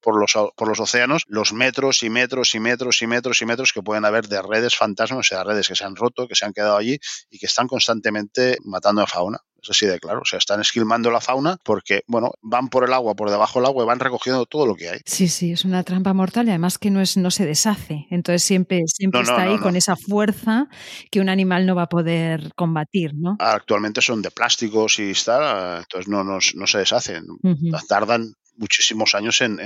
por 0.00 0.20
los, 0.20 0.32
por 0.56 0.68
los 0.68 0.80
océanos, 0.80 1.24
los 1.26 1.52
metros 1.52 2.02
y 2.02 2.10
metros 2.10 2.54
y 2.54 2.60
metros 2.60 3.02
y 3.02 3.06
metros 3.06 3.42
y 3.42 3.46
metros 3.46 3.72
que 3.72 3.82
pueden 3.82 4.04
haber 4.04 4.28
de 4.28 4.40
redes 4.42 4.76
fantasmas, 4.76 5.20
o 5.20 5.28
sea, 5.28 5.44
redes 5.44 5.68
que 5.68 5.74
se 5.74 5.84
han 5.84 5.96
roto, 5.96 6.28
que 6.28 6.34
se 6.34 6.44
han 6.44 6.52
quedado 6.52 6.76
allí 6.76 6.98
y 7.30 7.38
que 7.38 7.46
están 7.46 7.66
constantemente 7.66 8.58
matando 8.64 9.02
a 9.02 9.06
fauna. 9.06 9.38
Es 9.60 9.70
así 9.70 9.86
de 9.86 9.98
claro. 9.98 10.20
O 10.20 10.24
sea, 10.24 10.38
están 10.38 10.60
esquilmando 10.60 11.10
la 11.10 11.20
fauna 11.20 11.58
porque, 11.64 12.02
bueno, 12.06 12.30
van 12.40 12.68
por 12.68 12.84
el 12.84 12.92
agua, 12.92 13.14
por 13.14 13.30
debajo 13.30 13.58
del 13.58 13.66
agua 13.66 13.82
y 13.82 13.86
van 13.86 13.98
recogiendo 13.98 14.46
todo 14.46 14.66
lo 14.66 14.76
que 14.76 14.88
hay. 14.88 15.00
Sí, 15.04 15.28
sí, 15.28 15.52
es 15.52 15.64
una 15.64 15.82
trampa 15.82 16.12
mortal 16.14 16.46
y 16.46 16.50
además 16.50 16.78
que 16.78 16.90
no, 16.90 17.00
es, 17.00 17.16
no 17.16 17.30
se 17.30 17.44
deshace. 17.44 18.06
Entonces 18.10 18.44
siempre, 18.44 18.82
siempre 18.86 19.22
está 19.22 19.42
ahí 19.42 19.58
con 19.58 19.74
esa 19.74 19.96
fuerza 19.96 20.68
que 21.10 21.20
un 21.20 21.28
animal 21.28 21.66
no 21.66 21.74
va 21.74 21.82
a 21.82 21.88
poder 21.88 22.52
combatir, 22.54 23.14
¿no? 23.14 23.36
Actualmente 23.40 24.00
son 24.00 24.22
de 24.22 24.30
plásticos 24.30 25.00
y 25.00 25.10
está, 25.10 25.78
entonces 25.78 26.08
no, 26.08 26.22
no, 26.22 26.38
no 26.54 26.66
se 26.66 26.78
deshacen. 26.78 27.26
Tardan 27.88 28.34
muchísimos 28.58 29.14
años 29.14 29.40
en, 29.40 29.56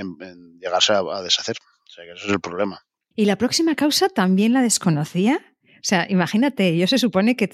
llegarse 0.59 0.93
a, 0.93 1.21
deshacer. 1.21 1.57
O 1.59 1.91
sea, 1.91 2.05
que 2.05 2.11
ese 2.11 2.27
es 2.27 2.31
el 2.31 2.39
problema. 2.39 2.81
¿Y 3.15 3.25
la 3.25 3.37
próxima 3.37 3.75
causa 3.75 4.09
también 4.09 4.53
la 4.53 4.61
desconocía? 4.61 5.53
O 5.83 5.85
sea, 5.85 6.07
imagínate, 6.09 6.77
yo 6.77 6.87
se 6.87 6.97
supone 6.97 7.35
que 7.35 7.49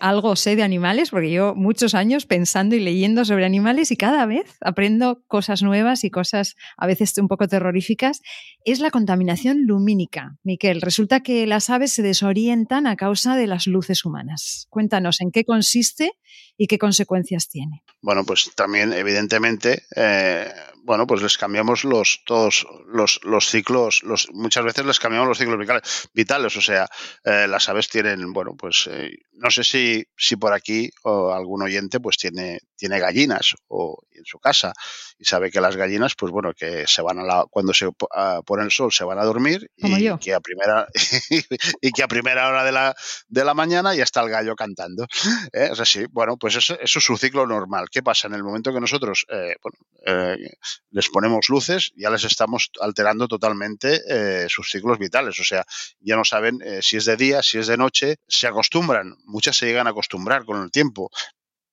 algo 0.00 0.36
sé 0.36 0.54
de 0.54 0.62
animales, 0.62 1.10
porque 1.10 1.28
llevo 1.28 1.56
muchos 1.56 1.96
años 1.96 2.24
pensando 2.24 2.76
y 2.76 2.80
leyendo 2.80 3.24
sobre 3.24 3.44
animales 3.44 3.90
y 3.90 3.96
cada 3.96 4.26
vez 4.26 4.44
aprendo 4.60 5.24
cosas 5.26 5.60
nuevas 5.64 6.04
y 6.04 6.10
cosas 6.10 6.54
a 6.76 6.86
veces 6.86 7.18
un 7.18 7.26
poco 7.26 7.48
terroríficas. 7.48 8.22
Es 8.64 8.78
la 8.78 8.92
contaminación 8.92 9.66
lumínica. 9.66 10.38
Miquel, 10.44 10.82
resulta 10.82 11.24
que 11.24 11.48
las 11.48 11.68
aves 11.68 11.90
se 11.90 12.02
desorientan 12.02 12.86
a 12.86 12.94
causa 12.94 13.34
de 13.34 13.48
las 13.48 13.66
luces 13.66 14.04
humanas. 14.04 14.68
Cuéntanos 14.70 15.20
en 15.20 15.32
qué 15.32 15.44
consiste 15.44 16.12
y 16.56 16.66
qué 16.66 16.78
consecuencias 16.78 17.48
tiene. 17.48 17.82
Bueno, 18.00 18.24
pues 18.24 18.50
también, 18.54 18.92
evidentemente, 18.92 19.84
eh, 19.96 20.52
bueno, 20.84 21.06
pues 21.06 21.22
les 21.22 21.38
cambiamos 21.38 21.84
los 21.84 22.20
todos 22.26 22.66
los, 22.86 23.20
los 23.24 23.48
ciclos, 23.48 24.02
los, 24.02 24.28
muchas 24.32 24.64
veces 24.64 24.84
les 24.84 25.00
cambiamos 25.00 25.28
los 25.28 25.38
ciclos 25.38 25.58
vitales, 26.12 26.56
o 26.56 26.60
sea, 26.60 26.86
eh, 27.24 27.46
las 27.48 27.68
aves 27.68 27.88
tienen, 27.88 28.32
bueno, 28.32 28.54
pues 28.56 28.88
eh, 28.90 29.16
no 29.32 29.50
sé 29.50 29.64
si, 29.64 30.04
si 30.16 30.36
por 30.36 30.52
aquí 30.52 30.90
o 31.02 31.32
algún 31.32 31.62
oyente 31.62 32.00
pues 32.00 32.18
tiene, 32.18 32.60
tiene 32.76 32.98
gallinas 32.98 33.54
o 33.68 34.02
en 34.12 34.24
su 34.24 34.38
casa 34.38 34.72
y 35.18 35.24
sabe 35.24 35.50
que 35.50 35.60
las 35.60 35.76
gallinas, 35.76 36.14
pues 36.14 36.30
bueno, 36.30 36.52
que 36.54 36.86
se 36.86 37.02
van 37.02 37.18
a 37.18 37.24
la, 37.24 37.46
cuando 37.50 37.72
se 37.72 37.88
pone 38.44 38.64
el 38.64 38.70
sol 38.70 38.92
se 38.92 39.04
van 39.04 39.18
a 39.18 39.24
dormir 39.24 39.70
y 39.76 40.18
que 40.18 40.34
a 40.34 40.40
primera 40.40 40.86
y 41.80 41.90
que 41.90 42.02
a 42.02 42.08
primera 42.08 42.48
hora 42.48 42.64
de 42.64 42.72
la, 42.72 42.94
de 43.28 43.44
la 43.44 43.54
mañana 43.54 43.94
ya 43.94 44.02
está 44.02 44.20
el 44.20 44.30
gallo 44.30 44.54
cantando. 44.54 45.06
¿eh? 45.52 45.70
Es 45.72 45.80
así. 45.80 46.04
Bueno, 46.10 46.36
pues 46.44 46.56
eso, 46.56 46.78
es 46.78 46.90
su 46.90 47.16
ciclo 47.16 47.46
normal. 47.46 47.88
¿Qué 47.90 48.02
pasa? 48.02 48.28
En 48.28 48.34
el 48.34 48.44
momento 48.44 48.70
que 48.70 48.78
nosotros 48.78 49.24
eh, 49.30 49.56
bueno, 49.62 49.78
eh, 50.04 50.52
les 50.90 51.08
ponemos 51.08 51.48
luces, 51.48 51.90
ya 51.96 52.10
les 52.10 52.22
estamos 52.24 52.70
alterando 52.82 53.26
totalmente 53.26 54.02
eh, 54.06 54.46
sus 54.50 54.70
ciclos 54.70 54.98
vitales. 54.98 55.40
O 55.40 55.42
sea, 55.42 55.64
ya 56.00 56.16
no 56.16 56.24
saben 56.26 56.58
si 56.82 56.98
es 56.98 57.06
de 57.06 57.16
día, 57.16 57.42
si 57.42 57.56
es 57.56 57.66
de 57.66 57.78
noche, 57.78 58.16
se 58.28 58.46
acostumbran. 58.46 59.16
Muchas 59.24 59.56
se 59.56 59.64
llegan 59.64 59.86
a 59.86 59.90
acostumbrar 59.92 60.44
con 60.44 60.62
el 60.62 60.70
tiempo, 60.70 61.10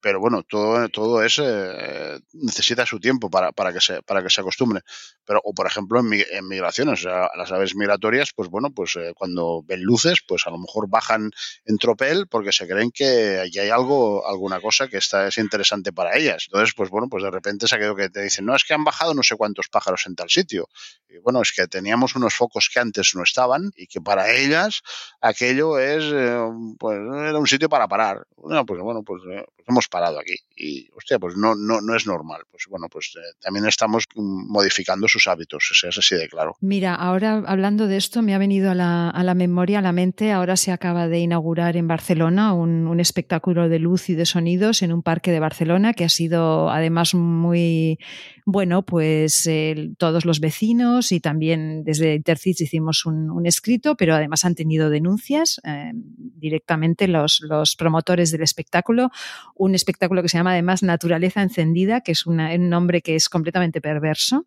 pero 0.01 0.19
bueno, 0.19 0.43
todo, 0.43 0.89
todo 0.89 1.23
es, 1.23 1.39
eh, 1.41 2.19
necesita 2.33 2.85
su 2.85 2.99
tiempo 2.99 3.29
para, 3.29 3.51
para, 3.51 3.71
que 3.71 3.79
se, 3.79 4.01
para 4.01 4.23
que 4.23 4.29
se 4.29 4.41
acostumbre. 4.41 4.81
Pero, 5.25 5.39
o 5.43 5.53
por 5.53 5.67
ejemplo, 5.67 5.99
en, 5.99 6.11
en 6.13 6.47
migraciones, 6.47 7.03
las 7.03 7.51
aves 7.51 7.75
migratorias, 7.75 8.31
pues 8.35 8.49
bueno, 8.49 8.71
pues 8.71 8.95
eh, 8.95 9.13
cuando 9.15 9.61
ven 9.63 9.81
luces, 9.83 10.19
pues 10.27 10.47
a 10.47 10.49
lo 10.49 10.57
mejor 10.57 10.89
bajan 10.89 11.31
en 11.65 11.77
tropel 11.77 12.27
porque 12.27 12.51
se 12.51 12.67
creen 12.67 12.91
que 12.91 13.39
allí 13.39 13.59
hay 13.59 13.69
algo, 13.69 14.27
alguna 14.27 14.59
cosa 14.59 14.87
que 14.87 14.97
está, 14.97 15.27
es 15.27 15.37
interesante 15.37 15.93
para 15.93 16.17
ellas. 16.17 16.45
Entonces, 16.47 16.73
pues 16.75 16.89
bueno, 16.89 17.07
pues 17.07 17.23
de 17.23 17.31
repente 17.31 17.67
se 17.67 17.75
ha 17.75 17.77
quedado 17.77 17.95
que 17.95 18.09
te 18.09 18.23
dicen, 18.23 18.45
no, 18.45 18.55
es 18.55 18.63
que 18.63 18.73
han 18.73 18.83
bajado 18.83 19.13
no 19.13 19.23
sé 19.23 19.35
cuántos 19.35 19.67
pájaros 19.69 20.05
en 20.07 20.15
tal 20.15 20.29
sitio. 20.29 20.67
Y 21.09 21.17
bueno, 21.19 21.41
es 21.41 21.51
que 21.51 21.67
teníamos 21.67 22.15
unos 22.15 22.33
focos 22.33 22.69
que 22.73 22.79
antes 22.79 23.13
no 23.15 23.23
estaban 23.23 23.71
y 23.75 23.87
que 23.87 24.01
para 24.01 24.31
ellas 24.31 24.81
aquello 25.19 25.77
es, 25.77 26.05
eh, 26.05 26.39
pues 26.79 26.97
era 26.97 27.37
un 27.37 27.47
sitio 27.47 27.69
para 27.69 27.87
parar. 27.87 28.25
Bueno, 28.35 28.65
pues 28.65 28.81
bueno, 28.81 29.03
pues, 29.03 29.21
pues 29.25 29.67
hemos 29.67 29.87
parado 29.91 30.19
aquí. 30.19 30.35
Y, 30.55 30.89
hostia, 30.95 31.19
pues 31.19 31.35
no, 31.37 31.53
no, 31.53 31.81
no 31.81 31.95
es 31.95 32.07
normal. 32.07 32.41
Pues 32.49 32.65
bueno, 32.67 32.87
pues 32.89 33.13
eh, 33.15 33.19
también 33.39 33.67
estamos 33.67 34.05
modificando 34.15 35.07
sus 35.07 35.27
hábitos, 35.27 35.69
o 35.71 35.75
sea, 35.75 35.91
es 35.91 35.97
así 35.99 36.15
de 36.15 36.27
claro. 36.27 36.55
Mira, 36.61 36.95
ahora 36.95 37.43
hablando 37.45 37.85
de 37.85 37.97
esto, 37.97 38.23
me 38.23 38.33
ha 38.33 38.39
venido 38.39 38.71
a 38.71 38.75
la, 38.75 39.09
a 39.09 39.23
la 39.23 39.35
memoria, 39.35 39.79
a 39.79 39.81
la 39.83 39.91
mente, 39.91 40.31
ahora 40.31 40.55
se 40.55 40.71
acaba 40.71 41.07
de 41.07 41.19
inaugurar 41.19 41.77
en 41.77 41.87
Barcelona 41.87 42.53
un, 42.53 42.81
espectáculo 43.01 43.67
de 43.67 43.79
luz 43.79 44.09
y 44.09 44.15
de 44.15 44.27
sonidos 44.27 44.83
en 44.83 44.93
un 44.93 45.01
parque 45.01 45.31
de 45.31 45.39
Barcelona 45.39 45.93
que 45.93 46.03
ha 46.05 46.09
sido 46.09 46.69
además 46.69 47.15
muy, 47.15 47.97
bueno, 48.45 48.85
pues 48.85 49.49
todos 49.97 50.25
los 50.25 50.39
vecinos 50.39 51.11
y 51.11 51.19
también 51.19 51.83
desde 51.83 52.13
Intercis 52.13 52.61
hicimos 52.61 53.07
un, 53.07 53.31
un 53.31 53.47
escrito, 53.47 53.95
pero 53.95 54.13
además 54.13 54.45
han 54.45 54.53
tenido 54.53 54.91
denuncias 54.91 55.59
eh, 55.63 55.91
directamente 55.95 57.07
los, 57.07 57.41
los 57.41 57.75
promotores 57.75 58.31
del 58.31 58.43
espectáculo 58.43 59.09
un 59.55 59.75
espectáculo 59.81 60.21
que 60.21 60.29
se 60.29 60.37
llama 60.37 60.51
además 60.51 60.83
Naturaleza 60.83 61.41
Encendida, 61.41 62.01
que 62.01 62.13
es 62.13 62.25
un 62.25 62.37
nombre 62.69 63.01
que 63.01 63.15
es 63.15 63.29
completamente 63.29 63.81
perverso, 63.81 64.45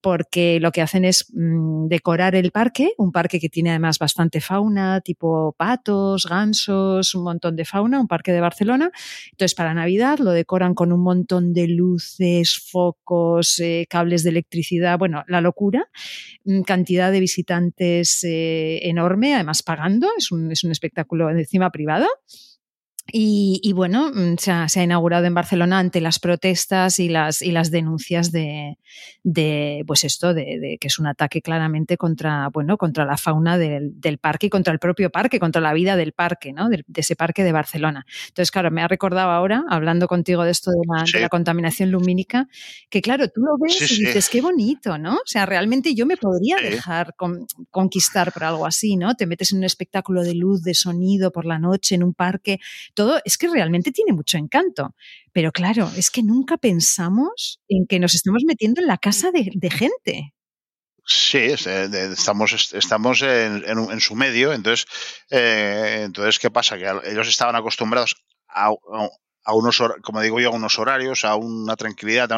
porque 0.00 0.58
lo 0.60 0.72
que 0.72 0.82
hacen 0.82 1.04
es 1.04 1.26
mmm, 1.32 1.86
decorar 1.86 2.34
el 2.34 2.50
parque, 2.50 2.92
un 2.98 3.12
parque 3.12 3.38
que 3.38 3.48
tiene 3.48 3.70
además 3.70 3.98
bastante 3.98 4.40
fauna, 4.40 5.00
tipo 5.00 5.54
patos, 5.56 6.26
gansos, 6.28 7.14
un 7.14 7.24
montón 7.24 7.56
de 7.56 7.64
fauna, 7.64 8.00
un 8.00 8.08
parque 8.08 8.32
de 8.32 8.40
Barcelona. 8.40 8.90
Entonces, 9.30 9.54
para 9.54 9.72
Navidad 9.72 10.18
lo 10.18 10.32
decoran 10.32 10.74
con 10.74 10.92
un 10.92 11.02
montón 11.02 11.52
de 11.52 11.68
luces, 11.68 12.58
focos, 12.70 13.60
eh, 13.60 13.86
cables 13.88 14.24
de 14.24 14.30
electricidad, 14.30 14.98
bueno, 14.98 15.24
la 15.28 15.40
locura, 15.40 15.88
mm, 16.44 16.62
cantidad 16.62 17.12
de 17.12 17.20
visitantes 17.20 18.24
eh, 18.24 18.80
enorme, 18.88 19.34
además 19.34 19.62
pagando, 19.62 20.08
es 20.18 20.32
un, 20.32 20.50
es 20.50 20.64
un 20.64 20.72
espectáculo 20.72 21.30
encima 21.30 21.70
privado. 21.70 22.06
Y, 23.10 23.58
y, 23.64 23.72
bueno, 23.72 24.12
mm, 24.14 24.36
se 24.38 24.52
ha, 24.52 24.68
se 24.68 24.80
ha, 24.80 24.84
inaugurado 24.84 25.26
en 25.26 25.34
Barcelona 25.34 25.80
ante 25.80 26.00
las 26.00 26.20
protestas 26.20 27.00
y 27.00 27.08
las, 27.08 27.42
y 27.42 27.50
las 27.50 27.72
denuncias 27.72 28.30
de, 28.30 28.78
de 29.24 29.82
pues 29.88 30.04
esto, 30.04 30.32
de, 30.34 30.58
de, 30.60 30.78
que 30.80 30.86
es 30.86 31.00
un 31.00 31.08
ataque 31.08 31.42
claramente 31.42 31.96
contra, 31.96 32.48
bueno, 32.50 32.78
contra 32.78 33.04
la 33.04 33.16
fauna 33.16 33.58
del, 33.58 34.00
del, 34.00 34.18
parque 34.18 34.46
y 34.46 34.50
contra 34.50 34.72
el 34.72 34.78
propio 34.78 35.10
parque, 35.10 35.40
contra 35.40 35.60
la 35.60 35.72
vida 35.72 35.96
del 35.96 36.12
parque, 36.12 36.52
¿no? 36.52 36.68
De, 36.68 36.84
de, 36.86 37.00
ese 37.00 37.16
parque 37.16 37.42
de 37.42 37.50
Barcelona. 37.50 38.06
Entonces, 38.28 38.52
claro, 38.52 38.70
me 38.70 38.82
ha 38.82 38.88
recordado 38.88 39.30
ahora, 39.30 39.64
hablando 39.68 40.06
contigo 40.06 40.44
de 40.44 40.52
esto 40.52 40.70
de 40.70 40.86
la, 40.86 41.04
sí. 41.04 41.14
de 41.14 41.20
la 41.20 41.28
contaminación 41.28 41.90
lumínica, 41.90 42.48
que 42.88 43.02
claro, 43.02 43.28
tú 43.28 43.40
lo 43.40 43.58
ves 43.60 43.78
sí, 43.78 43.96
y 43.96 44.06
dices, 44.06 44.26
sí. 44.26 44.30
qué 44.30 44.42
bonito, 44.42 44.96
¿no? 44.96 45.14
O 45.14 45.26
sea, 45.26 45.44
realmente 45.44 45.96
yo 45.96 46.06
me 46.06 46.16
podría 46.16 46.56
dejar 46.56 47.14
con, 47.16 47.46
conquistar 47.70 48.32
por 48.32 48.44
algo 48.44 48.64
así, 48.64 48.96
¿no? 48.96 49.16
Te 49.16 49.26
metes 49.26 49.50
en 49.52 49.58
un 49.58 49.64
espectáculo 49.64 50.22
de 50.22 50.34
luz, 50.34 50.62
de 50.62 50.74
sonido 50.74 51.32
por 51.32 51.46
la 51.46 51.58
noche, 51.58 51.96
en 51.96 52.04
un 52.04 52.14
parque 52.14 52.60
todo 52.94 53.20
es 53.24 53.38
que 53.38 53.48
realmente 53.48 53.92
tiene 53.92 54.12
mucho 54.12 54.38
encanto. 54.38 54.94
Pero 55.32 55.52
claro, 55.52 55.90
es 55.96 56.10
que 56.10 56.22
nunca 56.22 56.56
pensamos 56.56 57.60
en 57.68 57.86
que 57.86 57.98
nos 57.98 58.14
estamos 58.14 58.42
metiendo 58.46 58.80
en 58.80 58.86
la 58.86 58.98
casa 58.98 59.30
de, 59.30 59.70
gente. 59.70 60.34
Sí, 61.04 61.38
estamos, 61.38 62.72
estamos 62.74 63.22
en, 63.22 63.64
en, 63.66 63.90
en, 63.90 64.00
su 64.00 64.14
medio, 64.14 64.52
entonces, 64.52 64.86
eh, 65.30 66.02
entonces, 66.04 66.38
¿qué 66.38 66.50
pasa? 66.50 66.78
Que 66.78 67.10
ellos 67.10 67.28
estaban 67.28 67.56
acostumbrados 67.56 68.14
a, 68.48 68.70
a 69.44 69.54
unos, 69.54 69.82
como 70.02 70.20
digo 70.20 70.40
yo, 70.40 70.48
a 70.50 70.52
unos 70.52 70.78
horarios, 70.78 71.24
a 71.24 71.34
una 71.36 71.76
tranquilidad, 71.76 72.28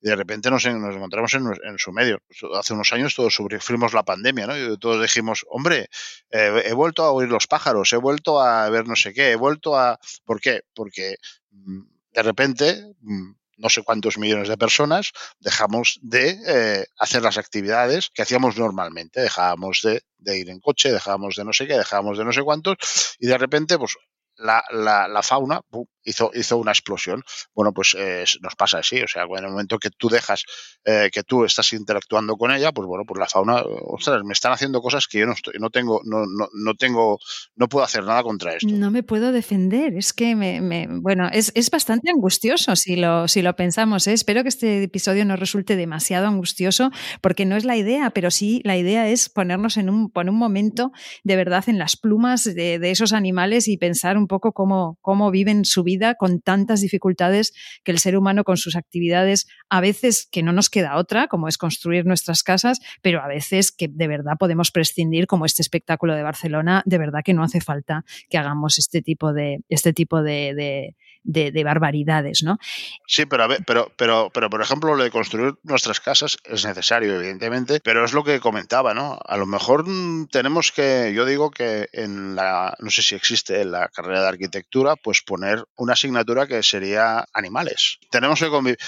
y 0.00 0.08
de 0.08 0.16
repente 0.16 0.50
nos, 0.50 0.64
encontramos 0.66 1.34
en, 1.34 1.78
su 1.78 1.92
medio. 1.92 2.20
Hace 2.58 2.74
unos 2.74 2.92
años 2.92 3.14
todos 3.14 3.34
sufrimos 3.34 3.94
la 3.94 4.02
pandemia, 4.02 4.46
¿no? 4.46 4.56
Y 4.56 4.78
todos 4.78 5.00
dijimos, 5.00 5.46
hombre, 5.48 5.88
eh, 6.30 6.62
he 6.66 6.72
vuelto 6.72 7.04
a 7.04 7.12
oír 7.12 7.28
los 7.28 7.46
pájaros, 7.46 7.92
he 7.92 7.96
vuelto 7.96 8.40
a 8.40 8.68
ver 8.68 8.86
no 8.86 8.96
sé 8.96 9.12
qué, 9.12 9.32
he 9.32 9.36
vuelto 9.36 9.78
a... 9.78 9.98
¿Por 10.24 10.40
qué? 10.40 10.62
Porque 10.74 11.16
mm, 11.50 11.80
de 12.12 12.22
repente 12.22 12.94
mm, 13.00 13.32
no 13.58 13.68
sé 13.68 13.82
cuántos 13.82 14.18
millones 14.18 14.48
de 14.48 14.58
personas 14.58 15.12
dejamos 15.38 15.98
de 16.02 16.36
eh, 16.46 16.86
hacer 16.98 17.22
las 17.22 17.38
actividades 17.38 18.10
que 18.12 18.22
hacíamos 18.22 18.58
normalmente. 18.58 19.20
Dejábamos 19.20 19.80
de, 19.82 20.02
de, 20.18 20.38
ir 20.38 20.50
en 20.50 20.60
coche, 20.60 20.92
dejábamos 20.92 21.36
de 21.36 21.44
no 21.44 21.52
sé 21.52 21.66
qué, 21.66 21.74
dejábamos 21.74 22.18
de 22.18 22.24
no 22.24 22.32
sé 22.32 22.42
cuántos, 22.42 23.16
y 23.20 23.28
de 23.28 23.38
repente, 23.38 23.78
pues 23.78 23.96
la, 24.36 24.64
la, 24.70 25.08
la 25.08 25.22
fauna. 25.22 25.60
Hizo, 26.04 26.30
hizo 26.34 26.56
una 26.56 26.72
explosión. 26.72 27.22
Bueno, 27.54 27.72
pues 27.72 27.96
eh, 27.98 28.24
nos 28.40 28.54
pasa 28.56 28.78
así, 28.78 29.00
o 29.00 29.08
sea, 29.08 29.24
en 29.24 29.44
el 29.44 29.50
momento 29.50 29.78
que 29.78 29.90
tú 29.90 30.08
dejas, 30.08 30.44
eh, 30.84 31.10
que 31.12 31.22
tú 31.22 31.44
estás 31.44 31.72
interactuando 31.72 32.36
con 32.36 32.50
ella, 32.52 32.72
pues 32.72 32.86
bueno, 32.86 33.04
pues 33.06 33.18
la 33.18 33.26
fauna, 33.26 33.62
ostras, 33.64 34.22
me 34.24 34.32
están 34.32 34.52
haciendo 34.52 34.80
cosas 34.80 35.06
que 35.06 35.20
yo 35.20 35.26
no 35.26 35.32
estoy, 35.32 35.54
no 35.58 35.70
tengo, 35.70 36.00
no, 36.04 36.24
no, 36.26 36.48
no 36.52 36.74
tengo, 36.74 37.18
no 37.56 37.68
puedo 37.68 37.84
hacer 37.84 38.04
nada 38.04 38.22
contra 38.22 38.54
esto. 38.54 38.68
No 38.68 38.90
me 38.90 39.02
puedo 39.02 39.32
defender, 39.32 39.96
es 39.96 40.12
que 40.12 40.34
me, 40.34 40.60
me 40.60 40.86
bueno, 40.88 41.28
es, 41.32 41.52
es, 41.54 41.70
bastante 41.70 42.10
angustioso 42.10 42.76
si 42.76 42.96
lo, 42.96 43.28
si 43.28 43.40
lo 43.40 43.56
pensamos, 43.56 44.06
¿eh? 44.06 44.12
espero 44.12 44.42
que 44.42 44.50
este 44.50 44.82
episodio 44.82 45.24
no 45.24 45.36
resulte 45.36 45.74
demasiado 45.74 46.26
angustioso, 46.26 46.90
porque 47.20 47.46
no 47.46 47.56
es 47.56 47.64
la 47.64 47.76
idea, 47.76 48.10
pero 48.10 48.30
sí 48.30 48.60
la 48.64 48.76
idea 48.76 49.08
es 49.08 49.28
ponernos 49.28 49.76
en 49.78 49.88
un, 49.88 50.10
poner 50.10 50.32
un 50.32 50.38
momento 50.38 50.92
de 51.24 51.36
verdad 51.36 51.64
en 51.68 51.78
las 51.78 51.96
plumas 51.96 52.44
de, 52.44 52.78
de 52.78 52.90
esos 52.90 53.12
animales 53.12 53.68
y 53.68 53.78
pensar 53.78 54.18
un 54.18 54.26
poco 54.26 54.52
cómo, 54.52 54.98
cómo 55.00 55.30
viven 55.30 55.64
su 55.64 55.82
vida 55.82 55.91
con 56.18 56.40
tantas 56.40 56.80
dificultades 56.80 57.52
que 57.84 57.92
el 57.92 57.98
ser 57.98 58.16
humano 58.16 58.44
con 58.44 58.56
sus 58.56 58.76
actividades, 58.76 59.46
a 59.68 59.80
veces 59.80 60.28
que 60.30 60.42
no 60.42 60.52
nos 60.52 60.70
queda 60.70 60.96
otra, 60.96 61.28
como 61.28 61.48
es 61.48 61.58
construir 61.58 62.06
nuestras 62.06 62.42
casas, 62.42 62.80
pero 63.02 63.22
a 63.22 63.28
veces 63.28 63.72
que 63.72 63.88
de 63.88 64.08
verdad 64.08 64.34
podemos 64.38 64.70
prescindir, 64.70 65.26
como 65.26 65.46
este 65.46 65.62
espectáculo 65.62 66.14
de 66.14 66.22
Barcelona, 66.22 66.82
de 66.86 66.98
verdad 66.98 67.22
que 67.24 67.34
no 67.34 67.42
hace 67.42 67.60
falta 67.60 68.04
que 68.28 68.38
hagamos 68.38 68.78
este 68.78 69.02
tipo 69.02 69.32
de, 69.32 69.60
este 69.68 69.92
tipo 69.92 70.22
de, 70.22 70.54
de 70.54 70.96
de, 71.24 71.52
de, 71.52 71.64
barbaridades, 71.64 72.42
¿no? 72.42 72.58
Sí, 73.06 73.26
pero, 73.26 73.44
a 73.44 73.46
ver, 73.46 73.62
pero, 73.66 73.92
pero, 73.96 74.30
pero 74.32 74.50
por 74.50 74.60
ejemplo, 74.60 74.94
lo 74.94 75.02
de 75.02 75.10
construir 75.10 75.54
nuestras 75.62 76.00
casas 76.00 76.38
es 76.44 76.64
necesario, 76.64 77.14
evidentemente, 77.16 77.80
pero 77.82 78.04
es 78.04 78.12
lo 78.12 78.24
que 78.24 78.40
comentaba, 78.40 78.94
¿no? 78.94 79.18
A 79.24 79.36
lo 79.36 79.46
mejor 79.46 79.84
tenemos 80.30 80.72
que, 80.72 81.12
yo 81.14 81.24
digo 81.24 81.50
que 81.50 81.88
en 81.92 82.34
la, 82.34 82.74
no 82.78 82.90
sé 82.90 83.02
si 83.02 83.14
existe 83.14 83.60
en 83.60 83.72
la 83.72 83.88
carrera 83.88 84.22
de 84.22 84.28
arquitectura, 84.28 84.96
pues 84.96 85.22
poner 85.22 85.64
una 85.76 85.92
asignatura 85.94 86.46
que 86.46 86.62
sería 86.62 87.24
animales. 87.32 87.98
Tenemos 88.10 88.40
que 88.40 88.48
convivir, 88.48 88.78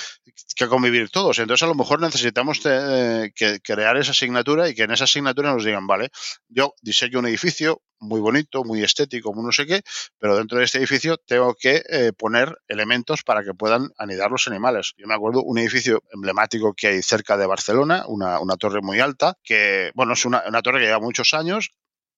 que 0.56 0.68
convivir 0.68 1.10
todos, 1.10 1.38
entonces 1.38 1.62
a 1.62 1.68
lo 1.68 1.74
mejor 1.74 2.00
necesitamos 2.00 2.62
de, 2.62 3.32
que 3.34 3.60
crear 3.60 3.96
esa 3.96 4.10
asignatura 4.12 4.68
y 4.68 4.74
que 4.74 4.82
en 4.82 4.92
esa 4.92 5.04
asignatura 5.04 5.52
nos 5.52 5.64
digan, 5.64 5.86
vale, 5.86 6.10
yo 6.48 6.74
diseño 6.82 7.18
un 7.18 7.26
edificio, 7.26 7.82
muy 8.00 8.20
bonito, 8.20 8.64
muy 8.64 8.82
estético, 8.82 9.32
muy 9.32 9.44
no 9.44 9.52
sé 9.52 9.66
qué, 9.66 9.82
pero 10.18 10.36
dentro 10.36 10.58
de 10.58 10.64
este 10.64 10.78
edificio 10.78 11.16
tengo 11.18 11.54
que 11.54 11.82
eh, 11.88 12.12
poner 12.24 12.56
elementos 12.68 13.22
para 13.22 13.44
que 13.44 13.52
puedan 13.52 13.90
anidar 13.98 14.30
los 14.30 14.48
animales. 14.48 14.94
Yo 14.96 15.06
me 15.06 15.12
acuerdo 15.12 15.42
un 15.42 15.58
edificio 15.58 16.02
emblemático 16.10 16.72
que 16.72 16.86
hay 16.86 17.02
cerca 17.02 17.36
de 17.36 17.44
Barcelona, 17.44 18.04
una, 18.08 18.40
una 18.40 18.56
torre 18.56 18.80
muy 18.80 18.98
alta, 18.98 19.34
que, 19.44 19.90
bueno, 19.94 20.14
es 20.14 20.24
una, 20.24 20.42
una 20.48 20.62
torre 20.62 20.78
que 20.78 20.86
lleva 20.86 21.00
muchos 21.00 21.34
años 21.34 21.68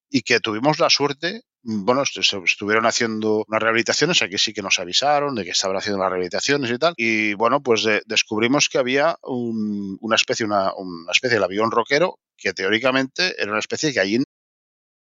y 0.09 0.23
que 0.23 0.39
tuvimos 0.39 0.79
la 0.79 0.91
suerte 0.91 1.43
bueno, 1.69 2.05
estuvieron 2.05 2.87
haciendo 2.87 3.45
unas 3.49 3.61
rehabilitaciones, 3.61 4.23
aquí 4.23 4.39
sí 4.39 4.53
que 4.53 4.63
nos 4.63 4.79
avisaron 4.79 5.35
de 5.35 5.43
que 5.43 5.51
estaban 5.51 5.77
haciendo 5.77 6.01
las 6.01 6.11
rehabilitaciones 6.11 6.71
y 6.71 6.79
tal, 6.79 6.95
y 6.97 7.35
bueno, 7.35 7.61
pues 7.61 7.83
de, 7.83 8.03
descubrimos 8.07 8.69
que 8.69 8.79
había 8.79 9.17
un, 9.25 9.99
una 10.01 10.15
especie, 10.15 10.47
una, 10.47 10.73
una 10.77 11.11
especie 11.11 11.35
del 11.35 11.43
avión 11.43 11.73
roquero 11.73 12.21
que 12.37 12.53
teóricamente 12.53 13.35
era 13.43 13.51
una 13.51 13.59
especie 13.59 13.93
que 13.93 13.99
allí 13.99 14.23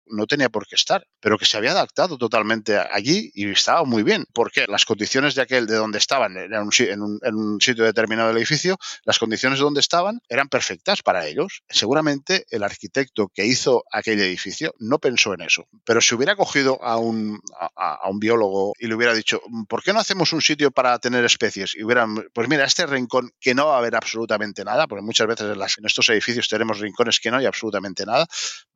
no 0.08 0.26
tenía 0.26 0.48
por 0.48 0.66
qué 0.66 0.76
estar, 0.76 1.06
pero 1.20 1.38
que 1.38 1.44
se 1.44 1.56
había 1.56 1.72
adaptado 1.72 2.18
totalmente 2.18 2.76
allí 2.78 3.30
y 3.34 3.50
estaba 3.50 3.84
muy 3.84 4.02
bien. 4.02 4.24
porque 4.32 4.66
Las 4.68 4.84
condiciones 4.84 5.34
de 5.34 5.42
aquel, 5.42 5.66
de 5.66 5.76
donde 5.76 5.98
estaban, 5.98 6.36
en 6.36 6.52
un, 6.54 7.18
en 7.22 7.34
un, 7.34 7.60
sitio 7.60 7.84
determinado 7.84 8.28
del 8.28 8.36
edificio, 8.36 8.76
las 9.04 9.18
condiciones 9.18 9.58
de 9.58 9.64
donde 9.64 9.80
estaban 9.80 10.20
eran 10.28 10.48
perfectas 10.48 11.02
para 11.02 11.26
ellos. 11.26 11.62
Seguramente 11.68 12.46
el 12.50 12.62
arquitecto 12.62 13.28
que 13.34 13.44
hizo 13.44 13.84
aquel 13.90 14.20
edificio 14.20 14.74
no 14.78 14.98
pensó 14.98 15.34
en 15.34 15.42
eso, 15.42 15.66
pero 15.84 16.00
si 16.00 16.14
hubiera 16.14 16.36
cogido 16.36 16.82
a 16.82 16.96
un, 16.98 17.40
a, 17.76 18.08
un 18.08 18.18
biólogo 18.18 18.74
y 18.78 18.86
le 18.86 18.94
hubiera 18.94 19.14
dicho, 19.14 19.40
¿por 19.68 19.82
qué 19.82 19.92
no 19.92 20.00
hacemos 20.00 20.32
un 20.32 20.40
sitio 20.40 20.70
para 20.70 20.98
tener 20.98 21.24
especies? 21.24 21.74
Y 21.74 21.82
hubieran, 21.82 22.14
pues 22.32 22.48
mira, 22.48 22.64
este 22.64 22.86
rincón 22.86 23.30
que 23.40 23.54
no 23.54 23.66
va 23.66 23.76
a 23.76 23.78
haber 23.78 23.96
absolutamente 23.96 24.64
nada, 24.64 24.86
porque 24.86 25.02
muchas 25.02 25.26
veces 25.26 25.46
en, 25.46 25.60
en 25.60 25.86
estos 25.86 26.08
edificios 26.10 26.48
tenemos 26.48 26.78
rincones 26.78 27.20
que 27.20 27.30
no 27.30 27.38
hay 27.38 27.46
absolutamente 27.46 28.04
nada, 28.04 28.26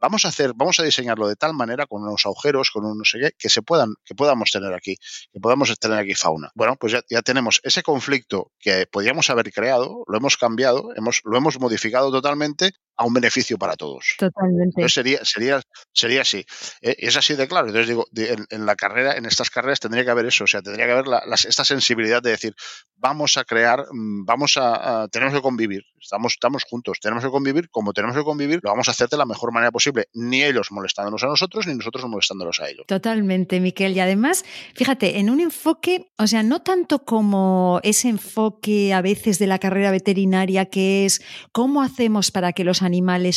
vamos 0.00 0.24
a 0.24 0.28
hacer, 0.28 0.52
vamos 0.54 0.80
a 0.80 0.82
diseñar 0.82 1.19
de 1.28 1.36
tal 1.36 1.54
manera, 1.54 1.86
con 1.86 2.02
unos 2.02 2.26
agujeros, 2.26 2.70
con 2.70 2.84
un 2.84 2.98
no 2.98 3.04
sé 3.04 3.18
qué, 3.18 3.30
que 3.38 3.48
se 3.48 3.62
puedan, 3.62 3.94
que 4.04 4.14
podamos 4.14 4.50
tener 4.50 4.72
aquí, 4.74 4.96
que 5.32 5.40
podamos 5.40 5.76
tener 5.78 5.98
aquí 5.98 6.14
fauna. 6.14 6.50
Bueno, 6.54 6.76
pues 6.76 6.92
ya, 6.92 7.02
ya 7.08 7.22
tenemos 7.22 7.60
ese 7.64 7.82
conflicto 7.82 8.52
que 8.58 8.86
podíamos 8.86 9.30
haber 9.30 9.52
creado, 9.52 10.04
lo 10.06 10.16
hemos 10.16 10.36
cambiado, 10.36 10.90
hemos, 10.96 11.20
lo 11.24 11.36
hemos 11.36 11.58
modificado 11.60 12.10
totalmente 12.10 12.72
a 13.00 13.06
un 13.06 13.14
beneficio 13.14 13.56
para 13.56 13.76
todos. 13.76 14.14
Totalmente. 14.18 14.86
sería, 14.90 15.24
sería, 15.24 15.62
sería 15.90 16.20
así. 16.20 16.44
Eh, 16.82 16.96
es 16.98 17.16
así 17.16 17.34
de 17.34 17.48
claro. 17.48 17.68
Entonces 17.68 17.88
digo, 17.88 18.04
en, 18.50 18.66
la 18.66 18.76
carrera, 18.76 19.16
en 19.16 19.24
estas 19.24 19.48
carreras 19.48 19.80
tendría 19.80 20.04
que 20.04 20.10
haber 20.10 20.26
eso, 20.26 20.44
o 20.44 20.46
sea, 20.46 20.60
tendría 20.60 20.84
que 20.84 20.92
haber 20.92 21.06
esta 21.32 21.64
sensibilidad 21.64 22.22
de 22.22 22.32
decir, 22.32 22.54
vamos 22.96 23.38
a 23.38 23.44
crear, 23.44 23.86
mm, 23.90 24.26
vamos 24.26 24.58
a, 24.58 25.08
tenemos 25.10 25.32
que 25.32 25.40
convivir, 25.40 25.82
estamos, 25.98 26.34
estamos 26.34 26.64
juntos, 26.64 26.98
tenemos 27.00 27.24
que 27.24 27.30
convivir, 27.30 27.70
como 27.70 27.94
tenemos 27.94 28.14
que 28.14 28.22
convivir, 28.22 28.60
lo 28.62 28.68
vamos 28.68 28.88
a 28.88 28.90
hacer 28.90 29.08
de 29.08 29.16
la 29.16 29.24
mejor 29.24 29.50
manera 29.50 29.72
posible, 29.72 30.08
ni 30.12 30.44
ellos 30.44 30.70
molestándonos 30.70 31.24
a 31.24 31.28
nosotros, 31.28 31.66
ni 31.66 31.74
nosotros 31.74 32.04
molestándolos 32.04 32.60
a 32.60 32.68
ellos. 32.68 32.84
Totalmente, 32.86 33.60
Miquel. 33.60 33.96
Y 33.96 34.00
además, 34.00 34.44
fíjate, 34.74 35.20
en 35.20 35.30
un 35.30 35.40
enfoque, 35.40 36.12
o 36.18 36.26
sea, 36.26 36.42
no 36.42 36.60
tanto 36.60 37.06
como 37.06 37.80
ese 37.82 38.10
enfoque 38.10 38.92
a 38.92 39.00
veces 39.00 39.38
de 39.38 39.46
la 39.46 39.58
carrera 39.58 39.90
veterinaria 39.90 40.66
que 40.66 41.06
es 41.06 41.22
cómo 41.50 41.82
hacemos 41.82 42.30
para 42.30 42.52
que 42.52 42.62
los 42.62 42.82
animales 42.82 42.89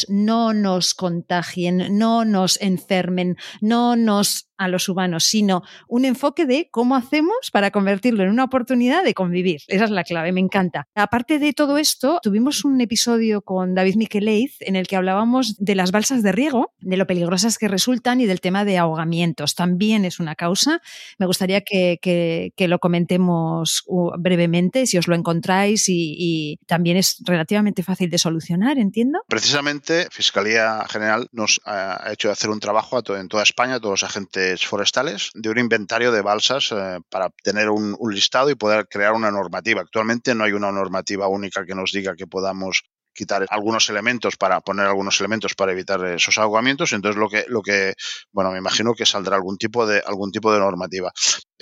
no 0.10 0.54
nos 0.54 0.94
contagien, 0.94 1.98
no 1.98 2.26
nos 2.26 2.60
enfermen, 2.62 3.38
no 3.62 3.96
nos 3.96 4.50
a 4.58 4.68
los 4.68 4.90
humanos, 4.90 5.24
sino 5.24 5.64
un 5.88 6.06
enfoque 6.06 6.46
de 6.46 6.70
cómo 6.72 6.96
hacemos 6.96 7.52
para 7.52 7.72
convertirlo 7.72 8.24
en 8.24 8.30
una 8.30 8.44
oportunidad 8.44 9.04
de 9.04 9.14
convivir. 9.14 9.62
Esa 9.68 9.86
es 9.86 9.92
la 9.92 10.04
clave, 10.04 10.32
me 10.32 10.40
encanta. 10.40 10.88
Aparte 10.96 11.40
de 11.40 11.54
todo 11.54 11.78
esto, 11.78 12.20
tuvimos 12.22 12.64
un 12.66 12.80
episodio 12.82 13.42
con 13.42 13.76
David 13.76 13.96
Miqueleiz 13.96 14.58
en 14.60 14.76
el 14.76 14.88
que 14.88 14.96
hablábamos 14.96 15.58
de 15.58 15.76
las 15.76 15.92
balsas 15.92 16.24
de 16.24 16.32
riego, 16.32 16.74
de 16.80 16.98
lo 16.98 17.08
peligrosas 17.08 17.58
que 17.58 17.68
resultan 17.68 18.22
y 18.22 18.26
del 18.26 18.42
tema 18.42 18.66
de 18.66 18.78
ahogamientos. 18.78 19.56
También 19.56 20.06
es 20.06 20.20
una 20.20 20.36
causa. 20.36 20.82
Me 21.18 21.26
gustaría 21.26 21.62
que, 21.62 22.54
lo 22.58 22.80
comentemos 22.80 23.84
uh, 23.88 24.12
brevemente, 24.18 24.88
si 24.88 24.98
os 24.98 25.08
lo 25.08 25.16
encontráis 25.16 25.86
y, 25.88 26.60
también 26.68 26.98
es 26.98 27.18
relativamente 27.26 27.84
fácil 27.84 28.10
de 28.10 28.18
solucionar, 28.18 28.78
entiendo. 28.78 29.20
Precisamente, 29.28 30.08
Fiscalía 30.12 30.86
General 30.90 31.28
nos 31.32 31.62
ha 31.66 32.12
hecho 32.12 32.32
hacer 32.32 32.50
un 32.50 32.60
trabajo 32.60 33.02
en 33.16 33.28
toda 33.28 33.44
España, 33.44 33.80
todos 33.80 34.02
los 34.02 34.04
agentes 34.04 34.53
forestales 34.58 35.30
de 35.34 35.50
un 35.50 35.58
inventario 35.58 36.12
de 36.12 36.22
balsas 36.22 36.72
eh, 36.72 37.00
para 37.10 37.30
tener 37.44 37.70
un, 37.70 37.98
listado 38.10 38.50
y 38.50 38.56
poder 38.56 38.88
crear 38.88 39.14
una 39.14 39.32
normativa. 39.32 39.82
Actualmente 39.82 40.36
no 40.36 40.44
hay 40.44 40.54
una 40.54 40.72
normativa 40.72 41.28
única 41.28 41.66
que 41.66 41.76
nos 41.76 41.92
diga 41.92 42.16
que 42.16 42.28
podamos 42.28 42.84
quitar 43.14 43.46
algunos 43.50 43.90
elementos 43.90 44.38
para 44.38 44.60
poner 44.62 44.88
algunos 44.88 45.20
elementos 45.20 45.54
para 45.54 45.72
evitar 45.72 46.04
esos 46.04 46.40
ahogamientos 46.40 46.94
entonces 46.94 47.20
lo 47.20 47.30
que 47.30 47.46
lo 47.48 47.62
que 47.62 47.94
bueno 48.32 48.52
me 48.52 48.58
imagino 48.58 48.96
que 48.96 49.06
saldrá 49.06 49.36
algún 49.36 49.58
tipo 49.58 49.86
de 49.86 50.02
algún 50.04 50.32
tipo 50.32 50.52
de 50.52 50.58
normativa 50.58 51.12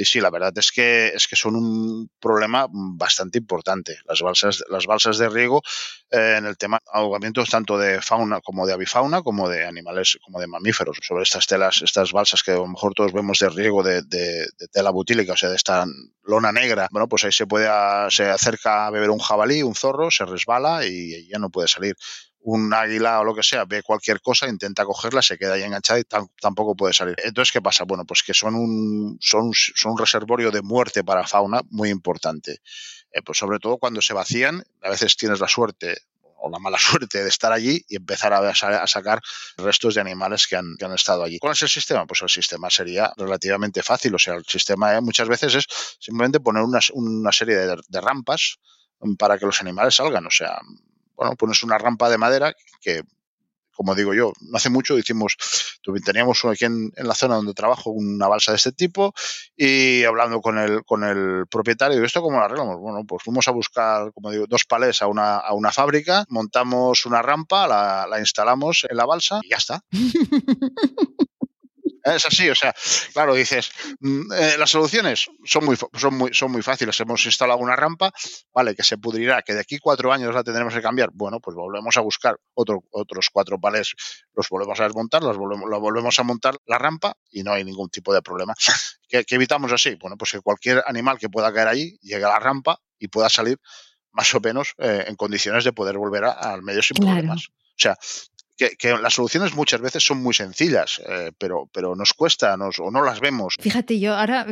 y 0.02 0.06
sí 0.06 0.20
la 0.20 0.32
verdad 0.32 0.54
es 0.58 0.72
que 0.72 1.10
es 1.10 1.28
que 1.28 1.36
son 1.36 1.56
un 1.56 2.10
problema 2.20 2.68
bastante 2.70 3.38
importante 3.38 4.00
las 4.06 4.22
balsas 4.22 4.64
las 4.70 4.88
balsas 4.88 5.18
de 5.18 5.30
riego 5.30 5.62
eh, 6.14 6.36
en 6.38 6.46
el 6.46 6.58
tema 6.58 6.78
ahogamientos 6.92 7.50
tanto 7.50 7.78
de 7.78 8.02
fauna 8.02 8.42
como 8.42 8.68
de 8.68 8.74
avifauna, 8.74 9.22
como 9.22 9.48
de 9.48 9.66
animales, 9.66 10.18
como 10.22 10.42
de 10.42 10.48
mamíferos. 10.48 10.98
Sobre 11.02 11.24
estas 11.24 11.48
telas, 11.48 11.82
estas 11.84 12.12
balsas 12.12 12.44
que 12.44 12.52
a 12.52 12.56
lo 12.56 12.68
mejor 12.68 12.94
todos 12.94 13.14
vemos 13.14 13.40
de 13.40 13.48
riego 13.50 13.82
de, 13.82 14.04
tela 14.74 14.92
butílica, 14.92 15.34
o 15.34 15.38
sea, 15.38 15.50
de 15.50 15.56
esta 15.56 15.86
lona 16.24 16.52
negra, 16.52 16.90
bueno, 16.92 17.08
pues 17.08 17.24
ahí 17.24 17.32
se 17.32 17.48
puede, 17.48 17.68
se 18.10 18.26
acerca 18.26 18.88
a 18.88 18.92
beber 18.92 19.10
un 19.10 19.20
jabalí, 19.20 19.64
un 19.64 19.74
zorro, 19.74 20.12
se 20.12 20.26
resbala 20.26 20.86
y 20.86 21.30
ya 21.30 21.40
no 21.40 21.50
puede 21.50 21.70
salir 21.70 21.96
un 22.44 22.74
águila 22.74 23.20
o 23.20 23.24
lo 23.24 23.36
que 23.36 23.44
sea 23.44 23.66
ve 23.66 23.84
cualquier 23.84 24.22
cosa, 24.22 24.48
intenta 24.48 24.86
cogerla, 24.86 25.22
se 25.22 25.38
queda 25.38 25.54
ahí 25.54 25.64
enganchada 25.64 26.00
y 26.00 26.04
tampoco 26.04 26.76
puede 26.76 26.94
salir. 26.94 27.16
Entonces, 27.24 27.52
¿qué 27.52 27.62
pasa? 27.62 27.84
Bueno, 27.84 28.06
pues 28.06 28.24
que 28.24 28.34
son 28.34 28.56
un, 28.56 29.18
son, 29.22 29.52
son 29.54 29.94
un 29.94 29.98
reservorio 29.98 30.52
de 30.52 30.62
muerte 30.62 31.04
para 31.04 31.28
fauna 31.28 31.62
muy 31.70 31.90
importante. 31.90 32.62
Eh, 33.12 33.22
pues 33.22 33.38
sobre 33.38 33.60
todo 33.60 33.78
cuando 33.78 34.02
se 34.02 34.14
vacían, 34.14 34.64
a 34.82 34.90
veces 34.90 35.16
tienes 35.18 35.40
la 35.40 35.48
suerte 35.48 35.98
o 36.42 36.50
la 36.50 36.60
mala 36.60 36.78
suerte 36.80 37.24
de 37.24 37.30
estar 37.30 37.52
allí 37.52 37.84
y 37.88 37.98
empezar 37.98 38.34
a, 38.34 38.88
sacar 38.88 39.22
restos 39.58 39.96
de 39.96 40.02
animales 40.02 40.48
que 40.48 40.56
han, 40.56 40.76
estado 40.96 41.24
allí. 41.24 41.38
¿Cuál 41.38 41.54
es 41.54 41.62
el 41.62 41.70
sistema? 41.70 42.06
Pues 42.06 42.22
el 42.24 42.30
sistema 42.30 42.70
sería 42.70 43.12
relativamente 43.18 43.84
fácil. 43.84 44.16
O 44.16 44.20
sea, 44.20 44.36
el 44.36 44.46
sistema 44.46 44.96
eh, 44.96 45.02
muchas 45.02 45.28
veces 45.28 45.56
es 45.56 45.66
simplemente 46.00 46.40
poner 46.40 46.64
una, 46.64 47.32
serie 47.32 47.56
de, 47.56 48.02
rampas 48.02 48.58
para 49.18 49.38
que 49.38 49.46
los 49.46 49.62
animales 49.62 49.96
salgan. 49.96 50.26
O 50.26 50.32
sea, 50.32 50.60
bueno, 51.22 51.36
pones 51.36 51.62
una 51.62 51.78
rampa 51.78 52.10
de 52.10 52.18
madera 52.18 52.56
que 52.82 53.04
como 53.74 53.96
digo 53.96 54.14
yo, 54.14 54.34
no 54.42 54.58
hace 54.58 54.70
mucho 54.70 54.98
hicimos, 54.98 55.36
teníamos 56.06 56.44
aquí 56.46 56.66
en, 56.66 56.92
la 56.98 57.16
zona 57.16 57.36
donde 57.36 57.54
trabajo 57.54 57.90
una 57.90 58.28
balsa 58.28 58.52
de 58.52 58.58
este 58.58 58.72
tipo 58.72 59.14
y 59.56 60.04
hablando 60.04 60.42
con 60.42 60.60
el, 60.60 60.84
con 60.84 61.04
el 61.04 61.46
propietario, 61.50 62.04
¿esto 62.04 62.22
cómo 62.22 62.38
lo 62.38 62.46
arreglamos? 62.46 62.80
Bueno, 62.80 63.04
pues 63.08 63.24
fuimos 63.24 63.48
a 63.48 63.52
buscar, 63.52 64.12
como 64.14 64.30
digo, 64.30 64.46
dos 64.48 64.66
palés 64.66 65.02
a 65.02 65.08
una, 65.08 65.38
a 65.38 65.54
una 65.54 65.72
fábrica, 65.72 66.26
montamos 66.30 67.06
una 67.06 67.22
rampa, 67.22 67.68
la, 67.68 68.06
la 68.08 68.20
instalamos 68.20 68.86
en 68.88 68.98
la 68.98 69.06
balsa 69.06 69.40
y 69.42 69.50
ya 69.50 69.58
está. 69.58 69.84
Es 72.04 72.26
así, 72.26 72.50
o 72.50 72.56
sea, 72.56 72.74
claro, 73.14 73.34
dices, 73.36 73.72
mm, 74.00 74.34
eh, 74.34 74.56
las 74.58 74.70
soluciones 74.70 75.28
son 75.46 75.66
muy, 75.66 75.78
son, 75.94 76.18
muy, 76.18 76.34
son 76.34 76.52
muy 76.52 76.62
fáciles. 76.62 77.00
Hemos 77.00 77.26
instalado 77.26 77.60
una 77.60 77.76
rampa, 77.76 78.12
vale, 78.54 78.76
que 78.76 78.84
se 78.84 78.98
pudrirá, 78.98 79.42
que 79.42 79.54
de 79.54 79.60
aquí 79.60 79.78
cuatro 79.78 80.12
años 80.12 80.34
la 80.34 80.44
tendremos 80.44 80.74
que 80.74 80.82
cambiar. 80.82 81.10
Bueno, 81.14 81.40
pues 81.40 81.56
volvemos 81.56 81.96
a 81.98 82.02
buscar 82.02 82.38
otro, 82.54 82.84
otros 82.92 83.30
cuatro 83.32 83.60
palés, 83.60 83.94
los 84.34 84.50
volvemos 84.50 84.80
a 84.80 84.84
desmontar, 84.84 85.22
los 85.24 85.38
volvemos, 85.38 85.70
volvemos 85.80 86.18
a 86.20 86.24
montar 86.24 86.56
la 86.66 86.78
rampa 86.78 87.14
y 87.30 87.44
no 87.44 87.54
hay 87.54 87.64
ningún 87.64 87.90
tipo 87.90 88.14
de 88.14 88.22
problema. 88.22 88.54
¿Qué, 89.08 89.26
evitamos 89.30 89.72
así? 89.72 89.96
Bueno, 89.96 90.18
pues 90.18 90.32
que 90.32 90.40
cualquier 90.40 90.84
animal 90.86 91.18
que 91.18 91.30
pueda 91.30 91.54
caer 91.54 91.68
allí 91.68 91.98
llegue 92.02 92.26
a 92.26 92.30
la 92.30 92.40
rampa 92.40 92.80
y 92.98 93.10
pueda 93.10 93.30
salir 93.30 93.60
más 94.12 94.34
o 94.34 94.40
menos 94.40 94.74
eh, 94.78 95.06
en 95.08 95.16
condiciones 95.16 95.64
de 95.64 95.74
poder 95.74 95.98
volver 95.98 96.26
al 96.26 96.62
medio 96.64 96.82
sin 96.82 96.96
problemas. 96.96 97.48
O 97.50 97.82
sea, 97.82 97.98
que, 98.58 98.98
las 99.02 99.14
soluciones 99.14 99.56
muchas 99.56 99.82
veces 99.82 100.04
son 100.04 100.22
muy 100.22 100.34
sencillas, 100.34 101.02
eh, 101.08 101.32
pero, 101.38 101.70
pero 101.74 101.96
nos 101.96 102.14
cuesta 102.14 102.56
o 102.56 102.92
no 102.92 103.04
las 103.04 103.20
vemos. 103.20 103.56
Fíjate, 103.60 104.00
yo 104.00 104.16
ahora, 104.16 104.46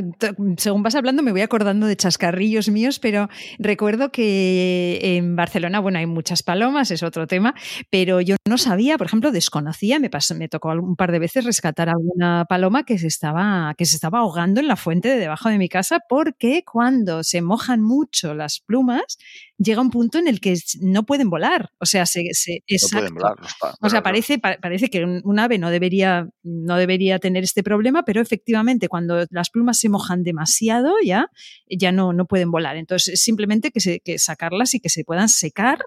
según 0.58 0.84
vas 0.84 0.95
hablando, 0.95 1.24
me 1.24 1.32
voy 1.32 1.41
acordando 1.41 1.88
de 1.88 1.95
chascarrillos 1.95 2.70
míos, 2.70 3.00
pero 3.00 3.30
recuerdo 3.60 4.12
que 4.12 5.00
en 5.02 5.36
Barcelona, 5.36 5.80
bueno, 5.80 6.00
hay 6.00 6.06
muchas 6.06 6.43
palomas, 6.43 6.91
es 6.91 7.04
otro 7.04 7.28
tema, 7.28 7.54
pero 7.89 8.22
yo 8.22 8.36
no 8.47 8.58
sabía, 8.58 8.97
por 8.97 9.08
ejemplo, 9.08 9.32
desconocía, 9.32 10.00
me, 10.00 10.10
pasó, 10.10 10.36
me 10.36 10.50
tocó 10.50 10.70
un 10.70 10.95
par 10.95 11.12
de 11.12 11.20
veces 11.20 11.45
rescatar 11.45 11.89
a 11.89 11.93
alguna 11.93 12.45
paloma 12.45 12.84
que 12.84 12.97
se, 12.97 13.08
estaba, 13.08 13.74
que 13.78 13.86
se 13.86 13.95
estaba 13.95 14.20
ahogando 14.20 14.60
en 14.60 14.68
la 14.68 14.76
fuente 14.76 15.10
de 15.10 15.18
debajo 15.18 15.50
de 15.50 15.58
mi 15.58 15.70
casa 15.70 16.00
porque 16.08 16.64
cuando 16.66 17.24
se 17.24 17.41
mojan 17.41 17.82
mucho 17.82 18.34
las 18.34 18.60
plumas, 18.60 19.18
llega 19.58 19.82
un 19.82 19.91
punto 19.91 20.18
en 20.18 20.28
el 20.28 20.39
que 20.39 20.58
no 20.82 21.06
pueden 21.06 21.30
volar. 21.30 21.72
O 21.80 21.86
sea, 21.86 22.06
se, 22.06 22.24
no 22.24 22.88
pueden 22.91 23.14
volar, 23.14 23.36
o 23.82 23.89
sea, 23.89 23.99
parece, 24.04 24.39
parece 24.39 24.89
que 24.89 25.04
un, 25.04 25.39
ave 25.39 25.58
no 25.58 25.70
debería, 25.70 26.30
no 26.43 26.78
debería 26.78 27.20
tener 27.20 27.43
este 27.43 27.64
problema, 27.64 28.04
pero 28.04 28.22
efectivamente 28.22 28.88
cuando 28.88 29.26
las 29.30 29.50
plumas 29.50 29.80
se 29.80 29.89
mojan 29.89 30.24
demasiado 30.24 30.93
ya, 31.04 31.30
ya 31.70 31.91
no, 31.91 32.14
no 32.14 32.26
pueden 32.26 32.52
volar. 32.52 32.78
Entonces, 32.78 33.22
simplemente 33.22 33.72
que, 33.72 34.00
que 34.00 34.20
sacarlas 34.20 34.74
y 34.74 34.80
que 34.80 34.89
se 34.89 35.04
puedan 35.04 35.30
secar 35.30 35.80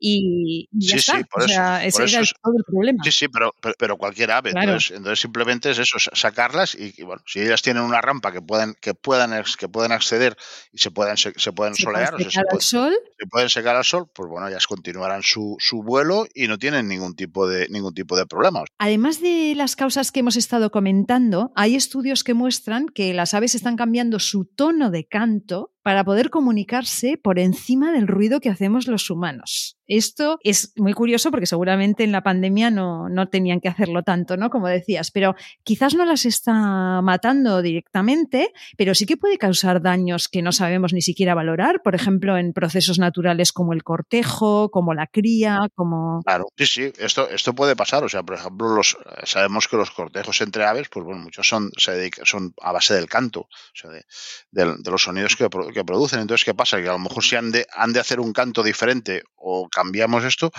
y, 0.00 0.68
ya 0.72 0.96
está. 0.96 1.20
por 1.30 1.44
o 1.44 1.48
sea, 1.48 1.84
ese 1.84 2.04
era 2.04 2.22
todo 2.42 2.54
el 2.56 2.64
problema. 2.64 3.02
Sí, 3.04 3.10
sí, 3.10 3.28
pero, 3.28 3.52
pero, 3.78 3.96
cualquier 3.96 4.30
ave. 4.30 4.50
Entonces, 4.50 5.20
simplemente 5.20 5.70
es 5.70 5.78
eso, 5.78 5.98
sacarlas 6.12 6.74
y, 6.74 7.02
bueno, 7.02 7.22
si 7.26 7.40
ellas 7.40 7.62
tienen 7.62 7.82
una 7.82 8.00
rampa 8.00 8.32
que 8.32 8.40
puedan, 8.40 8.74
que 8.80 8.94
puedan, 8.94 9.42
que 9.58 9.68
puedan 9.68 9.92
acceder 9.92 10.36
y 10.72 10.78
se 10.78 10.90
pueden, 10.90 11.16
se, 11.16 11.52
pueden 11.52 11.74
solear, 11.74 12.14
o 12.14 12.18
sea, 12.18 12.42
se, 12.50 12.60
sol. 12.60 12.94
se 13.18 13.26
pueden 13.26 13.48
secar 13.48 13.76
al 13.76 13.84
sol, 13.84 14.10
pues 14.14 14.28
bueno, 14.28 14.48
ellas 14.48 14.66
continuarán 14.66 15.22
su, 15.22 15.56
su 15.58 15.82
vuelo 15.82 16.26
y 16.34 16.48
no 16.48 16.58
tienen 16.58 16.88
ningún 16.88 17.14
tipo 17.14 17.48
de 17.48 17.68
ningún 17.68 17.94
tipo 17.94 18.16
de 18.16 18.26
problemas. 18.26 18.64
Además 18.78 19.20
de 19.20 19.54
las 19.56 19.76
causas 19.76 20.12
que 20.12 20.20
hemos 20.20 20.36
estado 20.36 20.70
comentando, 20.70 21.52
hay 21.54 21.74
estudios 21.74 22.24
que 22.24 22.34
muestran 22.34 22.86
que 22.88 23.14
las 23.14 23.34
aves 23.34 23.54
están 23.54 23.76
cambiando 23.76 24.18
su 24.18 24.44
tono 24.44 24.90
de 24.90 25.06
canto 25.06 25.72
para 25.82 26.04
poder 26.04 26.30
comunicarse 26.30 27.16
por 27.16 27.38
encima 27.38 27.92
del 27.92 28.06
ruido 28.06 28.40
que 28.40 28.50
hacemos 28.50 28.86
los 28.86 29.10
humanos. 29.10 29.77
Esto 29.88 30.38
es 30.44 30.72
muy 30.76 30.92
curioso 30.92 31.30
porque 31.30 31.46
seguramente 31.46 32.04
en 32.04 32.12
la 32.12 32.22
pandemia 32.22 32.70
no, 32.70 33.08
no 33.08 33.28
tenían 33.28 33.60
que 33.60 33.68
hacerlo 33.68 34.02
tanto, 34.02 34.36
¿no? 34.36 34.50
Como 34.50 34.68
decías, 34.68 35.10
pero 35.10 35.34
quizás 35.64 35.94
no 35.94 36.04
las 36.04 36.26
está 36.26 37.00
matando 37.02 37.62
directamente, 37.62 38.52
pero 38.76 38.94
sí 38.94 39.06
que 39.06 39.16
puede 39.16 39.38
causar 39.38 39.80
daños 39.80 40.28
que 40.28 40.42
no 40.42 40.52
sabemos 40.52 40.92
ni 40.92 41.00
siquiera 41.00 41.34
valorar, 41.34 41.80
por 41.82 41.94
ejemplo, 41.94 42.36
en 42.36 42.52
procesos 42.52 42.98
naturales 42.98 43.52
como 43.52 43.72
el 43.72 43.82
cortejo, 43.82 44.70
como 44.70 44.92
la 44.92 45.06
cría, 45.06 45.68
como... 45.74 46.20
Claro, 46.22 46.48
sí, 46.56 46.66
sí, 46.66 46.92
esto, 46.98 47.28
esto 47.30 47.54
puede 47.54 47.74
pasar. 47.74 48.04
O 48.04 48.08
sea, 48.10 48.22
por 48.22 48.36
ejemplo, 48.36 48.68
los, 48.68 48.98
sabemos 49.24 49.68
que 49.68 49.76
los 49.76 49.90
cortejos 49.90 50.40
entre 50.42 50.64
aves, 50.64 50.88
pues 50.90 51.04
bueno, 51.04 51.22
muchos 51.22 51.48
son, 51.48 51.70
se 51.76 52.10
son 52.24 52.54
a 52.60 52.72
base 52.72 52.94
del 52.94 53.08
canto, 53.08 53.40
o 53.40 53.48
sea, 53.74 53.90
de, 53.90 54.04
de 54.50 54.90
los 54.90 55.02
sonidos 55.02 55.34
que, 55.34 55.48
que 55.72 55.84
producen. 55.84 56.20
Entonces, 56.20 56.44
¿qué 56.44 56.54
pasa? 56.54 56.80
Que 56.82 56.88
a 56.88 56.92
lo 56.92 56.98
mejor 56.98 57.24
si 57.24 57.36
han 57.36 57.50
de, 57.50 57.66
han 57.74 57.92
de 57.92 58.00
hacer 58.00 58.20
un 58.20 58.32
canto 58.32 58.62
diferente 58.62 59.22
o 59.36 59.68
cambiamos 59.78 60.24
esto, 60.24 60.50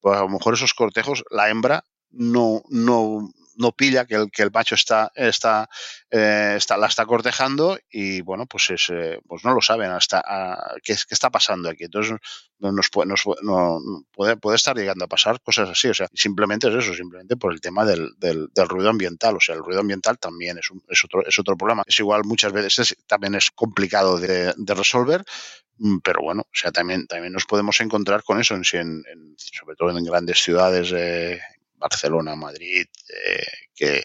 pues 0.00 0.16
a 0.16 0.22
lo 0.22 0.28
mejor 0.28 0.54
esos 0.54 0.74
cortejos, 0.74 1.24
la 1.30 1.50
hembra 1.50 1.84
no, 2.10 2.62
no, 2.70 3.28
no 3.58 3.72
pilla 3.72 4.06
que 4.06 4.14
el, 4.14 4.30
que 4.30 4.42
el 4.42 4.50
macho 4.52 4.76
está, 4.76 5.10
está, 5.14 5.68
eh, 6.10 6.54
está, 6.56 6.76
la 6.76 6.86
está 6.86 7.04
cortejando 7.04 7.78
y 7.90 8.20
bueno, 8.22 8.46
pues 8.46 8.70
es, 8.70 8.86
eh, 8.90 9.20
pues 9.26 9.44
no 9.44 9.52
lo 9.52 9.60
saben 9.60 9.90
hasta 9.90 10.22
qué, 10.82 10.94
qué, 10.94 11.14
está 11.14 11.28
pasando 11.30 11.68
aquí. 11.68 11.84
Entonces 11.84 12.16
nos, 12.60 12.88
puede, 12.88 13.08
nos 13.08 13.24
no, 13.42 13.80
puede, 14.12 14.36
puede, 14.36 14.56
estar 14.56 14.76
llegando 14.76 15.04
a 15.04 15.08
pasar 15.08 15.40
cosas 15.42 15.68
así. 15.68 15.88
O 15.88 15.94
sea, 15.94 16.08
simplemente 16.14 16.68
es 16.68 16.74
eso, 16.74 16.94
simplemente 16.94 17.36
por 17.36 17.52
el 17.52 17.60
tema 17.60 17.84
del, 17.84 18.10
del, 18.18 18.48
del 18.54 18.68
ruido 18.68 18.90
ambiental. 18.90 19.36
O 19.36 19.40
sea, 19.40 19.56
el 19.56 19.62
ruido 19.62 19.80
ambiental 19.80 20.18
también 20.18 20.58
es, 20.58 20.70
un, 20.70 20.82
es, 20.88 21.04
otro, 21.04 21.26
es 21.26 21.38
otro 21.38 21.56
problema. 21.56 21.82
Es 21.86 21.98
igual 21.98 22.22
muchas 22.24 22.52
veces, 22.52 22.96
también 23.06 23.34
es 23.34 23.50
complicado 23.50 24.18
de, 24.18 24.54
resolver, 24.68 25.24
pero 26.02 26.22
bueno, 26.22 26.42
o 26.42 26.50
sea, 26.52 26.72
también, 26.72 27.06
también 27.06 27.32
nos 27.32 27.46
podemos 27.46 27.80
encontrar 27.80 28.22
con 28.22 28.40
eso, 28.40 28.54
en, 28.54 28.62
en, 28.72 29.34
sobre 29.36 29.76
todo 29.76 29.96
en 29.96 30.04
grandes 30.04 30.42
ciudades, 30.42 30.92
eh, 30.94 31.40
Barcelona, 31.78 32.34
Madrid, 32.34 32.86
eh, 33.08 33.46
que 33.74 34.02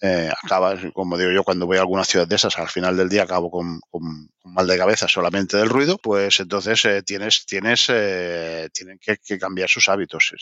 eh, 0.00 0.30
acaba, 0.42 0.74
como 0.92 1.16
digo 1.16 1.30
yo, 1.30 1.44
cuando 1.44 1.66
voy 1.66 1.76
a 1.76 1.80
alguna 1.80 2.04
ciudad 2.04 2.26
de 2.26 2.34
esas, 2.34 2.58
al 2.58 2.68
final 2.68 2.96
del 2.96 3.08
día 3.08 3.22
acabo 3.22 3.50
con, 3.50 3.80
con, 3.88 4.28
mal 4.44 4.66
de 4.66 4.76
cabeza 4.76 5.06
solamente 5.08 5.56
del 5.56 5.68
ruido, 5.68 5.98
pues 5.98 6.40
entonces 6.40 6.84
eh, 6.84 7.02
tienes, 7.02 7.46
tienes, 7.46 7.86
eh, 7.88 8.68
tienen 8.74 8.98
que, 8.98 9.16
que, 9.24 9.38
cambiar 9.38 9.68
sus 9.68 9.88
hábitos, 9.88 10.32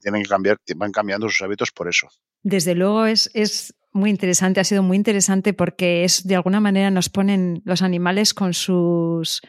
tienen 0.00 0.22
que 0.22 0.28
cambiar, 0.28 0.58
van 0.76 0.92
cambiando 0.92 1.28
sus 1.28 1.42
hábitos 1.42 1.72
por 1.72 1.88
eso. 1.88 2.08
Desde 2.42 2.74
luego 2.74 3.06
es, 3.06 3.30
es 3.34 3.74
muy 3.92 4.10
interesante, 4.10 4.60
ha 4.60 4.64
sido 4.64 4.82
muy 4.82 4.96
interesante 4.96 5.52
porque 5.52 6.04
es 6.04 6.26
de 6.26 6.36
alguna 6.36 6.60
manera 6.60 6.90
nos 6.90 7.08
ponen 7.08 7.60
los 7.64 7.82
animales 7.82 8.32
con 8.32 8.54
sus 8.54 9.42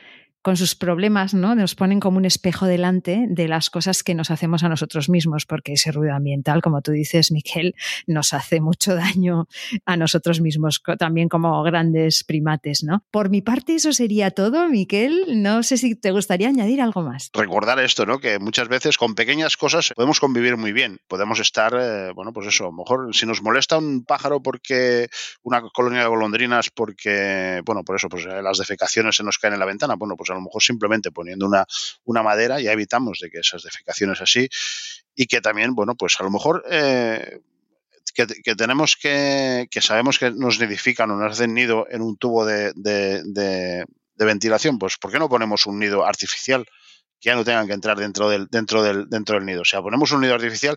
con 0.43 0.57
sus 0.57 0.75
problemas, 0.75 1.33
¿no? 1.33 1.55
Nos 1.55 1.73
ponen 1.73 1.99
como 1.99 2.17
un 2.17 2.25
espejo 2.25 2.65
delante 2.65 3.25
de 3.29 3.47
las 3.47 3.69
cosas 3.69 4.03
que 4.03 4.13
nos 4.13 4.29
hacemos 4.29 4.63
a 4.63 4.69
nosotros 4.69 5.09
mismos, 5.09 5.45
porque 5.45 5.73
ese 5.73 5.91
ruido 5.91 6.13
ambiental, 6.13 6.61
como 6.61 6.81
tú 6.81 6.91
dices, 6.91 7.31
Miquel, 7.31 7.75
nos 8.07 8.33
hace 8.33 8.59
mucho 8.59 8.93
daño 8.93 9.47
a 9.85 9.97
nosotros 9.97 10.41
mismos, 10.41 10.83
también 10.99 11.29
como 11.29 11.63
grandes 11.63 12.25
primates, 12.25 12.83
¿no? 12.83 13.03
Por 13.09 13.29
mi 13.29 13.41
parte, 13.41 13.75
eso 13.75 13.93
sería 13.93 14.31
todo, 14.31 14.67
Miquel. 14.67 15.41
No 15.41 15.63
sé 15.63 15.77
si 15.77 15.95
te 15.95 16.11
gustaría 16.11 16.49
añadir 16.49 16.81
algo 16.81 17.01
más. 17.01 17.29
Recordar 17.33 17.79
esto, 17.79 18.05
¿no? 18.05 18.19
Que 18.19 18.37
muchas 18.37 18.67
veces 18.67 18.97
con 18.97 19.15
pequeñas 19.15 19.55
cosas 19.55 19.93
podemos 19.95 20.19
convivir 20.19 20.57
muy 20.57 20.73
bien. 20.73 20.99
Podemos 21.07 21.39
estar, 21.39 21.73
eh, 21.79 22.11
bueno, 22.13 22.33
pues 22.33 22.47
eso, 22.47 22.65
a 22.65 22.67
lo 22.67 22.73
mejor 22.73 23.15
si 23.15 23.25
nos 23.25 23.41
molesta 23.41 23.77
un 23.77 24.03
pájaro 24.03 24.41
porque 24.41 25.07
una 25.41 25.61
colonia 25.73 26.01
de 26.01 26.07
golondrinas, 26.07 26.69
porque, 26.69 27.61
bueno, 27.65 27.83
por 27.83 27.95
eso, 27.95 28.09
pues 28.09 28.25
eh, 28.25 28.41
las 28.41 28.57
defecaciones 28.57 29.15
se 29.15 29.23
nos 29.23 29.37
caen 29.37 29.53
en 29.53 29.61
la 29.61 29.65
ventana, 29.65 29.95
bueno, 29.95 30.17
pues 30.17 30.32
a 30.33 30.39
lo 30.39 30.41
mejor 30.41 30.61
simplemente 30.61 31.11
poniendo 31.11 31.45
una, 31.45 31.65
una 32.05 32.23
madera 32.23 32.59
ya 32.59 32.71
evitamos 32.71 33.19
de 33.21 33.29
que 33.29 33.39
esas 33.39 33.63
defecaciones 33.63 34.21
así 34.21 34.49
y 35.15 35.27
que 35.27 35.41
también, 35.41 35.75
bueno, 35.75 35.95
pues 35.95 36.19
a 36.19 36.23
lo 36.23 36.31
mejor 36.31 36.63
eh, 36.69 37.39
que, 38.13 38.55
tenemos 38.55 38.95
que, 38.95 39.67
que 39.69 39.81
sabemos 39.81 40.19
que 40.19 40.31
nos 40.31 40.59
nidifican 40.59 41.11
o 41.11 41.17
nos 41.17 41.31
hacen 41.31 41.53
nido 41.53 41.87
en 41.89 42.01
un 42.01 42.17
tubo 42.17 42.45
de, 42.45 42.73
de, 42.75 43.23
de, 43.23 43.85
de, 44.15 44.25
ventilación, 44.25 44.77
pues 44.77 44.97
¿por 44.97 45.11
qué 45.11 45.19
no 45.19 45.29
ponemos 45.29 45.65
un 45.65 45.79
nido 45.79 46.05
artificial? 46.05 46.65
que 47.19 47.29
ya 47.29 47.35
no 47.35 47.45
tengan 47.45 47.67
que 47.67 47.73
entrar 47.73 47.97
dentro 47.97 48.29
del, 48.29 48.47
dentro 48.47 48.83
del, 48.83 49.09
dentro 49.09 49.35
del 49.35 49.45
nido. 49.45 49.61
O 49.61 49.65
sea, 49.65 49.81
ponemos 49.81 50.11
un 50.11 50.19
nido 50.19 50.35
artificial 50.35 50.75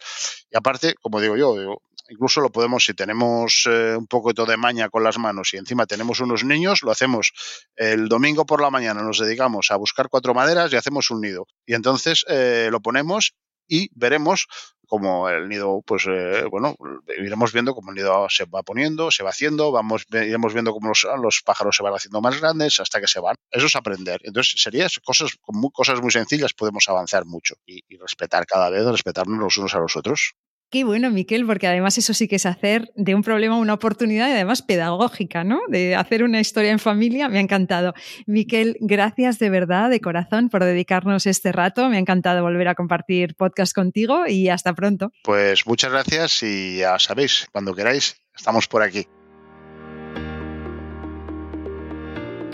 y 0.49 0.57
aparte, 0.57 0.95
como 0.95 1.21
digo 1.21 1.37
yo, 1.37 1.59
digo, 1.59 1.83
incluso 2.09 2.41
lo 2.41 2.51
podemos, 2.51 2.85
si 2.85 2.95
tenemos 2.95 3.67
eh, 3.71 3.97
un 3.97 4.07
poco 4.07 4.33
de 4.33 4.57
maña 4.57 4.89
con 4.89 5.03
las 5.03 5.19
manos 5.19 5.53
y 5.55 5.57
encima 5.57 5.87
tenemos 5.87 6.21
unos 6.21 6.45
niños, 6.45 6.83
lo 6.83 6.91
hacemos 6.91 7.33
el 7.77 8.09
domingo 8.09 8.47
por 8.47 8.61
la 8.61 8.71
mañana, 8.71 9.03
nos 9.03 9.19
dedicamos 9.19 9.71
a 9.71 9.77
buscar 9.77 10.09
cuatro 10.09 10.35
maderas 10.35 10.73
y 10.73 10.77
hacemos 10.77 11.11
un 11.11 11.21
nido. 11.21 11.47
Y 11.65 11.75
entonces 11.75 12.25
eh, 12.29 12.69
lo 12.71 12.81
ponemos 12.81 13.35
y 13.69 13.89
veremos 13.95 14.47
como 14.87 15.29
el 15.29 15.49
nido, 15.49 15.83
pues 15.85 16.07
eh, 16.09 16.45
bueno, 16.49 16.77
iremos 17.19 17.53
viendo 17.53 17.75
cómo 17.75 17.91
el 17.91 17.97
nido 17.97 18.27
se 18.31 18.45
va 18.45 18.63
poniendo, 18.63 19.11
se 19.11 19.25
va 19.25 19.31
haciendo, 19.31 19.73
vamos, 19.73 20.07
iremos 20.13 20.53
viendo 20.53 20.73
cómo 20.73 20.91
los, 20.91 21.43
pájaros 21.45 21.77
se 21.77 21.83
van 21.83 21.95
haciendo 21.95 22.21
más 22.21 22.41
grandes 22.41 22.79
hasta 22.79 23.01
que 23.01 23.09
se 23.09 23.21
van. 23.21 23.35
Eso 23.51 23.67
es 23.67 23.75
aprender. 23.75 24.21
Entonces, 24.23 24.63
sería 24.63 24.87
cosas, 25.05 25.33
muy, 25.49 25.71
cosas 25.73 26.01
muy 26.01 26.13
sencillas 26.13 26.53
podemos 26.55 26.89
avanzar 26.89 27.25
mucho 27.25 27.57
y, 27.67 27.83
y 27.89 27.97
respetar 27.99 28.47
cada 28.47 28.71
vez, 28.71 28.85
respetarnos 28.85 29.39
los 29.39 29.57
unos 29.57 29.75
a 29.75 29.81
los 29.81 29.97
otros. 29.97 30.35
Qué 30.69 30.83
bueno, 30.83 31.11
Miquel, 31.11 31.47
porque 31.47 31.69
además 31.69 31.97
eso 31.97 32.13
sí 32.13 32.27
que 32.27 32.37
es 32.37 32.47
hacer 32.47 32.91
de 32.97 33.15
un 33.15 33.23
problema 33.23 33.57
una 33.57 33.75
oportunidad 33.75 34.29
y 34.29 34.33
además 34.33 34.63
pedagógica, 34.63 35.45
¿no? 35.45 35.61
De 35.69 35.95
hacer 35.95 36.25
una 36.25 36.41
historia 36.41 36.73
en 36.73 36.81
familia. 36.81 37.29
Me 37.29 37.39
ha 37.39 37.41
encantado. 37.41 37.95
Miquel, 38.27 38.77
gracias 38.81 39.39
de 39.39 39.49
verdad, 39.49 39.91
de 39.91 40.01
corazón, 40.01 40.49
por 40.49 40.65
dedicarnos 40.65 41.27
este 41.27 41.53
rato. 41.53 41.89
Me 41.89 41.97
ha 41.97 42.01
encantado 42.01 42.43
volver 42.43 42.67
a 42.67 42.75
compartir 42.75 43.37
podcast 43.37 43.73
contigo 43.75 44.27
y 44.27 44.49
hasta 44.49 44.75
pronto. 44.75 45.13
Pues 45.23 45.67
muchas 45.67 45.93
gracias 45.93 46.43
y 46.43 46.79
ya 46.79 46.99
sabéis, 46.99 47.47
cuando 47.53 47.73
queráis, 47.73 48.21
estamos 48.35 48.67
por 48.67 48.83
aquí. 48.83 49.07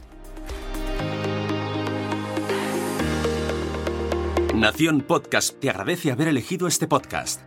Nación 4.64 5.01
Podcast 5.01 5.59
te 5.59 5.70
agradece 5.70 6.09
haber 6.09 6.30
elegido 6.30 6.68
este 6.68 6.88
podcast. 6.88 7.41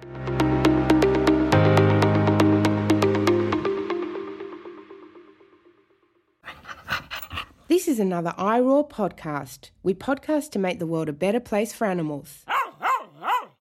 This 7.69 7.89
is 7.89 7.99
another 7.99 8.35
iRaw 8.37 8.91
podcast. 8.91 9.71
We 9.83 9.95
podcast 9.95 10.51
to 10.51 10.59
make 10.59 10.79
the 10.79 10.85
world 10.85 11.09
a 11.09 11.15
better 11.15 11.41
place 11.41 11.73
for 11.73 11.87
animals. 11.87 12.45